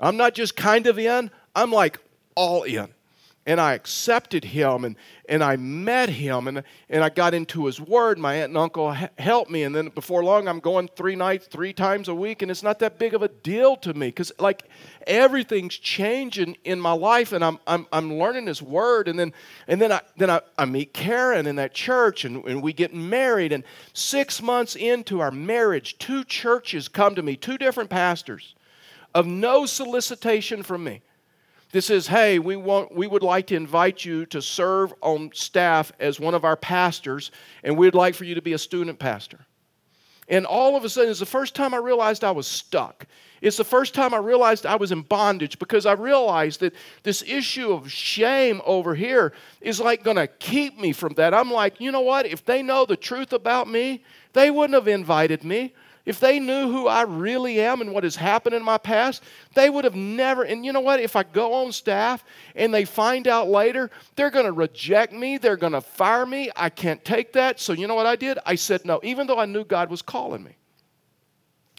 I'm 0.00 0.16
not 0.16 0.34
just 0.34 0.56
kind 0.56 0.88
of 0.88 0.98
in, 0.98 1.30
I'm 1.54 1.70
like 1.70 2.00
all 2.34 2.64
in 2.64 2.92
and 3.44 3.60
I 3.60 3.74
accepted 3.74 4.44
him 4.44 4.84
and, 4.84 4.96
and 5.28 5.42
I 5.42 5.56
met 5.56 6.08
him 6.08 6.46
and, 6.46 6.62
and 6.88 7.02
I 7.02 7.08
got 7.08 7.34
into 7.34 7.66
his 7.66 7.80
word. 7.80 8.18
My 8.18 8.34
aunt 8.36 8.50
and 8.50 8.58
uncle 8.58 8.92
helped 9.18 9.50
me. 9.50 9.64
And 9.64 9.74
then 9.74 9.88
before 9.88 10.22
long, 10.22 10.46
I'm 10.46 10.60
going 10.60 10.88
three 10.94 11.16
nights, 11.16 11.48
three 11.48 11.72
times 11.72 12.06
a 12.06 12.14
week, 12.14 12.42
and 12.42 12.50
it's 12.50 12.62
not 12.62 12.78
that 12.78 12.98
big 12.98 13.14
of 13.14 13.22
a 13.22 13.28
deal 13.28 13.76
to 13.78 13.94
me 13.94 14.08
because, 14.08 14.30
like, 14.38 14.68
everything's 15.08 15.76
changing 15.76 16.56
in 16.64 16.80
my 16.80 16.92
life 16.92 17.32
and 17.32 17.44
I'm, 17.44 17.58
I'm, 17.66 17.86
I'm 17.92 18.14
learning 18.14 18.46
his 18.46 18.62
word. 18.62 19.08
And 19.08 19.18
then, 19.18 19.32
and 19.66 19.80
then, 19.80 19.90
I, 19.90 20.02
then 20.16 20.30
I, 20.30 20.40
I 20.56 20.64
meet 20.64 20.94
Karen 20.94 21.48
in 21.48 21.56
that 21.56 21.74
church 21.74 22.24
and, 22.24 22.44
and 22.44 22.62
we 22.62 22.72
get 22.72 22.94
married. 22.94 23.52
And 23.52 23.64
six 23.92 24.40
months 24.40 24.76
into 24.76 25.20
our 25.20 25.32
marriage, 25.32 25.98
two 25.98 26.22
churches 26.22 26.86
come 26.86 27.16
to 27.16 27.22
me, 27.22 27.34
two 27.34 27.58
different 27.58 27.90
pastors, 27.90 28.54
of 29.14 29.26
no 29.26 29.66
solicitation 29.66 30.62
from 30.62 30.84
me 30.84 31.02
this 31.72 31.88
is, 31.88 32.06
hey, 32.06 32.38
we, 32.38 32.54
want, 32.54 32.94
we 32.94 33.06
would 33.06 33.22
like 33.22 33.46
to 33.48 33.56
invite 33.56 34.04
you 34.04 34.26
to 34.26 34.42
serve 34.42 34.92
on 35.00 35.30
staff 35.32 35.90
as 35.98 36.20
one 36.20 36.34
of 36.34 36.44
our 36.44 36.56
pastors, 36.56 37.30
and 37.64 37.76
we'd 37.76 37.94
like 37.94 38.14
for 38.14 38.24
you 38.24 38.34
to 38.34 38.42
be 38.42 38.52
a 38.52 38.58
student 38.58 38.98
pastor. 38.98 39.40
And 40.28 40.46
all 40.46 40.76
of 40.76 40.84
a 40.84 40.88
sudden, 40.88 41.10
it's 41.10 41.18
the 41.18 41.26
first 41.26 41.54
time 41.54 41.74
I 41.74 41.78
realized 41.78 42.24
I 42.24 42.30
was 42.30 42.46
stuck. 42.46 43.06
It's 43.40 43.56
the 43.56 43.64
first 43.64 43.92
time 43.92 44.14
I 44.14 44.18
realized 44.18 44.66
I 44.66 44.76
was 44.76 44.92
in 44.92 45.02
bondage 45.02 45.58
because 45.58 45.84
I 45.84 45.92
realized 45.92 46.60
that 46.60 46.74
this 47.02 47.22
issue 47.26 47.72
of 47.72 47.90
shame 47.90 48.62
over 48.64 48.94
here 48.94 49.32
is 49.60 49.80
like 49.80 50.04
going 50.04 50.16
to 50.16 50.28
keep 50.28 50.78
me 50.78 50.92
from 50.92 51.14
that. 51.14 51.34
I'm 51.34 51.50
like, 51.50 51.80
you 51.80 51.90
know 51.90 52.02
what? 52.02 52.24
If 52.24 52.44
they 52.44 52.62
know 52.62 52.84
the 52.84 52.96
truth 52.96 53.32
about 53.32 53.68
me, 53.68 54.04
they 54.32 54.50
wouldn't 54.50 54.74
have 54.74 54.88
invited 54.88 55.42
me. 55.42 55.74
If 56.04 56.18
they 56.18 56.40
knew 56.40 56.70
who 56.70 56.88
I 56.88 57.02
really 57.02 57.60
am 57.60 57.80
and 57.80 57.92
what 57.92 58.02
has 58.02 58.16
happened 58.16 58.56
in 58.56 58.64
my 58.64 58.76
past, 58.76 59.22
they 59.54 59.70
would 59.70 59.84
have 59.84 59.94
never. 59.94 60.42
And 60.42 60.66
you 60.66 60.72
know 60.72 60.80
what? 60.80 60.98
If 60.98 61.14
I 61.14 61.22
go 61.22 61.52
on 61.52 61.70
staff 61.70 62.24
and 62.56 62.74
they 62.74 62.84
find 62.84 63.28
out 63.28 63.48
later, 63.48 63.88
they're 64.16 64.30
going 64.30 64.46
to 64.46 64.52
reject 64.52 65.12
me. 65.12 65.38
They're 65.38 65.56
going 65.56 65.74
to 65.74 65.80
fire 65.80 66.26
me. 66.26 66.50
I 66.56 66.70
can't 66.70 67.04
take 67.04 67.34
that. 67.34 67.60
So 67.60 67.72
you 67.72 67.86
know 67.86 67.94
what 67.94 68.06
I 68.06 68.16
did? 68.16 68.38
I 68.44 68.56
said 68.56 68.84
no, 68.84 68.98
even 69.04 69.28
though 69.28 69.38
I 69.38 69.46
knew 69.46 69.64
God 69.64 69.90
was 69.90 70.02
calling 70.02 70.42
me. 70.42 70.56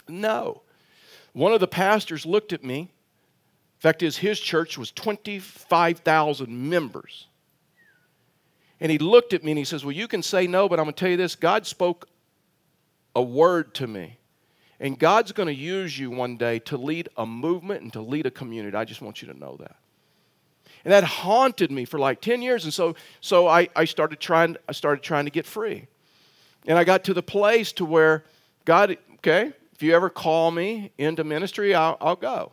No. 0.08 0.62
One 1.34 1.52
of 1.52 1.60
the 1.60 1.68
pastors 1.68 2.24
looked 2.24 2.54
at 2.54 2.64
me. 2.64 2.90
Fact, 3.78 4.02
is 4.02 4.16
his 4.16 4.40
church 4.40 4.78
was 4.78 4.90
25,000 4.92 6.70
members. 6.70 7.26
And 8.80 8.90
he 8.90 8.96
looked 8.96 9.34
at 9.34 9.44
me 9.44 9.52
and 9.52 9.58
he 9.58 9.64
says, 9.64 9.84
Well, 9.84 9.92
you 9.92 10.08
can 10.08 10.22
say 10.22 10.46
no, 10.46 10.66
but 10.68 10.78
I'm 10.78 10.86
going 10.86 10.94
to 10.94 11.00
tell 11.00 11.10
you 11.10 11.18
this 11.18 11.36
God 11.36 11.66
spoke 11.66 12.08
a 13.14 13.22
word 13.22 13.74
to 13.74 13.86
me. 13.86 14.18
And 14.80 14.98
God's 14.98 15.32
going 15.32 15.46
to 15.46 15.54
use 15.54 15.98
you 15.98 16.10
one 16.10 16.36
day 16.36 16.58
to 16.60 16.76
lead 16.76 17.08
a 17.16 17.24
movement 17.24 17.82
and 17.82 17.92
to 17.92 18.00
lead 18.00 18.26
a 18.26 18.30
community. 18.30 18.76
I 18.76 18.84
just 18.84 19.00
want 19.00 19.22
you 19.22 19.32
to 19.32 19.38
know 19.38 19.56
that. 19.60 19.76
And 20.84 20.92
that 20.92 21.04
haunted 21.04 21.70
me 21.70 21.84
for 21.84 21.98
like 21.98 22.20
10 22.20 22.42
years. 22.42 22.64
And 22.64 22.74
so, 22.74 22.94
so 23.20 23.46
I, 23.46 23.68
I, 23.74 23.86
started 23.86 24.20
trying, 24.20 24.56
I 24.68 24.72
started 24.72 25.02
trying 25.02 25.24
to 25.24 25.30
get 25.30 25.46
free. 25.46 25.86
And 26.66 26.78
I 26.78 26.84
got 26.84 27.04
to 27.04 27.14
the 27.14 27.22
place 27.22 27.72
to 27.72 27.84
where 27.84 28.24
God, 28.64 28.96
okay, 29.16 29.52
if 29.72 29.82
you 29.82 29.94
ever 29.94 30.10
call 30.10 30.50
me 30.50 30.92
into 30.98 31.24
ministry, 31.24 31.74
I'll, 31.74 31.96
I'll 32.00 32.16
go. 32.16 32.52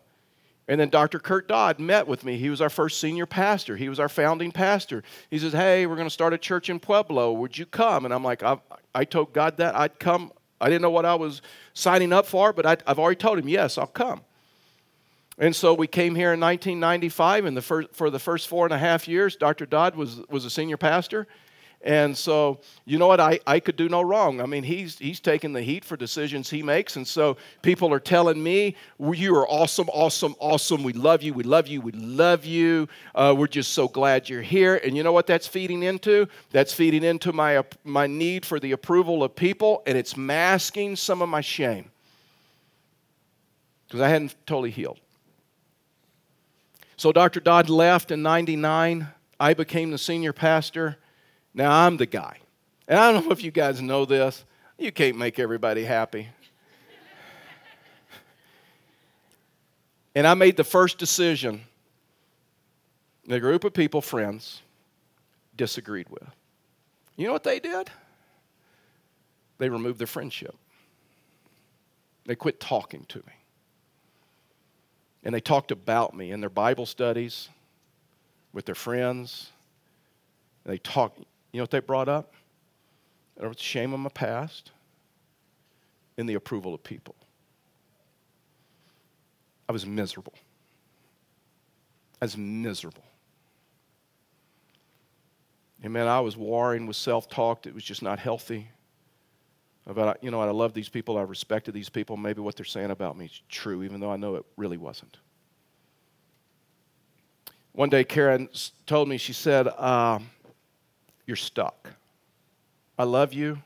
And 0.67 0.79
then 0.79 0.89
Dr. 0.89 1.19
Kurt 1.19 1.47
Dodd 1.47 1.79
met 1.79 2.07
with 2.07 2.23
me. 2.23 2.37
He 2.37 2.49
was 2.49 2.61
our 2.61 2.69
first 2.69 2.99
senior 2.99 3.25
pastor. 3.25 3.75
He 3.75 3.89
was 3.89 3.99
our 3.99 4.07
founding 4.07 4.51
pastor. 4.51 5.03
He 5.29 5.37
says, 5.37 5.51
Hey, 5.51 5.85
we're 5.85 5.97
going 5.97 6.07
to 6.07 6.13
start 6.13 6.33
a 6.33 6.37
church 6.37 6.69
in 6.69 6.79
Pueblo. 6.79 7.33
Would 7.33 7.57
you 7.57 7.65
come? 7.65 8.05
And 8.05 8.13
I'm 8.13 8.23
like, 8.23 8.41
I, 8.41 8.57
I 8.95 9.03
told 9.03 9.33
God 9.33 9.57
that 9.57 9.75
I'd 9.75 9.99
come 9.99 10.31
I 10.61 10.69
didn't 10.69 10.83
know 10.83 10.91
what 10.91 11.05
I 11.05 11.15
was 11.15 11.41
signing 11.73 12.13
up 12.13 12.25
for, 12.25 12.53
but 12.53 12.65
I, 12.65 12.77
have 12.87 12.99
already 12.99 13.17
told 13.17 13.39
him, 13.39 13.49
yes, 13.49 13.77
I'll 13.77 13.87
come. 13.87 14.21
And 15.37 15.55
so 15.55 15.73
we 15.73 15.87
came 15.87 16.13
here 16.13 16.33
in 16.33 16.39
1995, 16.39 17.45
and 17.45 17.57
the 17.57 17.61
first, 17.61 17.89
for 17.93 18.09
the 18.09 18.19
first 18.19 18.47
four 18.47 18.65
and 18.65 18.73
a 18.73 18.77
half 18.77 19.07
years, 19.07 19.35
Dr. 19.35 19.65
Dodd 19.65 19.95
was, 19.95 20.21
was 20.29 20.45
a 20.45 20.49
senior 20.49 20.77
pastor. 20.77 21.27
And 21.83 22.15
so, 22.15 22.59
you 22.85 22.99
know 22.99 23.07
what? 23.07 23.19
I, 23.19 23.39
I 23.47 23.59
could 23.59 23.75
do 23.75 23.89
no 23.89 24.03
wrong. 24.03 24.39
I 24.39 24.45
mean, 24.45 24.63
he's, 24.63 24.99
he's 24.99 25.19
taking 25.19 25.51
the 25.51 25.63
heat 25.63 25.83
for 25.83 25.97
decisions 25.97 26.49
he 26.49 26.61
makes. 26.61 26.95
And 26.95 27.07
so 27.07 27.37
people 27.63 27.91
are 27.91 27.99
telling 27.99 28.41
me, 28.41 28.75
You 28.99 29.35
are 29.35 29.47
awesome, 29.49 29.89
awesome, 29.89 30.35
awesome. 30.39 30.83
We 30.83 30.93
love 30.93 31.23
you, 31.23 31.33
we 31.33 31.43
love 31.43 31.67
you, 31.67 31.81
we 31.81 31.91
love 31.93 32.45
you. 32.45 32.87
Uh, 33.15 33.33
we're 33.35 33.47
just 33.47 33.71
so 33.71 33.87
glad 33.87 34.29
you're 34.29 34.43
here. 34.43 34.79
And 34.83 34.95
you 34.95 35.01
know 35.01 35.11
what 35.11 35.25
that's 35.25 35.47
feeding 35.47 35.81
into? 35.81 36.27
That's 36.51 36.71
feeding 36.71 37.03
into 37.03 37.33
my, 37.33 37.63
my 37.83 38.05
need 38.05 38.45
for 38.45 38.59
the 38.59 38.73
approval 38.73 39.23
of 39.23 39.35
people, 39.35 39.81
and 39.87 39.97
it's 39.97 40.15
masking 40.15 40.95
some 40.95 41.21
of 41.21 41.29
my 41.29 41.41
shame 41.41 41.89
because 43.87 44.01
I 44.01 44.09
hadn't 44.09 44.35
totally 44.45 44.71
healed. 44.71 44.99
So 46.95 47.11
Dr. 47.11 47.39
Dodd 47.39 47.69
left 47.69 48.11
in 48.11 48.21
99. 48.21 49.07
I 49.39 49.53
became 49.55 49.89
the 49.89 49.97
senior 49.97 50.31
pastor. 50.31 50.97
Now 51.53 51.85
I'm 51.85 51.97
the 51.97 52.05
guy. 52.05 52.37
And 52.87 52.99
I 52.99 53.11
don't 53.11 53.25
know 53.25 53.31
if 53.31 53.43
you 53.43 53.51
guys 53.51 53.81
know 53.81 54.05
this. 54.05 54.43
You 54.77 54.91
can't 54.91 55.17
make 55.17 55.39
everybody 55.39 55.83
happy. 55.83 56.27
and 60.15 60.25
I 60.25 60.33
made 60.33 60.57
the 60.57 60.63
first 60.63 60.97
decision 60.97 61.61
the 63.27 63.39
group 63.39 63.63
of 63.63 63.73
people, 63.73 64.01
friends, 64.01 64.61
disagreed 65.55 66.09
with. 66.09 66.27
You 67.15 67.27
know 67.27 67.33
what 67.33 67.43
they 67.43 67.59
did? 67.59 67.89
They 69.57 69.69
removed 69.69 69.99
their 69.99 70.07
friendship. 70.07 70.55
They 72.25 72.35
quit 72.35 72.59
talking 72.59 73.05
to 73.09 73.19
me. 73.19 73.33
And 75.23 75.35
they 75.35 75.39
talked 75.39 75.71
about 75.71 76.15
me 76.15 76.31
in 76.31 76.41
their 76.41 76.49
Bible 76.49 76.85
studies, 76.85 77.47
with 78.53 78.65
their 78.65 78.75
friends. 78.75 79.51
They 80.65 80.79
talked, 80.79 81.19
you 81.51 81.57
know 81.57 81.63
what 81.63 81.71
they 81.71 81.79
brought 81.79 82.09
up? 82.09 82.33
The 83.37 83.53
shame 83.57 83.93
of 83.93 83.99
my 83.99 84.09
past 84.09 84.71
and 86.17 86.27
the 86.29 86.35
approval 86.35 86.73
of 86.73 86.83
people. 86.83 87.15
I 89.67 89.71
was 89.71 89.85
miserable. 89.85 90.33
I 92.21 92.25
was 92.25 92.37
miserable. 92.37 93.03
And 95.83 95.93
man, 95.93 96.07
I 96.07 96.19
was 96.19 96.37
warring 96.37 96.85
with 96.85 96.95
self 96.95 97.29
talk 97.29 97.63
that 97.63 97.73
was 97.73 97.83
just 97.83 98.03
not 98.03 98.19
healthy. 98.19 98.69
About, 99.87 100.23
you 100.23 100.29
know, 100.29 100.39
I 100.39 100.51
love 100.51 100.73
these 100.73 100.89
people, 100.89 101.17
I 101.17 101.23
respected 101.23 101.73
these 101.73 101.89
people. 101.89 102.15
Maybe 102.15 102.39
what 102.39 102.55
they're 102.55 102.65
saying 102.65 102.91
about 102.91 103.17
me 103.17 103.25
is 103.25 103.41
true, 103.49 103.81
even 103.81 103.99
though 103.99 104.11
I 104.11 104.15
know 104.15 104.35
it 104.35 104.45
really 104.55 104.77
wasn't. 104.77 105.17
One 107.71 107.89
day, 107.89 108.03
Karen 108.03 108.47
told 108.85 109.07
me, 109.07 109.17
she 109.17 109.33
said, 109.33 109.67
uh, 109.67 110.19
you're 111.31 111.37
stuck. 111.37 111.89
I 112.99 113.05
love 113.05 113.31
you. 113.31 113.57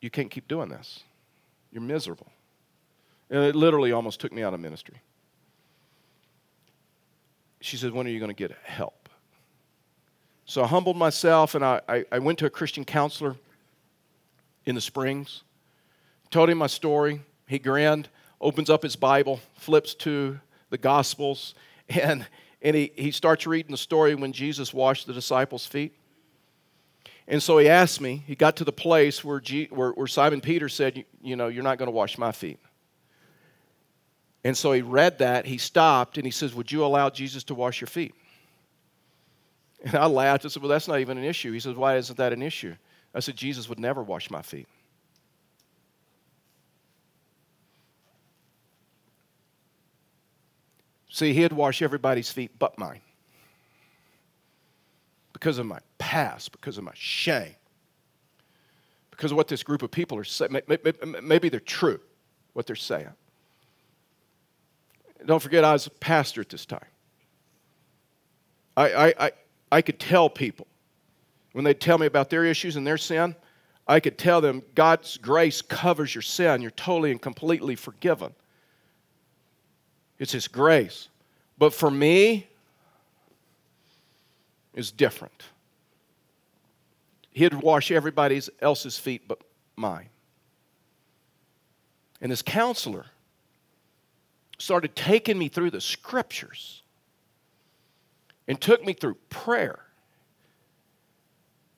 You 0.00 0.10
can't 0.10 0.32
keep 0.32 0.48
doing 0.48 0.68
this. 0.68 1.04
You're 1.70 1.80
miserable. 1.80 2.26
And 3.30 3.44
it 3.44 3.54
literally 3.54 3.92
almost 3.92 4.18
took 4.18 4.32
me 4.32 4.42
out 4.42 4.52
of 4.52 4.58
ministry. 4.58 4.96
She 7.60 7.76
said, 7.76 7.92
When 7.92 8.04
are 8.08 8.10
you 8.10 8.18
going 8.18 8.34
to 8.34 8.34
get 8.34 8.50
help? 8.64 9.08
So 10.44 10.64
I 10.64 10.66
humbled 10.66 10.96
myself 10.96 11.54
and 11.54 11.64
I, 11.64 11.82
I, 11.88 12.04
I 12.10 12.18
went 12.18 12.40
to 12.40 12.46
a 12.46 12.50
Christian 12.50 12.84
counselor 12.84 13.36
in 14.66 14.74
the 14.74 14.80
Springs, 14.80 15.44
told 16.32 16.50
him 16.50 16.58
my 16.58 16.66
story. 16.66 17.20
He 17.46 17.60
grinned, 17.60 18.08
opens 18.40 18.70
up 18.70 18.82
his 18.82 18.96
Bible, 18.96 19.38
flips 19.54 19.94
to 19.94 20.40
the 20.70 20.78
Gospels, 20.78 21.54
and, 21.88 22.26
and 22.60 22.74
he, 22.74 22.90
he 22.96 23.12
starts 23.12 23.46
reading 23.46 23.70
the 23.70 23.78
story 23.78 24.16
when 24.16 24.32
Jesus 24.32 24.74
washed 24.74 25.06
the 25.06 25.12
disciples' 25.12 25.64
feet. 25.64 25.94
And 27.30 27.42
so 27.42 27.58
he 27.58 27.68
asked 27.68 28.00
me, 28.00 28.24
he 28.26 28.34
got 28.34 28.56
to 28.56 28.64
the 28.64 28.72
place 28.72 29.22
where, 29.22 29.38
G, 29.38 29.68
where, 29.70 29.90
where 29.90 30.06
Simon 30.06 30.40
Peter 30.40 30.70
said, 30.70 31.04
you, 31.20 31.36
know, 31.36 31.48
you're 31.48 31.62
not 31.62 31.76
going 31.76 31.88
to 31.88 31.92
wash 31.92 32.16
my 32.16 32.32
feet. 32.32 32.58
And 34.42 34.56
so 34.56 34.72
he 34.72 34.80
read 34.80 35.18
that, 35.18 35.44
he 35.44 35.58
stopped, 35.58 36.16
and 36.16 36.24
he 36.24 36.30
says, 36.30 36.54
Would 36.54 36.72
you 36.72 36.82
allow 36.84 37.10
Jesus 37.10 37.44
to 37.44 37.54
wash 37.54 37.80
your 37.82 37.88
feet? 37.88 38.14
And 39.84 39.94
I 39.94 40.06
laughed. 40.06 40.44
I 40.44 40.48
said, 40.48 40.62
Well, 40.62 40.70
that's 40.70 40.88
not 40.88 41.00
even 41.00 41.18
an 41.18 41.24
issue. 41.24 41.52
He 41.52 41.60
says, 41.60 41.74
Why 41.74 41.96
isn't 41.96 42.16
that 42.16 42.32
an 42.32 42.40
issue? 42.40 42.74
I 43.14 43.20
said, 43.20 43.36
Jesus 43.36 43.68
would 43.68 43.78
never 43.78 44.02
wash 44.02 44.30
my 44.30 44.42
feet. 44.42 44.66
See, 51.10 51.34
he'd 51.34 51.52
wash 51.52 51.82
everybody's 51.82 52.30
feet 52.30 52.52
but 52.58 52.78
mine 52.78 53.00
because 55.32 55.58
of 55.58 55.66
my 55.66 55.80
past, 56.08 56.52
because 56.52 56.78
of 56.78 56.84
my 56.84 56.92
shame, 56.94 57.54
because 59.10 59.30
of 59.30 59.36
what 59.36 59.46
this 59.46 59.62
group 59.62 59.82
of 59.82 59.90
people 59.90 60.16
are 60.16 60.24
saying. 60.24 60.58
Maybe 61.22 61.50
they're 61.50 61.60
true, 61.60 62.00
what 62.54 62.66
they're 62.66 62.76
saying. 62.76 63.10
Don't 65.26 65.42
forget, 65.42 65.64
I 65.64 65.74
was 65.74 65.86
a 65.86 65.90
pastor 65.90 66.40
at 66.40 66.48
this 66.48 66.64
time. 66.64 66.86
I, 68.74 68.92
I, 68.92 69.14
I, 69.26 69.30
I 69.70 69.82
could 69.82 69.98
tell 69.98 70.30
people 70.30 70.66
when 71.52 71.66
they 71.66 71.74
tell 71.74 71.98
me 71.98 72.06
about 72.06 72.30
their 72.30 72.46
issues 72.46 72.76
and 72.76 72.86
their 72.86 72.96
sin, 72.96 73.36
I 73.86 74.00
could 74.00 74.16
tell 74.16 74.40
them 74.40 74.62
God's 74.74 75.18
grace 75.18 75.60
covers 75.60 76.14
your 76.14 76.22
sin. 76.22 76.62
You're 76.62 76.70
totally 76.70 77.10
and 77.10 77.20
completely 77.20 77.74
forgiven. 77.74 78.32
It's 80.18 80.32
His 80.32 80.48
grace. 80.48 81.10
But 81.58 81.74
for 81.74 81.90
me, 81.90 82.46
it's 84.72 84.90
different. 84.90 85.44
He'd 87.38 87.54
wash 87.54 87.92
everybody 87.92 88.42
else's 88.58 88.98
feet 88.98 89.28
but 89.28 89.38
mine. 89.76 90.08
And 92.20 92.32
this 92.32 92.42
counselor 92.42 93.06
started 94.58 94.96
taking 94.96 95.38
me 95.38 95.46
through 95.46 95.70
the 95.70 95.80
scriptures 95.80 96.82
and 98.48 98.60
took 98.60 98.84
me 98.84 98.92
through 98.92 99.14
prayer 99.30 99.78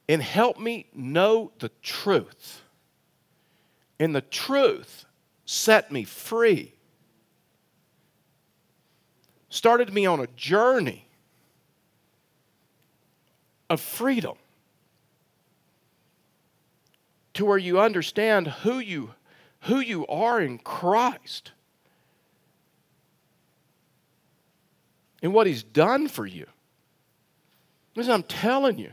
and 0.08 0.22
helped 0.22 0.58
me 0.58 0.86
know 0.94 1.52
the 1.58 1.70
truth. 1.82 2.62
And 3.98 4.16
the 4.16 4.22
truth 4.22 5.04
set 5.44 5.92
me 5.92 6.04
free. 6.04 6.72
Started 9.50 9.92
me 9.92 10.06
on 10.06 10.20
a 10.20 10.26
journey 10.28 11.06
of 13.68 13.78
freedom 13.78 14.36
to 17.40 17.46
where 17.46 17.56
you 17.56 17.80
understand 17.80 18.46
who 18.48 18.78
you, 18.80 19.14
who 19.60 19.80
you 19.80 20.06
are 20.08 20.42
in 20.42 20.58
Christ 20.58 21.52
and 25.22 25.32
what 25.32 25.46
He's 25.46 25.62
done 25.62 26.06
for 26.06 26.26
you. 26.26 26.44
Listen, 27.96 28.12
I'm 28.12 28.24
telling 28.24 28.76
you, 28.76 28.90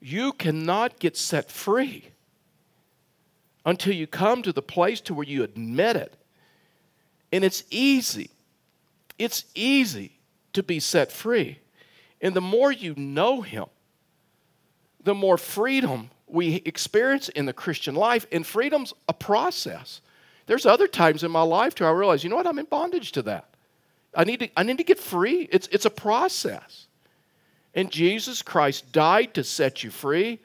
you 0.00 0.32
cannot 0.32 0.98
get 0.98 1.14
set 1.14 1.50
free 1.50 2.08
until 3.66 3.92
you 3.92 4.06
come 4.06 4.42
to 4.44 4.52
the 4.54 4.62
place 4.62 5.02
to 5.02 5.12
where 5.12 5.26
you 5.26 5.42
admit 5.42 5.96
it. 5.96 6.16
And 7.32 7.44
it's 7.44 7.64
easy. 7.68 8.30
It's 9.18 9.44
easy 9.54 10.12
to 10.54 10.62
be 10.62 10.80
set 10.80 11.12
free. 11.12 11.58
And 12.18 12.32
the 12.32 12.40
more 12.40 12.72
you 12.72 12.94
know 12.96 13.42
Him, 13.42 13.66
the 15.04 15.14
more 15.14 15.36
freedom 15.36 16.08
we 16.32 16.56
experience 16.64 17.28
in 17.28 17.46
the 17.46 17.52
Christian 17.52 17.94
life. 17.94 18.26
And 18.32 18.46
freedom's 18.46 18.94
a 19.08 19.12
process. 19.12 20.00
There's 20.46 20.66
other 20.66 20.88
times 20.88 21.22
in 21.22 21.30
my 21.30 21.42
life 21.42 21.74
too 21.74 21.84
I 21.84 21.90
realize, 21.90 22.24
you 22.24 22.30
know 22.30 22.36
what, 22.36 22.46
I'm 22.46 22.58
in 22.58 22.66
bondage 22.66 23.12
to 23.12 23.22
that. 23.22 23.48
I 24.14 24.24
need 24.24 24.40
to, 24.40 24.48
I 24.56 24.62
need 24.62 24.78
to 24.78 24.84
get 24.84 24.98
free. 24.98 25.48
It's, 25.50 25.68
it's 25.68 25.84
a 25.84 25.90
process. 25.90 26.86
And 27.74 27.90
Jesus 27.90 28.42
Christ 28.42 28.92
died 28.92 29.34
to 29.34 29.44
set 29.44 29.82
you 29.82 29.90
free. 29.90 30.40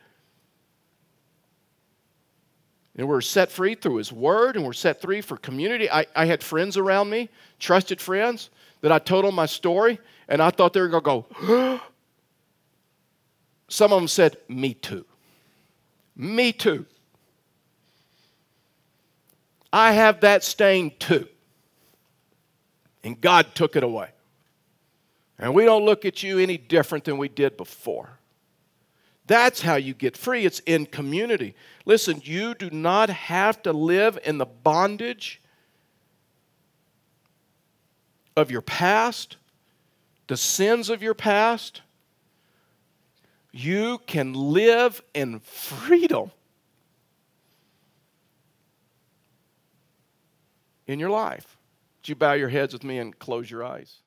And 2.95 3.07
we're 3.07 3.21
set 3.21 3.51
free 3.51 3.75
through 3.75 3.97
His 3.97 4.11
Word, 4.11 4.55
and 4.55 4.65
we're 4.65 4.73
set 4.73 5.01
free 5.01 5.21
for 5.21 5.37
community. 5.37 5.89
I, 5.91 6.07
I 6.15 6.25
had 6.25 6.41
friends 6.41 6.77
around 6.77 7.09
me, 7.09 7.29
trusted 7.59 8.01
friends, 8.01 8.49
that 8.81 8.91
I 8.91 8.97
told 8.97 9.25
them 9.25 9.35
my 9.35 9.45
story, 9.45 9.99
and 10.27 10.41
I 10.41 10.49
thought 10.49 10.73
they 10.73 10.81
were 10.81 10.87
going 10.87 11.03
to 11.03 11.25
go, 11.45 11.81
Some 13.69 13.91
of 13.91 13.99
them 13.99 14.07
said, 14.07 14.37
Me 14.47 14.73
too. 14.73 15.05
Me 16.17 16.51
too. 16.51 16.85
I 19.71 19.93
have 19.93 20.21
that 20.21 20.43
stain 20.43 20.91
too 20.97 21.27
and 23.07 23.21
God 23.21 23.55
took 23.55 23.77
it 23.77 23.83
away. 23.83 24.09
And 25.39 25.53
we 25.55 25.63
don't 25.63 25.85
look 25.85 26.03
at 26.03 26.23
you 26.23 26.39
any 26.39 26.57
different 26.57 27.05
than 27.05 27.17
we 27.17 27.29
did 27.29 27.55
before. 27.55 28.19
That's 29.27 29.61
how 29.61 29.75
you 29.75 29.93
get 29.93 30.17
free. 30.17 30.45
It's 30.45 30.59
in 30.59 30.85
community. 30.87 31.55
Listen, 31.85 32.21
you 32.25 32.53
do 32.53 32.69
not 32.69 33.09
have 33.09 33.61
to 33.63 33.71
live 33.71 34.19
in 34.25 34.39
the 34.39 34.45
bondage 34.45 35.41
of 38.35 38.51
your 38.51 38.61
past, 38.61 39.37
the 40.27 40.37
sins 40.37 40.89
of 40.89 41.01
your 41.01 41.13
past. 41.13 41.81
You 43.59 43.97
can 44.05 44.33
live 44.33 45.01
in 45.15 45.39
freedom 45.39 46.29
in 50.85 50.99
your 50.99 51.09
life 51.09 51.57
Would 51.97 52.09
you 52.09 52.15
bow 52.15 52.33
your 52.33 52.49
heads 52.49 52.73
with 52.73 52.83
me 52.83 52.99
and 52.99 53.17
close 53.17 53.49
your 53.49 53.63
eyes? 53.63 54.03